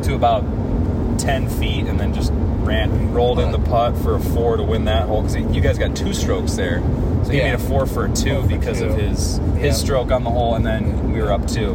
to 0.05 0.15
about 0.15 0.43
10 1.19 1.49
feet 1.49 1.87
and 1.87 1.99
then 1.99 2.13
just 2.13 2.31
ran 2.65 3.13
rolled 3.13 3.39
in 3.41 3.53
the 3.53 3.59
putt 3.59 3.97
for 3.99 4.17
a 4.17 4.21
four 4.21 4.57
to 4.57 4.63
win 4.63 4.85
that 4.87 5.07
hole 5.07 5.23
because 5.23 5.37
you 5.55 5.61
guys 5.61 5.79
got 5.79 5.95
two 5.95 6.13
strokes 6.13 6.55
there 6.55 6.81
so 7.25 7.31
he 7.31 7.39
Yeah. 7.39 7.45
made 7.45 7.55
a 7.55 7.59
four 7.59 7.87
for 7.87 8.07
a 8.07 8.13
two 8.13 8.41
Four 8.41 8.49
because 8.49 8.81
of 8.81 8.91
two. 8.91 8.97
his 9.03 9.39
Yeah. 9.39 9.55
his 9.57 9.77
stroke 9.77 10.11
on 10.11 10.25
the 10.25 10.31
hole 10.31 10.55
and 10.55 10.65
then 10.67 11.13
we 11.13 11.21
were 11.21 11.33
up 11.33 11.47
two 11.47 11.75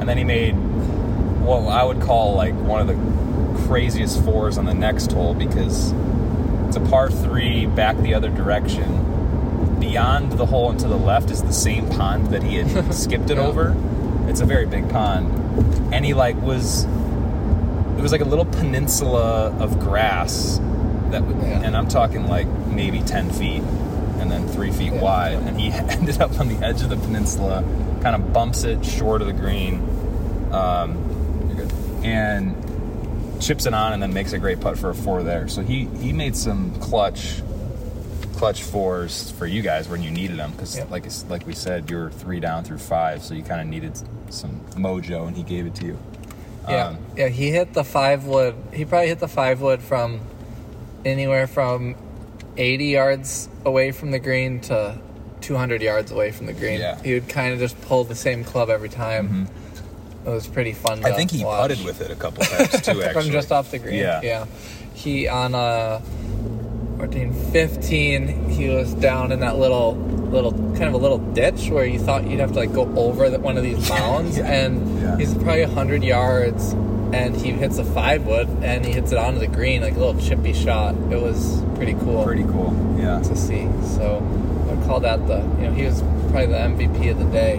and 0.00 0.08
then 0.08 0.16
he 0.18 0.24
made 0.24 0.52
what 0.52 1.60
i 1.68 1.82
would 1.82 2.00
call 2.00 2.34
like 2.34 2.54
one 2.54 2.80
of 2.80 2.86
the 2.88 3.66
craziest 3.66 4.22
fours 4.24 4.58
on 4.58 4.64
the 4.64 4.74
next 4.74 5.12
hole 5.12 5.34
because 5.34 5.92
it's 6.66 6.76
a 6.76 6.80
par 6.80 7.10
three 7.10 7.66
back 7.66 7.96
the 7.98 8.14
other 8.14 8.28
direction 8.30 9.04
beyond 9.80 10.32
the 10.32 10.46
hole 10.46 10.70
and 10.70 10.80
to 10.80 10.88
the 10.88 10.96
left 10.96 11.30
is 11.30 11.42
the 11.42 11.52
same 11.52 11.88
pond 11.88 12.26
that 12.28 12.42
he 12.42 12.56
had 12.56 12.92
skipped 12.94 13.30
it 13.30 13.36
Yeah. 13.38 13.46
over. 13.46 13.74
It's 14.28 14.40
a 14.40 14.44
very 14.44 14.66
big 14.66 14.90
pond, 14.90 15.30
and 15.94 16.04
he 16.04 16.12
like 16.12 16.36
was. 16.42 16.86
It 17.98 18.00
was 18.02 18.12
like 18.12 18.20
a 18.20 18.24
little 18.26 18.44
peninsula 18.44 19.50
of 19.58 19.80
grass 19.80 20.60
that, 21.10 21.22
Yeah. 21.22 21.62
and 21.64 21.76
I'm 21.76 21.88
talking 21.88 22.28
like 22.28 22.46
maybe 22.68 23.00
ten 23.00 23.28
feet, 23.30 23.62
and 24.20 24.30
then 24.30 24.46
three 24.48 24.70
feet 24.70 24.92
Yeah. 24.92 25.00
wide, 25.02 25.32
and 25.34 25.58
he 25.60 25.70
ended 25.72 26.20
up 26.20 26.38
on 26.38 26.48
the 26.48 26.64
edge 26.64 26.80
of 26.82 26.90
the 26.90 26.96
peninsula, 26.96 27.64
kind 28.00 28.14
of 28.14 28.32
bumps 28.32 28.62
it 28.64 28.84
short 28.84 29.20
of 29.20 29.26
the 29.26 29.32
green, 29.32 29.82
um, 30.52 30.96
and 32.04 32.54
chips 33.40 33.66
it 33.66 33.74
on, 33.74 33.92
and 33.92 34.02
then 34.02 34.12
makes 34.12 34.32
a 34.32 34.38
great 34.38 34.60
putt 34.60 34.78
for 34.78 34.90
a 34.90 34.94
four 34.94 35.22
there. 35.22 35.48
So 35.48 35.62
he 35.62 35.86
he 36.00 36.12
made 36.12 36.36
some 36.36 36.72
clutch 36.80 37.42
clutch 38.36 38.62
fours 38.62 39.32
for 39.32 39.46
you 39.46 39.60
guys 39.62 39.88
when 39.88 40.00
you 40.04 40.12
needed 40.12 40.38
them 40.38 40.52
because 40.52 40.76
Yeah. 40.76 40.84
like 40.90 41.04
like 41.28 41.44
we 41.48 41.54
said 41.54 41.90
you're 41.90 42.10
three 42.10 42.38
down 42.38 42.62
through 42.62 42.78
five 42.78 43.24
so 43.24 43.34
you 43.34 43.42
kind 43.42 43.60
of 43.60 43.66
needed 43.66 43.98
some 44.30 44.60
mojo 44.76 45.26
and 45.26 45.36
he 45.36 45.42
gave 45.42 45.66
it 45.66 45.74
to 45.74 45.84
you 45.86 45.98
Yeah, 46.68 46.86
Um, 46.88 46.98
yeah. 47.16 47.28
He 47.28 47.50
hit 47.50 47.72
the 47.74 47.84
five 47.84 48.24
wood. 48.24 48.54
He 48.72 48.84
probably 48.84 49.08
hit 49.08 49.18
the 49.20 49.28
five 49.28 49.60
wood 49.60 49.80
from 49.82 50.20
anywhere 51.04 51.46
from 51.46 51.94
eighty 52.56 52.86
yards 52.86 53.48
away 53.64 53.92
from 53.92 54.10
the 54.10 54.18
green 54.18 54.60
to 54.62 54.98
two 55.40 55.56
hundred 55.56 55.82
yards 55.82 56.10
away 56.10 56.30
from 56.32 56.46
the 56.46 56.52
green. 56.52 56.80
Yeah. 56.80 57.00
He 57.02 57.14
would 57.14 57.28
kind 57.28 57.52
of 57.52 57.58
just 57.60 57.80
pull 57.82 58.04
the 58.04 58.14
same 58.14 58.44
club 58.44 58.70
every 58.70 58.88
time. 58.88 59.48
It 60.26 60.30
was 60.30 60.46
pretty 60.46 60.72
fun. 60.72 61.04
I 61.04 61.12
think 61.12 61.30
he 61.30 61.44
watch. 61.44 61.62
putted 61.70 61.84
with 61.84 62.00
it 62.00 62.10
a 62.10 62.16
couple 62.16 62.44
times 62.44 62.70
too 62.82 63.02
actually 63.02 63.12
from 63.12 63.30
just 63.30 63.50
off 63.52 63.70
the 63.70 63.78
green. 63.78 63.94
yeah 63.98 64.20
yeah. 64.22 64.46
He 64.94 65.28
on 65.28 65.54
uh 65.54 66.00
14, 66.98 67.32
15, 67.52 68.48
he 68.50 68.68
was 68.68 68.92
down 68.94 69.30
in 69.32 69.40
that 69.40 69.56
little 69.58 69.94
little 69.94 70.52
kind 70.52 70.84
of 70.84 70.92
a 70.94 70.98
little 70.98 71.16
ditch 71.32 71.70
where 71.70 71.86
you 71.86 71.98
thought 71.98 72.26
you'd 72.28 72.38
have 72.40 72.52
to 72.52 72.58
like 72.58 72.72
go 72.74 72.82
over 72.96 73.30
the, 73.30 73.38
one 73.38 73.56
of 73.56 73.62
these 73.62 73.88
mounds 73.90 74.36
Yeah. 74.36 74.44
and 74.52 75.00
Yeah. 75.00 75.16
he's 75.16 75.32
probably 75.34 75.64
100 75.64 76.02
yards 76.04 76.72
and 77.14 77.34
he 77.34 77.50
hits 77.52 77.78
a 77.78 77.84
five 77.84 78.26
wood 78.26 78.46
and 78.62 78.84
he 78.84 78.92
hits 78.92 79.10
it 79.12 79.16
onto 79.16 79.38
the 79.38 79.46
green 79.46 79.80
like 79.80 79.94
a 79.94 79.98
little 79.98 80.20
chippy 80.20 80.52
shot. 80.52 80.94
It 81.10 81.22
was 81.22 81.62
pretty 81.76 81.94
cool. 81.94 82.24
Pretty 82.24 82.42
cool 82.42 82.74
yeah. 82.98 83.20
To 83.20 83.36
see 83.36 83.68
so 83.96 84.16
i 84.68 84.74
would 84.74 84.84
call 84.84 85.00
that 85.00 85.26
the 85.28 85.38
you 85.38 85.68
know 85.68 85.72
he 85.72 85.84
was 85.86 86.02
probably 86.30 86.46
the 86.46 86.58
mvp 86.58 87.10
of 87.12 87.18
the 87.20 87.24
day. 87.26 87.56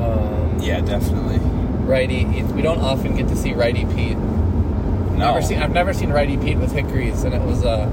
Um, 0.00 0.58
yeah 0.60 0.80
definitely. 0.82 1.38
righty 1.86 2.24
we 2.52 2.62
don't 2.62 2.80
often 2.80 3.16
get 3.16 3.26
to 3.28 3.36
see 3.36 3.52
righty 3.54 3.84
pete. 3.86 4.16
No. 4.18 5.32
Never 5.32 5.40
seen, 5.42 5.58
I've 5.58 5.72
never 5.72 5.94
seen 5.94 6.10
righty 6.10 6.36
Pete 6.36 6.58
with 6.58 6.72
hickories, 6.72 7.24
and 7.24 7.32
it 7.34 7.40
was 7.40 7.64
a 7.64 7.90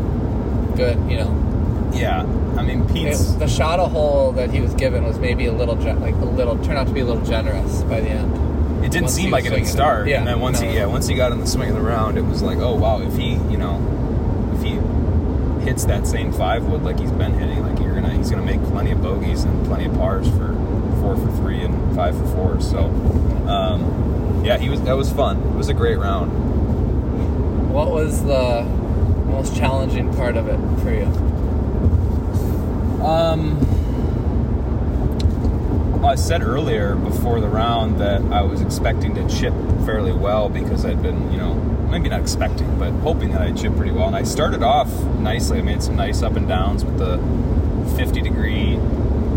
good, 0.75 0.97
you 1.09 1.17
know. 1.17 1.91
yeah 1.93 2.21
I 2.57 2.61
mean 2.63 2.87
Pete's 2.87 3.33
It, 3.33 3.39
the 3.39 3.47
shot 3.47 3.79
a 3.79 3.85
hole 3.85 4.31
that 4.33 4.51
he 4.51 4.61
was 4.61 4.73
given 4.75 5.03
was 5.03 5.17
maybe 5.19 5.45
a 5.47 5.51
little, 5.53 5.75
gen- 5.75 5.99
like 6.01 6.15
a 6.15 6.25
little, 6.25 6.57
turned 6.63 6.77
out 6.77 6.87
to 6.87 6.93
be 6.93 6.99
a 7.01 7.05
little 7.05 7.23
generous 7.25 7.81
by 7.83 7.99
the 8.01 8.09
end. 8.09 8.83
it 8.85 8.91
didn't 8.91 9.03
once 9.03 9.13
seem 9.15 9.31
like 9.31 9.45
it 9.45 9.51
would 9.51 9.65
start 9.67 10.07
Yeah, 10.07 10.19
and 10.19 10.27
then 10.27 10.39
once 10.39 10.61
no. 10.61 10.69
he 10.69 10.75
yeah 10.75 10.85
once 10.85 11.07
he 11.07 11.15
got 11.15 11.31
in 11.31 11.39
the 11.39 11.47
swing 11.47 11.69
of 11.69 11.75
the 11.75 11.81
round 11.81 12.17
it 12.17 12.21
was 12.25 12.41
like 12.41 12.57
oh 12.59 12.75
wow 12.75 13.01
if 13.01 13.15
he 13.17 13.31
you 13.33 13.57
know 13.57 13.79
if 14.55 14.61
he 14.63 14.73
hits 15.65 15.85
that 15.85 16.05
same 16.05 16.31
five 16.33 16.65
wood 16.65 16.83
like 16.83 16.99
he's 16.99 17.11
been 17.11 17.33
hitting 17.33 17.61
like 17.63 17.79
you're 17.79 17.95
gonna 17.95 18.13
he's 18.15 18.29
gonna 18.29 18.43
make 18.45 18.61
plenty 18.65 18.91
of 18.91 19.01
bogeys 19.01 19.43
and 19.45 19.65
plenty 19.65 19.85
of 19.85 19.93
pars 19.95 20.27
for 20.29 20.53
four 21.01 21.15
for 21.15 21.31
three 21.37 21.61
and 21.61 21.95
five 21.95 22.15
for 22.17 22.27
four 22.27 22.61
so 22.61 22.85
um, 23.47 24.41
yeah 24.45 24.57
he 24.57 24.69
was 24.69 24.81
that 24.81 24.95
was 24.97 25.09
fun 25.11 25.37
it 25.37 25.55
was 25.55 25.69
a 25.69 25.73
great 25.73 25.97
round 25.97 26.29
What 27.71 27.91
was 27.91 28.23
the 28.25 28.63
most 29.33 29.55
challenging 29.55 30.13
part 30.13 30.37
of 30.37 30.47
it 30.47 30.57
for 30.83 30.91
you? 30.93 31.05
Um, 33.03 33.59
well, 36.01 36.11
I 36.11 36.15
said 36.15 36.41
earlier 36.43 36.95
before 36.95 37.39
the 37.41 37.47
round 37.47 37.99
that 37.99 38.21
I 38.31 38.41
was 38.43 38.61
expecting 38.61 39.15
to 39.15 39.27
chip 39.27 39.53
fairly 39.85 40.13
well 40.13 40.49
because 40.49 40.85
I'd 40.85 41.01
been, 41.01 41.31
you 41.31 41.37
know, 41.37 41.55
maybe 41.89 42.09
not 42.09 42.21
expecting, 42.21 42.77
but 42.77 42.91
hoping 43.01 43.31
that 43.31 43.41
I'd 43.41 43.57
chip 43.57 43.75
pretty 43.75 43.91
well. 43.91 44.07
And 44.07 44.15
I 44.15 44.23
started 44.23 44.61
off 44.63 44.89
nicely. 45.19 45.59
I 45.59 45.61
made 45.63 45.81
some 45.83 45.95
nice 45.95 46.21
up 46.21 46.35
and 46.35 46.47
downs 46.47 46.85
with 46.85 46.97
the 46.97 47.17
50 47.97 48.21
degree 48.21 48.77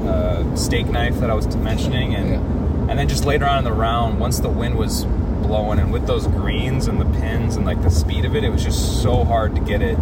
uh, 0.07 0.55
steak 0.57 0.87
knife 0.87 1.19
that 1.21 1.31
I 1.31 1.35
was 1.35 1.47
mentioning, 1.57 2.15
and 2.15 2.29
Yeah. 2.31 2.91
and 2.91 2.99
then 2.99 3.09
just 3.09 3.25
later 3.25 3.47
on 3.47 3.59
in 3.59 3.65
the 3.65 3.73
round, 3.73 4.21
once 4.21 4.39
the 4.41 4.49
wind 4.49 4.77
was 4.77 5.05
blowing, 5.43 5.79
and 5.81 5.93
with 5.93 6.07
those 6.07 6.27
greens 6.29 6.87
and 6.87 7.01
the 7.01 7.05
pins 7.27 7.57
and 7.57 7.67
like 7.67 7.83
the 7.83 7.91
speed 7.91 8.25
of 8.25 8.37
it, 8.37 8.45
it 8.45 8.51
was 8.51 8.63
just 8.63 9.03
so 9.03 9.25
hard 9.25 9.55
to 9.57 9.61
get 9.61 9.83
it 9.83 9.97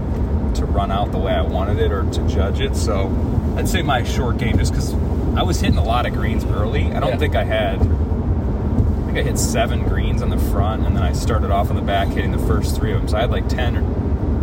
to 0.54 0.64
run 0.66 0.90
out 0.92 1.10
the 1.10 1.18
way 1.18 1.32
I 1.32 1.42
wanted 1.42 1.78
it 1.78 1.90
or 1.90 2.04
to 2.04 2.28
judge 2.28 2.60
it. 2.60 2.76
So 2.76 3.10
I'd 3.56 3.68
say 3.68 3.82
my 3.82 4.04
short 4.04 4.38
game, 4.38 4.58
just 4.58 4.72
because 4.72 4.92
I 5.36 5.42
was 5.42 5.60
hitting 5.60 5.78
a 5.78 5.84
lot 5.84 6.06
of 6.06 6.12
greens 6.12 6.44
early. 6.44 6.92
I 6.92 7.00
don't 7.00 7.10
Yeah. 7.10 7.16
think 7.16 7.34
I 7.34 7.44
had. 7.44 7.80
I 7.80 9.06
think 9.06 9.18
I 9.18 9.22
hit 9.22 9.38
seven 9.38 9.84
greens 9.84 10.22
on 10.22 10.30
the 10.30 10.38
front, 10.38 10.86
and 10.86 10.96
then 10.96 11.02
I 11.02 11.12
started 11.12 11.50
off 11.50 11.70
on 11.70 11.76
the 11.76 11.82
back 11.82 12.08
hitting 12.08 12.32
the 12.32 12.38
first 12.46 12.76
three 12.76 12.92
of 12.92 12.98
them. 13.00 13.08
So 13.08 13.16
I 13.16 13.22
had 13.22 13.30
like 13.30 13.48
ten 13.48 13.76
or 13.76 13.80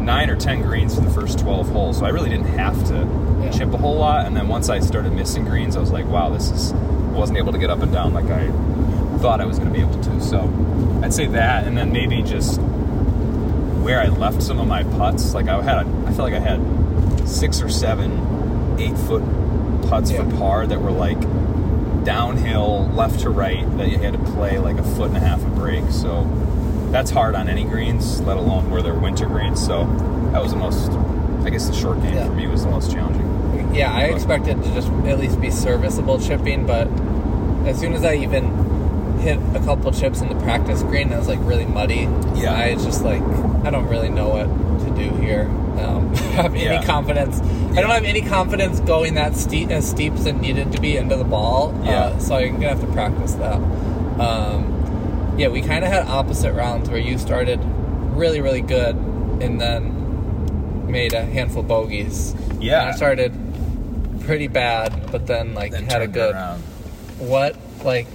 nine 0.02 0.30
or 0.30 0.36
ten 0.36 0.62
greens 0.62 0.96
for 0.96 1.02
the 1.02 1.10
first 1.10 1.40
twelve 1.40 1.70
holes. 1.70 2.00
So 2.00 2.06
I 2.06 2.10
really 2.10 2.30
didn't 2.30 2.58
have 2.58 2.84
to 2.88 3.08
Yeah. 3.44 3.50
chip 3.52 3.74
a 3.74 3.78
whole 3.78 3.96
lot. 3.96 4.26
And 4.26 4.36
then 4.36 4.48
once 4.48 4.70
I 4.70 4.80
started 4.80 5.14
missing 5.14 5.46
greens, 5.46 5.76
I 5.78 5.80
was 5.80 5.92
like, 5.92 6.08
wow, 6.10 6.30
this 6.30 6.50
is. 6.52 6.74
I 6.74 7.18
wasn't 7.18 7.38
able 7.40 7.52
to 7.52 7.58
get 7.60 7.70
up 7.70 7.82
and 7.84 7.92
down 7.92 8.14
like 8.14 8.30
I 8.32 8.48
thought 9.20 9.40
I 9.42 9.46
was 9.46 9.60
going 9.60 9.70
to 9.72 9.74
be 9.78 9.82
able 9.82 10.02
to. 10.02 10.22
So 10.22 10.50
I'd 11.04 11.14
say 11.14 11.28
that, 11.28 11.68
and 11.68 11.78
then 11.78 11.92
maybe 11.92 12.22
just 12.24 12.60
where 13.82 14.00
I 14.02 14.08
left 14.08 14.42
some 14.44 14.60
of 14.60 14.68
my 14.68 14.84
putts. 14.84 15.34
Like 15.34 15.48
I 15.48 15.62
had, 15.62 15.88
I 16.06 16.12
feel 16.14 16.24
like 16.26 16.34
I 16.34 16.40
had 16.40 16.60
six 17.28 17.62
or 17.62 17.70
seven 17.70 18.78
eight 18.80 18.98
foot 18.98 19.24
putts 19.90 20.12
Yeah. 20.12 20.24
for 20.30 20.38
par 20.38 20.68
that 20.68 20.82
were 20.82 20.92
like 20.92 21.20
downhill 22.04 22.88
left 22.94 23.20
to 23.22 23.30
right 23.30 23.66
that 23.78 23.90
you 23.90 23.98
had 23.98 24.14
to 24.14 24.20
play 24.32 24.58
like 24.58 24.78
a 24.78 24.84
foot 24.84 25.10
and 25.10 25.18
a 25.18 25.20
half 25.20 25.44
of 25.44 25.56
break. 25.56 25.84
So 25.92 26.24
that's 26.92 27.12
hard 27.12 27.36
on 27.36 27.48
any 27.48 27.64
greens, 27.64 28.22
let 28.22 28.38
alone 28.38 28.70
where 28.72 28.82
they're 28.82 28.94
winter 28.96 29.26
greens. 29.28 29.64
So 29.64 29.86
that 30.32 30.42
was 30.42 30.52
the 30.52 30.58
most, 30.58 30.92
I 31.46 31.50
guess, 31.50 31.68
the 31.68 31.74
short 31.76 32.02
game 32.02 32.14
Yeah. 32.16 32.26
for 32.26 32.34
me 32.34 32.48
was 32.48 32.64
the 32.64 32.72
most 32.72 32.92
challenging. 32.92 33.28
Yeah, 33.74 33.94
I 33.94 34.04
expected 34.06 34.62
to 34.64 34.74
just 34.74 34.90
at 35.06 35.20
least 35.20 35.40
be 35.40 35.50
serviceable 35.52 36.20
chipping, 36.20 36.66
but 36.66 36.88
as 37.68 37.80
soon 37.80 37.94
as 37.94 38.04
I 38.04 38.16
even 38.16 38.46
hit 39.22 39.38
a 39.56 39.60
couple 39.60 39.92
chips 39.92 40.22
in 40.22 40.30
the 40.30 40.36
practice 40.44 40.82
green, 40.84 41.10
that 41.10 41.20
was 41.20 41.28
like 41.28 41.40
really 41.42 41.66
muddy. 41.66 42.08
Yeah. 42.36 42.54
I 42.56 42.74
just 42.76 43.04
like 43.04 43.22
I 43.66 43.70
don't 43.70 43.88
really 43.88 44.10
know 44.10 44.30
what 44.30 44.86
to 44.86 44.96
do 44.96 45.16
here. 45.18 45.44
Um, 45.80 46.14
have 46.36 46.54
any 46.54 46.64
Yeah. 46.66 46.84
confidence? 46.84 47.40
I 47.40 47.82
don't 47.82 47.90
have 47.92 48.04
any 48.04 48.22
confidence 48.22 48.80
going 48.82 49.14
that 49.16 49.36
steep 49.36 49.70
as 49.70 49.90
steep 49.90 50.14
as 50.14 50.26
it 50.26 50.34
needed 50.34 50.72
to 50.74 50.82
be 50.82 50.98
into 50.98 51.16
the 51.16 51.24
ball. 51.24 51.74
Yeah. 51.84 51.92
Uh, 52.06 52.20
so 52.20 52.36
I'm 52.36 52.56
gonna 52.56 52.70
have 52.70 52.82
to 52.82 52.88
practice 52.88 53.34
that. 53.36 53.56
Um, 54.20 55.36
yeah, 55.38 55.48
we 55.48 55.62
kind 55.62 55.84
of 55.86 55.92
had 55.92 56.08
opposite 56.08 56.54
rounds 56.54 56.90
where 56.90 57.00
you 57.00 57.18
started 57.18 57.60
really 58.14 58.42
really 58.42 58.62
good 58.62 58.96
and 59.42 59.60
then 59.62 59.98
made 60.92 61.14
a 61.14 61.22
handful 61.24 61.62
of 61.62 61.68
bogeys. 61.68 62.36
Yeah. 62.60 62.82
And 62.82 62.90
I 62.90 62.92
started 62.92 63.34
pretty 64.22 64.48
bad, 64.48 65.10
but 65.12 65.26
then 65.28 65.54
like 65.54 65.72
Then 65.72 65.86
had 65.86 66.02
a 66.02 66.08
good. 66.08 66.34
around. 66.36 66.62
What 67.18 67.56
like, 67.84 68.08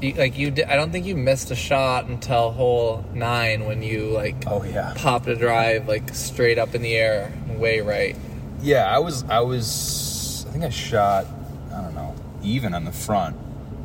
you, 0.00 0.12
like 0.14 0.38
you 0.38 0.50
did? 0.50 0.66
I 0.66 0.76
don't 0.76 0.90
think 0.92 1.06
you 1.06 1.16
missed 1.16 1.50
a 1.50 1.56
shot 1.56 2.06
until 2.06 2.50
hole 2.52 3.04
nine 3.14 3.64
when 3.64 3.82
you 3.82 4.10
like 4.10 4.36
Oh 4.46 4.62
yeah. 4.62 4.94
popped 4.96 5.26
a 5.26 5.36
drive 5.36 5.88
like 5.88 6.14
straight 6.14 6.58
up 6.58 6.74
in 6.74 6.82
the 6.82 6.94
air, 6.96 7.32
way 7.48 7.80
right. 7.80 8.16
Yeah, 8.62 8.84
I 8.84 8.98
was 8.98 9.24
I 9.24 9.40
was 9.40 10.44
I 10.48 10.52
think 10.52 10.64
I 10.64 10.68
shot 10.70 11.26
I 11.74 11.82
don't 11.82 11.94
know 11.94 12.14
even 12.42 12.74
on 12.74 12.84
the 12.84 12.92
front, 12.92 13.36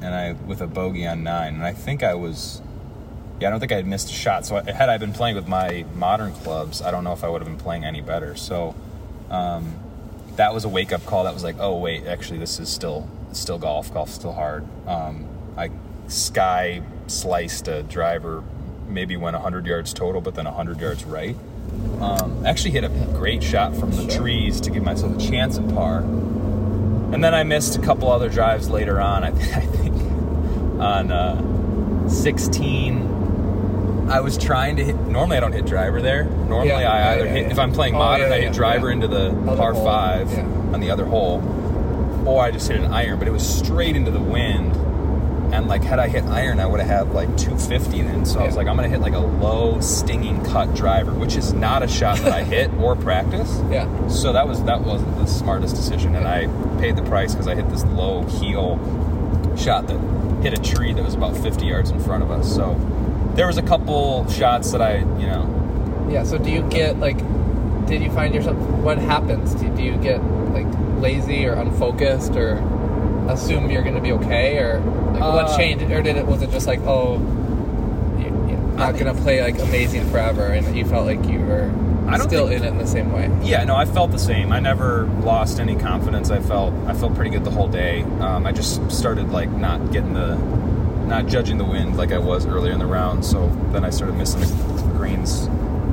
and 0.01 0.13
I 0.13 0.33
with 0.33 0.61
a 0.61 0.67
bogey 0.67 1.05
on 1.07 1.23
nine, 1.23 1.55
and 1.55 1.63
I 1.63 1.73
think 1.73 2.03
I 2.03 2.13
was 2.15 2.61
yeah 3.39 3.47
I 3.47 3.51
don't 3.51 3.59
think 3.59 3.71
I 3.71 3.75
had 3.75 3.87
missed 3.87 4.09
a 4.09 4.13
shot. 4.13 4.45
So 4.45 4.57
I, 4.57 4.71
had 4.71 4.89
I 4.89 4.97
been 4.97 5.13
playing 5.13 5.35
with 5.35 5.47
my 5.47 5.85
modern 5.95 6.33
clubs, 6.33 6.81
I 6.81 6.91
don't 6.91 7.03
know 7.03 7.13
if 7.13 7.23
I 7.23 7.29
would 7.29 7.41
have 7.41 7.47
been 7.49 7.57
playing 7.63 7.83
any 7.83 8.01
better. 8.01 8.35
So 8.35 8.75
um, 9.29 9.75
that 10.35 10.53
was 10.53 10.63
a 10.65 10.69
wake 10.69 10.91
up 10.93 11.05
call. 11.05 11.23
That 11.23 11.33
was 11.33 11.43
like 11.43 11.55
oh 11.59 11.77
wait 11.77 12.05
actually 12.05 12.39
this 12.39 12.59
is 12.59 12.69
still 12.69 13.09
still 13.31 13.57
golf. 13.57 13.93
Golf's 13.93 14.13
still 14.13 14.33
hard. 14.33 14.65
Um, 14.87 15.27
I 15.57 15.69
sky 16.13 16.81
sliced 17.07 17.67
a 17.67 17.83
driver, 17.83 18.43
maybe 18.87 19.17
went 19.17 19.33
100 19.35 19.65
yards 19.65 19.93
total, 19.93 20.21
but 20.21 20.35
then 20.35 20.45
100 20.45 20.79
yards 20.79 21.03
right. 21.03 21.35
Um, 21.99 22.45
actually 22.45 22.71
hit 22.71 22.83
a 22.83 22.89
great 23.13 23.41
shot 23.43 23.75
from 23.75 23.91
the 23.91 24.07
trees 24.07 24.59
to 24.61 24.69
give 24.71 24.83
myself 24.83 25.15
a 25.15 25.19
chance 25.19 25.57
at 25.57 25.67
par. 25.73 25.99
And 25.99 27.23
then 27.23 27.33
I 27.33 27.43
missed 27.43 27.75
a 27.77 27.81
couple 27.81 28.11
other 28.11 28.29
drives 28.29 28.69
later 28.69 28.99
on. 28.99 29.23
I, 29.23 29.27
I 29.31 29.31
think 29.31 29.93
on 30.81 31.11
uh, 31.11 32.09
16, 32.09 34.07
I 34.09 34.19
was 34.19 34.37
trying 34.37 34.75
to 34.77 34.83
hit. 34.83 34.95
Normally, 34.95 35.37
I 35.37 35.39
don't 35.39 35.53
hit 35.53 35.65
driver 35.65 36.01
there. 36.01 36.25
Normally, 36.25 36.67
Yeah, 36.69 36.91
I 36.91 37.13
either 37.13 37.25
yeah, 37.25 37.31
hit 37.31 37.43
yeah. 37.45 37.51
if 37.51 37.59
I'm 37.59 37.71
playing 37.71 37.95
Oh, 37.95 37.99
modern, 37.99 38.31
I 38.31 38.41
hit 38.41 38.53
driver 38.53 38.91
into 38.91 39.07
the 39.07 39.29
Other 39.29 39.55
par 39.55 39.73
hole, 39.73 39.85
five 39.85 40.37
on 40.73 40.79
the 40.81 40.91
other 40.91 41.05
hole, 41.05 41.41
or 42.27 42.43
I 42.43 42.51
just 42.51 42.67
hit 42.69 42.79
an 42.81 42.91
iron. 42.91 43.17
But 43.19 43.27
it 43.27 43.31
was 43.31 43.47
straight 43.47 43.95
into 43.95 44.11
the 44.11 44.19
wind, 44.19 44.75
And 45.53 45.67
like, 45.67 45.83
had 45.83 45.99
I 45.99 46.07
hit 46.07 46.23
iron, 46.23 46.59
I 46.59 46.65
would 46.65 46.79
have 46.79 46.89
had 46.89 47.13
like 47.13 47.27
250 47.37 48.01
then. 48.01 48.25
So 48.25 48.39
I 48.39 48.45
was 48.47 48.55
like, 48.55 48.65
I'm 48.67 48.75
gonna 48.75 48.89
hit 48.89 49.01
like 49.01 49.13
a 49.13 49.19
low 49.19 49.79
stinging 49.81 50.43
cut 50.45 50.73
driver, 50.73 51.13
which 51.13 51.35
is 51.35 51.53
not 51.53 51.83
a 51.83 51.87
shot 51.87 52.17
that 52.19 52.33
I 52.33 52.43
hit 52.55 52.73
or 52.73 52.95
practice. 52.95 53.61
Yeah. 53.69 54.07
So 54.07 54.33
that 54.33 54.47
was 54.47 54.63
that 54.63 54.81
wasn't 54.81 55.15
the 55.17 55.27
smartest 55.27 55.75
decision, 55.75 56.15
and 56.15 56.27
I 56.27 56.47
paid 56.81 56.95
the 56.95 57.03
price 57.03 57.33
because 57.33 57.47
I 57.47 57.53
hit 57.53 57.69
this 57.69 57.83
low 57.85 58.23
heel 58.23 58.77
shot 59.55 59.85
that 59.87 59.99
hit 60.41 60.57
a 60.57 60.61
tree 60.61 60.91
that 60.91 61.03
was 61.03 61.13
about 61.13 61.37
50 61.37 61.65
yards 61.67 61.91
in 61.91 61.99
front 61.99 62.23
of 62.23 62.31
us. 62.31 62.51
So 62.53 62.73
there 63.35 63.45
was 63.45 63.57
a 63.57 63.61
couple 63.63 64.27
shots 64.29 64.71
that 64.71 64.81
I, 64.81 64.97
you 64.97 65.27
know, 65.27 66.07
Yeah. 66.09 66.23
So 66.23 66.37
do 66.39 66.49
you 66.49 66.63
uh, 66.63 66.69
get 66.69 66.99
like? 66.99 67.17
Did 67.85 68.01
you 68.01 68.09
find 68.11 68.33
yourself? 68.33 68.57
What 68.57 68.97
happens? 68.97 69.53
Do, 69.53 69.69
do 69.75 69.83
you 69.83 69.97
get 69.97 70.17
like 70.51 70.67
lazy 70.99 71.45
or 71.45 71.53
unfocused 71.53 72.35
or 72.35 72.55
assume 73.29 73.69
you're 73.71 73.83
going 73.83 73.95
to 73.95 74.01
be 74.01 74.11
okay 74.13 74.57
or 74.59 74.79
like, 74.79 75.21
Uh, 75.21 75.31
what 75.33 75.57
changed? 75.57 75.83
Or 75.91 76.01
did 76.01 76.17
it? 76.17 76.25
Was 76.25 76.41
it 76.41 76.51
just 76.51 76.67
like 76.67 76.79
oh, 76.81 77.17
you, 78.19 78.25
you're 78.25 78.57
not 78.77 78.93
going 78.97 79.13
to 79.15 79.21
play 79.21 79.41
like 79.41 79.59
amazing 79.59 80.09
forever, 80.09 80.47
and 80.47 80.75
you 80.75 80.85
felt 80.85 81.05
like 81.05 81.23
you 81.25 81.39
were 81.39 81.71
I 82.07 82.17
don't 82.17 82.27
still 82.27 82.47
think- 82.47 82.61
in 82.61 82.67
it 82.67 82.71
in 82.71 82.77
the 82.77 82.87
same 82.87 83.11
way? 83.13 83.29
yeah, 83.43 83.63
no, 83.63 83.75
I 83.75 83.85
felt 83.85 84.11
the 84.11 84.19
same. 84.19 84.51
I 84.51 84.59
never 84.59 85.05
lost 85.23 85.59
any 85.59 85.75
confidence. 85.75 86.29
I 86.31 86.39
felt 86.39 86.73
I 86.87 86.93
felt 86.93 87.15
pretty 87.15 87.29
good 87.31 87.43
the 87.45 87.51
whole 87.51 87.67
day. 87.69 88.03
Um, 88.19 88.45
I 88.45 88.51
just 88.51 88.91
started 88.91 89.29
like 89.29 89.49
not 89.49 89.91
getting 89.91 90.13
the, 90.13 90.35
not 91.07 91.27
judging 91.27 91.57
the 91.57 91.65
wind 91.65 91.95
like 91.97 92.11
I 92.11 92.17
was 92.17 92.45
earlier 92.45 92.73
in 92.73 92.79
the 92.79 92.85
round. 92.85 93.23
So 93.25 93.47
then 93.71 93.85
I 93.85 93.89
started 93.89 94.15
missing 94.17 94.41
the 94.41 94.81
greens. 94.97 95.47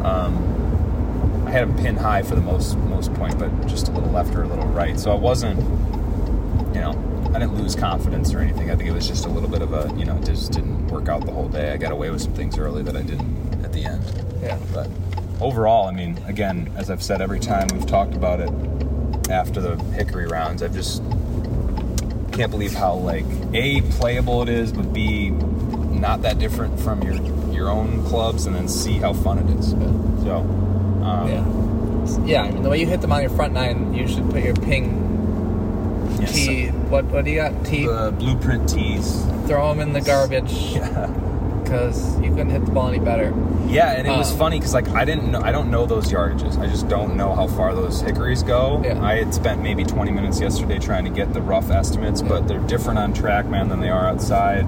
Um, 0.04 1.44
I 1.46 1.50
had 1.52 1.68
them 1.68 1.76
pin 1.76 1.96
high 1.96 2.22
for 2.22 2.34
the 2.34 2.40
most 2.42 2.76
most 2.78 3.12
point, 3.14 3.38
but 3.38 3.50
just 3.66 3.88
a 3.88 3.92
little 3.92 4.10
left 4.10 4.34
or 4.34 4.42
a 4.42 4.48
little 4.48 4.66
right. 4.66 4.98
So 4.98 5.10
I 5.12 5.14
wasn't, 5.14 5.58
you 6.74 6.80
know, 6.80 6.92
I 7.34 7.38
didn't 7.38 7.54
lose 7.56 7.76
confidence 7.76 8.34
or 8.34 8.40
anything. 8.40 8.70
I 8.70 8.76
think 8.76 8.88
it 8.88 8.92
was 8.92 9.06
just 9.06 9.24
a 9.24 9.28
little 9.28 9.48
bit 9.48 9.62
of 9.62 9.72
a, 9.72 9.92
you 9.96 10.04
know, 10.04 10.16
it 10.16 10.24
just 10.24 10.52
didn't 10.52 10.88
work 10.88 11.08
out 11.08 11.24
the 11.24 11.32
whole 11.32 11.48
day. 11.48 11.72
I 11.72 11.76
got 11.76 11.92
away 11.92 12.10
with 12.10 12.22
some 12.22 12.34
things 12.34 12.58
early 12.58 12.82
that 12.82 12.96
I 12.96 13.02
didn't 13.02 13.64
at 13.64 13.72
the 13.72 13.84
end. 13.84 14.02
Yeah. 14.42 14.58
But 14.74 14.88
overall, 15.40 15.86
I 15.86 15.92
mean, 15.92 16.18
again, 16.26 16.72
as 16.76 16.90
I've 16.90 17.02
said 17.02 17.20
every 17.20 17.38
time 17.40 17.68
we've 17.72 17.86
talked 17.86 18.14
about 18.14 18.40
it 18.40 18.50
after 19.30 19.60
the 19.60 19.76
Hickory 19.94 20.26
rounds, 20.26 20.62
I've 20.62 20.74
just 20.74 21.02
can't 22.32 22.50
believe 22.50 22.72
how 22.72 22.94
like 22.94 23.26
a 23.52 23.80
playable 23.92 24.42
it 24.42 24.48
is, 24.48 24.72
but 24.72 24.92
b 24.92 25.30
not 25.30 26.22
that 26.22 26.38
different 26.38 26.78
from 26.80 27.02
your 27.02 27.14
your 27.52 27.68
own 27.68 28.02
clubs, 28.06 28.46
and 28.46 28.56
then 28.56 28.66
c 28.68 28.94
how 28.94 29.12
fun 29.12 29.38
it 29.38 29.58
is. 29.58 29.70
So, 29.70 30.38
um, 31.04 31.28
Yeah. 31.28 31.46
Yeah, 32.24 32.42
I 32.42 32.50
mean, 32.50 32.62
the 32.62 32.70
way 32.70 32.80
you 32.80 32.86
hit 32.86 33.02
them 33.02 33.12
on 33.12 33.20
your 33.20 33.30
front 33.30 33.52
nine, 33.52 33.94
you 33.94 34.08
should 34.08 34.28
put 34.30 34.42
your 34.42 34.54
ping 34.54 35.09
yes, 36.20 36.32
tee. 36.34 36.66
What 36.68 37.04
what 37.06 37.24
do 37.24 37.30
you 37.30 37.36
got? 37.38 37.64
Tee. 37.64 37.86
the 37.86 38.12
blueprint 38.18 38.68
tees. 38.68 39.24
Throw 39.46 39.68
them 39.70 39.80
in 39.80 39.92
the 39.92 40.00
garbage 40.00 40.52
Yeah. 40.74 41.06
because 41.62 42.18
you 42.20 42.30
couldn't 42.30 42.50
hit 42.50 42.64
the 42.64 42.70
ball 42.72 42.88
any 42.88 42.98
better. 42.98 43.32
Yeah, 43.66 43.92
and 43.92 44.06
it 44.06 44.10
was 44.10 44.32
Um, 44.32 44.38
funny 44.38 44.58
because 44.58 44.74
like 44.74 44.88
I 44.88 45.04
didn't 45.04 45.30
know 45.30 45.40
I 45.40 45.52
don't 45.52 45.70
know 45.70 45.86
those 45.86 46.10
yardages. 46.12 46.58
I 46.58 46.66
just 46.66 46.88
don't 46.88 47.16
know 47.16 47.34
how 47.34 47.46
far 47.46 47.74
those 47.74 48.00
hickories 48.00 48.42
go. 48.42 48.80
Yeah. 48.84 49.02
I 49.02 49.16
had 49.16 49.32
spent 49.34 49.62
maybe 49.62 49.84
20 49.84 50.10
minutes 50.10 50.40
yesterday 50.40 50.78
trying 50.78 51.04
to 51.04 51.10
get 51.10 51.32
the 51.32 51.40
rough 51.42 51.70
estimates, 51.70 52.22
but 52.22 52.48
they're 52.48 52.58
different 52.60 52.98
on 52.98 53.14
TrackMan, 53.14 53.68
than 53.68 53.80
they 53.80 53.90
are 53.90 54.06
outside. 54.06 54.66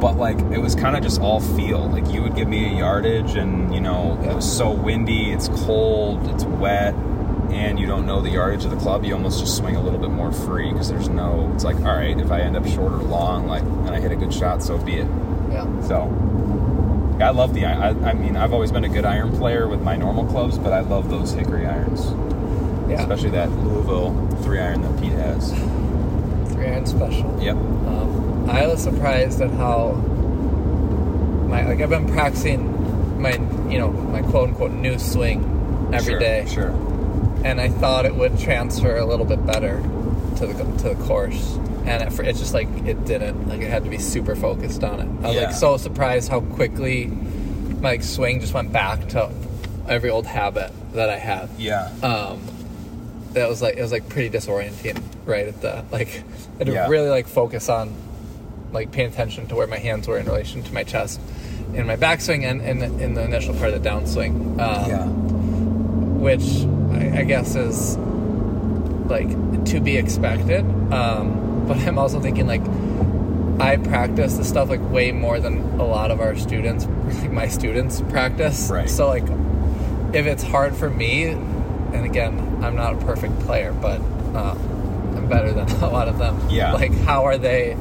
But 0.00 0.16
like 0.16 0.38
it 0.52 0.58
was 0.58 0.74
kind 0.74 0.96
of 0.96 1.02
just 1.02 1.20
all 1.20 1.40
feel. 1.40 1.88
Like 1.88 2.10
you 2.12 2.22
would 2.22 2.36
give 2.36 2.48
me 2.48 2.66
a 2.72 2.78
yardage, 2.78 3.34
and 3.34 3.74
you 3.74 3.80
know 3.80 4.18
Yeah. 4.22 4.30
it 4.30 4.34
was 4.36 4.50
so 4.56 4.70
windy, 4.70 5.32
it's 5.32 5.48
cold, 5.66 6.24
it's 6.30 6.44
wet, 6.44 6.94
and 7.50 7.78
you 7.78 7.86
don't 7.86 8.06
know 8.06 8.20
the 8.20 8.30
yardage 8.30 8.64
of 8.64 8.70
the 8.70 8.76
club. 8.76 9.04
You 9.04 9.14
almost 9.14 9.40
just 9.40 9.56
swing 9.56 9.76
a 9.76 9.80
little 9.82 9.98
bit 9.98 10.10
more 10.10 10.32
free 10.32 10.70
because 10.72 10.88
there's 10.88 11.08
no. 11.08 11.50
It's 11.54 11.64
like 11.64 11.76
all 11.76 11.96
right, 11.96 12.18
if 12.18 12.30
I 12.30 12.40
end 12.40 12.56
up 12.56 12.66
short 12.66 12.92
or 12.92 12.98
long, 12.98 13.46
like 13.46 13.62
and 13.62 13.90
I 13.90 14.00
hit 14.00 14.12
a 14.12 14.16
good 14.16 14.32
shot, 14.32 14.62
so 14.62 14.78
be 14.78 14.96
it. 14.96 15.06
Yeah. 15.50 15.66
So 15.82 16.02
I 17.20 17.30
love 17.30 17.54
the. 17.54 17.64
I, 17.66 17.88
I 17.90 18.12
mean, 18.14 18.36
I've 18.36 18.52
always 18.52 18.70
been 18.72 18.84
a 18.84 18.88
good 18.88 19.04
iron 19.04 19.36
player 19.36 19.66
with 19.68 19.80
my 19.82 19.96
normal 19.96 20.24
clubs, 20.26 20.58
but 20.58 20.72
I 20.72 20.80
love 20.80 21.08
those 21.10 21.32
hickory 21.32 21.66
irons, 21.66 22.04
Yeah. 22.88 23.00
especially 23.00 23.30
that 23.30 23.50
Louisville 23.50 24.14
three 24.42 24.60
iron 24.60 24.82
that 24.82 25.00
Pete 25.00 25.12
has. 25.12 25.52
Three 26.52 26.66
iron 26.66 26.86
special. 26.86 27.38
Yep. 27.42 27.56
Um, 27.56 28.50
I 28.50 28.66
was 28.66 28.82
surprised 28.82 29.40
at 29.40 29.50
how 29.50 29.92
my 31.48 31.64
like 31.66 31.80
I've 31.80 31.90
been 31.90 32.08
practicing 32.08 33.20
my 33.20 33.32
you 33.70 33.78
know 33.78 33.90
my 33.90 34.22
quote 34.22 34.50
unquote 34.50 34.70
new 34.72 34.98
swing 34.98 35.90
every 35.92 36.12
Sure, 36.12 36.18
day, 36.20 36.46
Sure. 36.48 36.70
And 37.48 37.60
I 37.60 37.68
thought 37.68 38.04
it 38.04 38.14
would 38.14 38.38
transfer 38.38 38.96
a 38.96 39.04
little 39.04 39.24
bit 39.26 39.44
better 39.46 39.80
to 40.38 40.46
the 40.46 40.54
to 40.82 40.94
the 40.94 41.04
course, 41.06 41.56
and 41.86 42.02
it, 42.02 42.20
it 42.20 42.36
just 42.36 42.54
like 42.54 42.68
it 42.86 43.04
didn't. 43.04 43.48
Like 43.48 43.60
it 43.60 43.70
had 43.70 43.84
to 43.84 43.90
be 43.90 43.98
super 43.98 44.36
focused 44.36 44.84
on 44.84 45.00
it. 45.00 45.08
I 45.24 45.26
was 45.28 45.36
Yeah. 45.36 45.42
like 45.46 45.54
so 45.54 45.76
surprised 45.76 46.28
how 46.30 46.40
quickly 46.40 47.06
my 47.06 47.90
like, 47.92 48.02
swing 48.02 48.40
just 48.40 48.54
went 48.54 48.72
back 48.72 49.08
to 49.10 49.30
every 49.88 50.10
old 50.10 50.26
habit 50.26 50.70
that 50.92 51.08
I 51.10 51.16
had. 51.18 51.48
Yeah. 51.58 51.90
um, 52.02 52.40
that 53.32 53.48
was 53.48 53.60
like 53.62 53.76
it 53.76 53.82
was 53.82 53.92
like 53.92 54.08
pretty 54.08 54.30
disorienting 54.36 55.00
right 55.26 55.46
at 55.48 55.60
the 55.60 55.84
like 55.92 56.08
I 56.08 56.58
had 56.58 56.66
to 56.68 56.72
Yeah. 56.72 56.88
really 56.88 57.08
like 57.10 57.26
focus 57.28 57.68
on 57.68 57.94
like 58.72 58.90
paying 58.92 59.08
attention 59.08 59.46
to 59.48 59.54
where 59.54 59.66
my 59.66 59.78
hands 59.78 60.08
were 60.08 60.18
in 60.18 60.26
relation 60.26 60.62
to 60.62 60.72
my 60.74 60.82
chest 60.82 61.20
in 61.74 61.86
my 61.86 61.96
backswing 61.96 62.44
and 62.50 62.62
in, 62.62 62.82
in 63.00 63.14
the 63.14 63.22
initial 63.22 63.54
part 63.54 63.72
of 63.72 63.82
the 63.82 63.88
downswing 63.88 64.58
um, 64.60 64.90
yeah. 64.90 65.04
Which 66.28 66.46
I, 67.00 67.20
I 67.20 67.24
guess 67.24 67.54
is 67.56 67.96
like 69.08 69.30
to 69.66 69.80
be 69.80 69.96
expected 69.96 70.64
um, 70.92 71.64
but 71.66 71.76
I'm 71.78 71.98
also 71.98 72.20
thinking 72.20 72.46
like 72.46 72.62
I 73.60 73.76
practice 73.76 74.36
the 74.36 74.44
stuff 74.44 74.68
like 74.68 74.82
way 74.90 75.10
more 75.12 75.40
than 75.40 75.58
a 75.80 75.84
lot 75.84 76.10
of 76.10 76.20
our 76.20 76.36
students 76.36 76.84
like 77.22 77.32
my 77.32 77.48
students 77.48 78.00
practice 78.10 78.70
Right. 78.70 78.88
so 78.90 79.08
like 79.08 79.24
if 80.14 80.24
it's 80.26 80.42
hard 80.42 80.74
for 80.74 80.88
me, 80.88 81.24
and 81.24 82.04
again, 82.06 82.38
I'm 82.64 82.74
not 82.74 82.94
a 82.94 82.96
perfect 83.04 83.38
player, 83.40 83.74
but 83.74 84.00
uh, 84.34 84.52
I'm 85.16 85.28
better 85.28 85.52
than 85.52 85.68
a 85.82 85.90
lot 85.90 86.08
of 86.08 86.16
them. 86.16 86.40
Yeah. 86.48 86.72
Like, 86.72 86.94
how 87.00 87.24
are 87.26 87.36
they? 87.36 87.74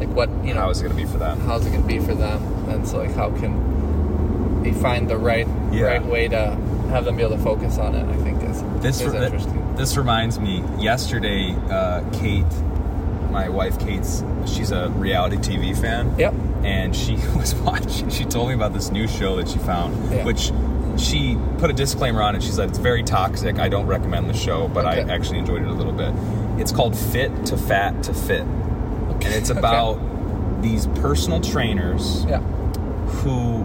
Like, 0.00 0.08
what 0.08 0.30
you 0.42 0.54
know? 0.54 0.60
How 0.62 0.70
is 0.70 0.80
it 0.80 0.84
going 0.84 0.96
to 0.96 1.02
be 1.04 1.10
for 1.10 1.18
them? 1.18 1.38
how's 1.40 1.66
it 1.66 1.70
going 1.70 1.82
to 1.82 1.86
be 1.88 1.98
for 1.98 2.14
them? 2.14 2.40
And 2.70 2.88
so, 2.88 2.96
like, 2.96 3.12
how 3.14 3.30
can 3.30 4.62
we 4.62 4.72
find 4.72 5.06
the 5.06 5.18
right 5.18 5.46
Yeah. 5.70 5.82
right 5.82 6.02
way 6.06 6.28
to 6.28 6.56
have 6.90 7.04
them 7.04 7.16
be 7.16 7.22
able 7.22 7.36
to 7.36 7.42
focus 7.42 7.78
on 7.78 7.94
it? 7.94 8.04
I 8.08 8.16
think 8.22 8.42
is 8.42 8.62
This 8.82 9.00
is 9.00 9.12
re- 9.12 9.24
interesting. 9.24 9.74
this 9.76 9.96
reminds 9.96 10.38
me. 10.40 10.62
Yesterday, 10.78 11.54
uh, 11.70 12.02
Kate, 12.12 12.44
my 13.30 13.48
wife, 13.48 13.78
Kate's 13.78 14.22
she's 14.46 14.70
a 14.72 14.88
reality 14.90 15.36
TV 15.36 15.76
fan. 15.78 16.14
Yep. 16.18 16.34
and 16.64 16.94
she 16.96 17.14
was 17.36 17.54
watching. 17.56 18.08
She 18.10 18.24
told 18.24 18.48
me 18.48 18.54
about 18.54 18.72
this 18.72 18.90
new 18.90 19.06
show 19.06 19.36
that 19.36 19.48
she 19.48 19.58
found, 19.58 19.94
Yeah. 20.12 20.24
which 20.24 20.50
she 20.98 21.36
put 21.58 21.68
a 21.70 21.74
disclaimer 21.74 22.22
on 22.22 22.34
it. 22.34 22.42
She 22.42 22.50
said 22.50 22.68
it's 22.70 22.78
very 22.78 23.02
toxic. 23.02 23.58
I 23.58 23.68
don't 23.68 23.86
recommend 23.86 24.28
the 24.30 24.34
show, 24.34 24.66
but 24.68 24.86
I 24.86 25.00
actually 25.00 25.38
enjoyed 25.38 25.62
it 25.62 25.68
a 25.68 25.72
little 25.72 25.92
bit. 25.92 26.12
It's 26.60 26.72
called 26.72 26.96
Fit 26.96 27.46
to 27.46 27.56
Fat 27.58 28.02
to 28.04 28.14
Fit, 28.14 28.40
and 28.40 29.22
it's 29.24 29.50
Okay. 29.50 29.58
about 29.58 29.98
these 30.62 30.86
personal 31.02 31.40
trainers 31.40 32.24
Yeah. 32.26 32.40
who 33.20 33.64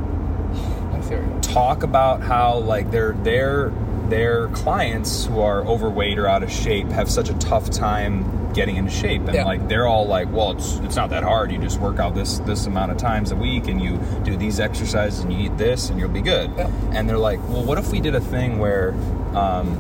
I 0.94 1.00
see 1.02 1.10
where 1.12 1.20
you're 1.22 1.30
going. 1.30 1.41
Talk 1.54 1.84
about 1.84 2.22
how 2.22 2.58
like 2.60 2.92
their 2.92 3.14
their 3.24 3.70
their 4.10 4.48
clients 4.50 5.26
who 5.26 5.40
are 5.40 5.62
overweight 5.66 6.18
or 6.20 6.28
out 6.28 6.44
of 6.44 6.52
shape 6.52 6.88
have 6.90 7.10
such 7.10 7.30
a 7.30 7.34
tough 7.36 7.70
time 7.70 8.52
getting 8.54 8.76
into 8.76 8.92
shape 8.92 9.22
and 9.22 9.34
Yeah. 9.34 9.46
like 9.46 9.68
they're 9.70 9.88
all 9.88 10.06
like 10.06 10.30
well 10.32 10.52
it's 10.52 10.76
it's 10.80 10.96
not 10.98 11.10
that 11.12 11.24
hard 11.24 11.52
you 11.52 11.58
just 11.58 11.80
work 11.80 12.00
out 12.00 12.14
this 12.16 12.40
this 12.40 12.66
amount 12.66 12.92
of 12.92 12.98
times 12.98 13.32
a 13.32 13.36
week 13.36 13.68
and 13.68 13.82
you 13.82 13.98
do 14.26 14.36
these 14.36 14.60
exercises 14.60 15.22
and 15.22 15.32
you 15.32 15.46
eat 15.46 15.58
this 15.58 15.90
and 15.90 15.98
you'll 16.00 16.10
be 16.10 16.22
good 16.22 16.52
Yeah. 16.58 16.68
and 16.92 17.08
they're 17.10 17.18
like 17.18 17.40
well 17.48 17.64
what 17.64 17.78
if 17.78 17.92
we 17.92 18.02
did 18.02 18.14
a 18.16 18.20
thing 18.20 18.60
where 18.60 18.92
um 19.34 19.76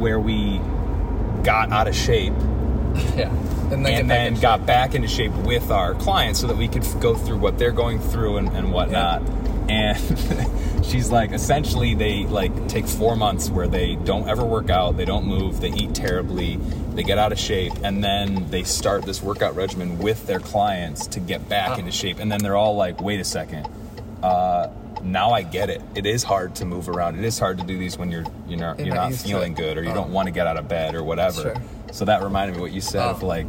where 0.00 0.20
we 0.20 0.60
got 1.42 1.72
out 1.72 1.88
of 1.88 1.94
shape 1.96 2.34
Yeah. 3.16 3.32
And 3.70 3.84
then, 3.84 4.00
and 4.00 4.10
then 4.10 4.40
got 4.40 4.64
back 4.66 4.94
into 4.94 5.08
shape 5.08 5.32
with 5.32 5.70
our 5.70 5.94
clients 5.94 6.40
so 6.40 6.46
that 6.46 6.56
we 6.56 6.68
could 6.68 6.84
f- 6.84 7.00
go 7.00 7.14
through 7.14 7.38
what 7.38 7.58
they're 7.58 7.72
going 7.72 7.98
through 7.98 8.38
and, 8.38 8.48
and 8.50 8.72
whatnot. 8.72 9.22
And 9.68 9.98
she's 10.84 11.10
like, 11.10 11.32
essentially, 11.32 11.94
they 11.94 12.24
like 12.24 12.68
take 12.68 12.86
four 12.86 13.14
months 13.16 13.50
where 13.50 13.68
they 13.68 13.96
don't 13.96 14.26
ever 14.28 14.42
work 14.44 14.70
out, 14.70 14.96
they 14.96 15.04
don't 15.04 15.26
move, 15.26 15.60
they 15.60 15.68
eat 15.70 15.94
terribly, 15.94 16.56
they 16.94 17.02
get 17.02 17.18
out 17.18 17.32
of 17.32 17.38
shape, 17.38 17.74
and 17.84 18.02
then 18.02 18.48
they 18.50 18.62
start 18.64 19.02
this 19.04 19.22
workout 19.22 19.54
regimen 19.54 19.98
with 19.98 20.26
their 20.26 20.40
clients 20.40 21.06
to 21.08 21.20
get 21.20 21.46
back 21.50 21.70
Wow. 21.72 21.76
into 21.76 21.92
shape. 21.92 22.18
And 22.20 22.32
then 22.32 22.38
they're 22.42 22.56
all 22.56 22.76
like, 22.76 23.02
wait 23.02 23.20
a 23.20 23.24
second. 23.24 23.68
Uh, 24.22 24.68
now 25.02 25.30
I 25.30 25.42
get 25.42 25.70
it. 25.70 25.80
It 25.94 26.06
is 26.06 26.22
hard 26.22 26.54
to 26.56 26.64
move 26.64 26.88
around. 26.88 27.18
It 27.18 27.24
is 27.24 27.38
hard 27.38 27.58
to 27.58 27.64
do 27.64 27.78
these 27.78 27.96
when 27.98 28.10
you're 28.10 28.24
you're 28.46 28.58
not 28.58 28.78
You're 28.78 28.88
not 28.94 29.02
not 29.02 29.10
used 29.10 29.22
to 29.22 29.28
feeling 29.28 29.54
good 29.54 29.76
or 29.78 29.82
you 29.82 29.90
Oh. 29.90 29.94
don't 29.94 30.10
want 30.12 30.26
to 30.26 30.32
get 30.32 30.46
out 30.46 30.56
of 30.56 30.68
bed 30.68 30.94
or 30.94 31.02
whatever. 31.04 31.42
Sure. 31.42 31.54
So 31.92 32.04
that 32.04 32.22
reminded 32.22 32.56
me 32.56 32.62
what 32.62 32.72
you 32.72 32.80
said 32.80 33.02
of 33.02 33.22
Oh. 33.22 33.26
like 33.26 33.46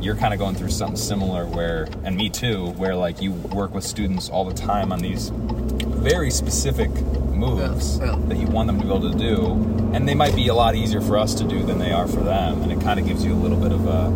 you're 0.00 0.14
kind 0.16 0.32
of 0.32 0.38
going 0.40 0.54
through 0.54 0.70
something 0.70 0.96
similar 0.96 1.44
where 1.46 1.88
and 2.04 2.16
me 2.16 2.30
too 2.30 2.70
where 2.72 2.94
like 2.96 3.20
you 3.20 3.32
work 3.32 3.74
with 3.74 3.84
students 3.84 4.28
all 4.30 4.44
the 4.44 4.54
time 4.54 4.92
on 4.92 5.00
these 5.00 5.30
very 5.30 6.30
specific 6.30 6.90
moves 6.90 7.98
Yeah, 7.98 8.06
yeah. 8.06 8.16
that 8.28 8.38
you 8.38 8.46
want 8.46 8.68
them 8.68 8.78
to 8.80 8.84
be 8.86 8.90
able 8.94 9.10
to 9.12 9.18
do 9.18 9.90
and 9.94 10.08
they 10.08 10.14
might 10.14 10.34
be 10.34 10.48
a 10.48 10.54
lot 10.54 10.74
easier 10.74 11.00
for 11.02 11.18
us 11.18 11.34
to 11.34 11.44
do 11.44 11.62
than 11.64 11.78
they 11.78 11.92
are 11.92 12.06
for 12.08 12.20
them 12.20 12.62
and 12.62 12.72
it 12.72 12.80
kind 12.80 12.98
of 13.00 13.06
gives 13.06 13.24
you 13.24 13.32
a 13.32 13.40
little 13.40 13.58
bit 13.58 13.72
of 13.72 13.86
a 13.86 14.06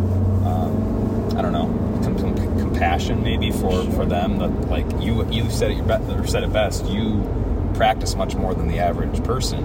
um, 0.49 1.37
I 1.37 1.43
don't 1.43 1.53
know 1.53 1.69
passion 2.85 3.23
maybe 3.23 3.51
for 3.51 3.83
for 3.93 4.05
them. 4.05 4.39
That 4.39 4.69
like 4.69 4.87
you 5.01 5.27
you 5.31 5.49
said 5.51 5.71
it 5.71 5.77
your 5.79 5.87
be- 5.87 6.13
or 6.15 6.27
said 6.27 6.43
it 6.45 6.53
best. 6.53 6.85
You 6.87 7.23
practice 7.75 8.15
much 8.15 8.35
more 8.35 8.55
than 8.55 8.69
the 8.69 8.79
average 8.79 9.23
person, 9.25 9.63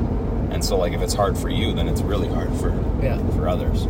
and 0.52 0.64
so 0.64 0.78
like 0.78 0.94
if 0.94 1.02
it's 1.02 1.14
hard 1.14 1.38
for 1.38 1.50
you, 1.50 1.74
then 1.74 1.88
it's 1.88 2.02
really 2.02 2.28
hard 2.30 2.52
for 2.56 2.70
Yeah. 3.04 3.18
for 3.36 3.48
others. 3.50 3.86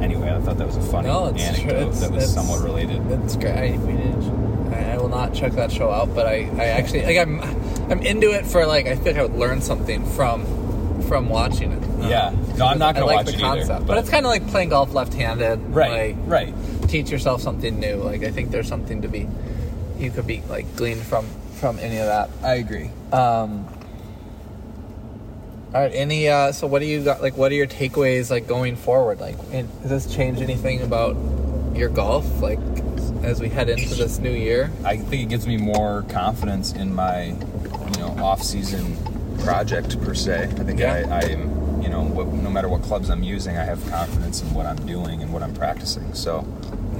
Anyway, 0.00 0.30
I 0.34 0.40
thought 0.40 0.56
that 0.56 0.66
was 0.66 0.76
a 0.78 0.80
funny 0.82 1.08
No, 1.08 1.26
anecdote. 1.28 1.90
That 2.00 2.10
was 2.10 2.32
somewhat 2.32 2.62
related. 2.64 3.06
That's 3.10 3.36
great. 3.36 3.76
I. 3.78 4.76
I, 4.76 4.92
I 4.92 4.96
will 4.98 5.08
not 5.08 5.34
check 5.34 5.52
that 5.52 5.70
show 5.72 5.90
out, 5.90 6.14
but 6.14 6.26
I, 6.26 6.48
I 6.56 6.64
actually 6.78 7.02
like 7.04 7.18
I'm 7.18 7.40
I'm 7.90 8.00
into 8.02 8.30
it 8.32 8.46
for 8.46 8.66
like 8.66 8.86
I 8.86 8.94
think 8.94 9.18
I 9.18 9.22
would 9.22 9.34
learn 9.34 9.60
something 9.60 10.06
from 10.16 10.46
from 11.02 11.28
watching 11.28 11.72
it. 11.72 11.82
Yeah. 12.08 12.32
No, 12.56 12.66
I'm 12.66 12.78
not 12.78 12.94
gonna 12.94 13.04
like 13.06 13.16
watch 13.16 13.26
the 13.26 13.32
it 13.34 13.42
either, 13.42 13.56
concept, 13.66 13.80
but, 13.80 13.94
but- 13.94 13.98
it's 13.98 14.08
kind 14.10 14.24
of 14.24 14.30
like 14.30 14.46
playing 14.48 14.70
golf 14.70 14.94
left-handed. 14.94 15.58
Right, 15.74 16.16
Like, 16.16 16.16
right. 16.26 16.54
Teach 16.90 17.10
yourself 17.10 17.40
something 17.40 17.78
new. 17.78 17.96
Like 17.96 18.22
I 18.22 18.30
think 18.30 18.50
there's 18.50 18.68
something 18.68 19.02
to 19.02 19.08
be 19.08 19.28
you 19.98 20.10
could 20.10 20.26
be 20.26 20.42
like 20.48 20.76
gleaned 20.76 21.02
from 21.02 21.26
from 21.60 21.78
any 21.78 21.98
of 21.98 22.06
that. 22.06 22.30
I 22.42 22.54
agree. 22.54 22.90
Um, 23.12 23.66
all 25.72 25.80
right. 25.82 25.92
Any? 25.94 26.28
Uh, 26.28 26.52
so, 26.52 26.66
what 26.66 26.80
do 26.80 26.86
you 26.86 27.04
got? 27.04 27.22
Like, 27.22 27.36
what 27.36 27.52
are 27.52 27.54
your 27.54 27.66
takeaways? 27.66 28.30
Like 28.30 28.46
going 28.48 28.76
forward? 28.76 29.20
Like, 29.20 29.36
in, 29.52 29.68
does 29.82 29.90
this 29.90 30.14
change 30.14 30.40
anything 30.40 30.80
about 30.80 31.16
your 31.76 31.90
golf? 31.90 32.40
Like, 32.40 32.58
as 33.22 33.40
we 33.40 33.48
head 33.48 33.68
into 33.68 33.94
this 33.94 34.18
new 34.18 34.32
year? 34.32 34.70
I 34.84 34.96
think 34.96 35.22
it 35.22 35.28
gives 35.28 35.46
me 35.46 35.58
more 35.58 36.02
confidence 36.08 36.72
in 36.72 36.94
my, 36.94 37.26
you 37.26 37.98
know, 38.00 38.16
off-season 38.20 38.96
project 39.44 40.00
per 40.02 40.14
se. 40.14 40.44
I 40.44 40.64
think 40.64 40.80
Yeah. 40.80 41.04
I, 41.10 41.18
I 41.18 41.20
am, 41.30 41.82
you 41.82 41.88
know, 41.88 42.02
what, 42.02 42.26
no 42.28 42.50
matter 42.50 42.68
what 42.68 42.82
clubs 42.82 43.10
I'm 43.10 43.22
using, 43.22 43.56
I 43.56 43.64
have 43.64 43.86
confidence 43.90 44.42
in 44.42 44.52
what 44.54 44.66
I'm 44.66 44.84
doing 44.86 45.22
and 45.22 45.32
what 45.32 45.42
I'm 45.42 45.54
practicing. 45.54 46.12
So 46.14 46.40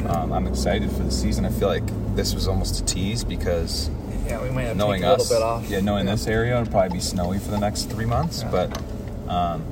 um, 0.07 0.32
I'm 0.32 0.46
excited 0.46 0.90
for 0.90 1.03
the 1.03 1.11
season. 1.11 1.44
I 1.44 1.51
feel 1.51 1.68
like 1.68 1.82
this 2.16 2.34
was 2.34 2.48
almost 2.48 2.80
a 2.80 2.84
tease 2.84 3.24
because 3.24 3.90
Yeah, 4.26 4.42
we 4.42 4.51
might 4.51 4.64
have 4.64 4.76
knowing 4.76 5.01
take 5.01 5.07
a 5.07 5.11
little 5.11 5.22
us, 5.24 5.28
bit 5.32 5.42
off. 5.42 5.68
yeah, 5.68 5.80
knowing 5.80 6.07
this 6.07 6.26
area, 6.26 6.59
it'll 6.61 6.70
probably 6.70 6.96
be 6.96 7.01
snowy 7.01 7.38
for 7.38 7.51
the 7.51 7.59
next 7.61 7.90
three 7.90 8.07
months. 8.07 8.42
Yeah. 8.42 8.51
But 8.51 8.82
um, 9.30 9.64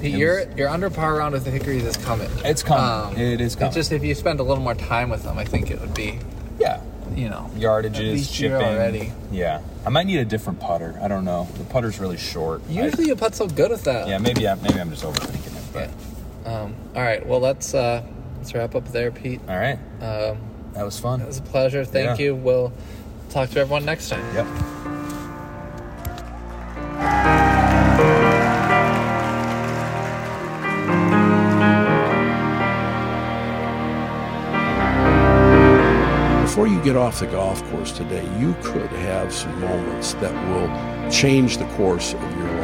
Pete, 0.00 0.14
it 0.14 0.18
your 0.18 0.46
was- 0.46 0.56
your 0.56 0.68
under 0.68 0.90
par 0.90 1.16
round 1.16 1.34
with 1.34 1.44
the 1.44 1.50
Hickories 1.50 1.84
is 1.84 1.96
coming. 1.98 2.28
It's 2.44 2.62
coming. 2.62 3.18
It 3.20 3.40
is 3.40 3.54
coming. 3.54 3.68
It's 3.68 3.74
just 3.76 3.92
if 3.92 4.02
you 4.02 4.14
spend 4.14 4.40
a 4.40 4.42
little 4.42 4.62
more 4.64 4.74
time 4.74 5.10
with 5.10 5.22
them, 5.22 5.38
I 5.38 5.44
think 5.44 5.70
it 5.70 5.80
would 5.80 5.94
be, 5.94 6.18
yeah, 6.58 6.80
you 7.14 7.28
know, 7.28 7.50
yardages, 7.56 8.16
you're 8.40 8.58
chipping. 8.58 8.66
already- 8.66 9.12
Yeah, 9.30 9.60
I 9.86 9.90
might 9.90 10.06
need 10.06 10.18
a 10.18 10.24
different 10.24 10.58
putter. 10.60 10.98
I 11.02 11.08
don't 11.08 11.24
know. 11.24 11.46
The 11.58 11.64
putter's 11.64 11.98
really 12.00 12.16
short. 12.16 12.62
I- 12.68 12.72
Usually 12.72 13.06
you 13.06 13.16
putt 13.16 13.34
so 13.34 13.46
good 13.46 13.70
with 13.70 13.84
that. 13.84 14.08
yeah, 14.08 14.18
maybe 14.18 14.48
I, 14.48 14.54
maybe 14.56 14.80
I'm 14.80 14.90
just 14.90 15.04
overthinking 15.04 15.56
it. 15.56 15.62
But 15.72 15.90
Yeah. 16.44 16.62
Um, 16.62 16.74
all 16.96 17.02
right. 17.02 17.24
Well, 17.24 17.38
let's 17.38 17.72
uh, 17.72 18.02
let's 18.42 18.54
wrap 18.54 18.74
up 18.74 18.88
there, 18.88 19.12
Pete. 19.12 19.40
all 19.48 19.56
right, 19.56 19.78
Um, 20.00 20.36
that 20.72 20.84
was 20.84 20.98
fun. 20.98 21.20
it 21.20 21.26
was 21.28 21.38
a 21.38 21.42
pleasure. 21.42 21.84
Thank 21.84 22.18
Yeah. 22.18 22.24
you. 22.26 22.34
We'll 22.34 22.72
talk 23.30 23.50
to 23.50 23.60
everyone 23.60 23.84
next 23.84 24.08
time. 24.08 24.24
Yep. 24.34 24.46
Before 36.42 36.66
you 36.66 36.82
get 36.82 36.96
off 36.96 37.20
the 37.20 37.26
golf 37.28 37.64
course 37.70 37.92
today, 37.92 38.28
you 38.38 38.54
could 38.62 38.90
have 38.90 39.32
some 39.32 39.58
moments 39.58 40.12
that 40.14 40.34
will 40.48 41.10
change 41.10 41.56
the 41.56 41.64
course 41.76 42.12
of 42.12 42.20
your 42.36 42.61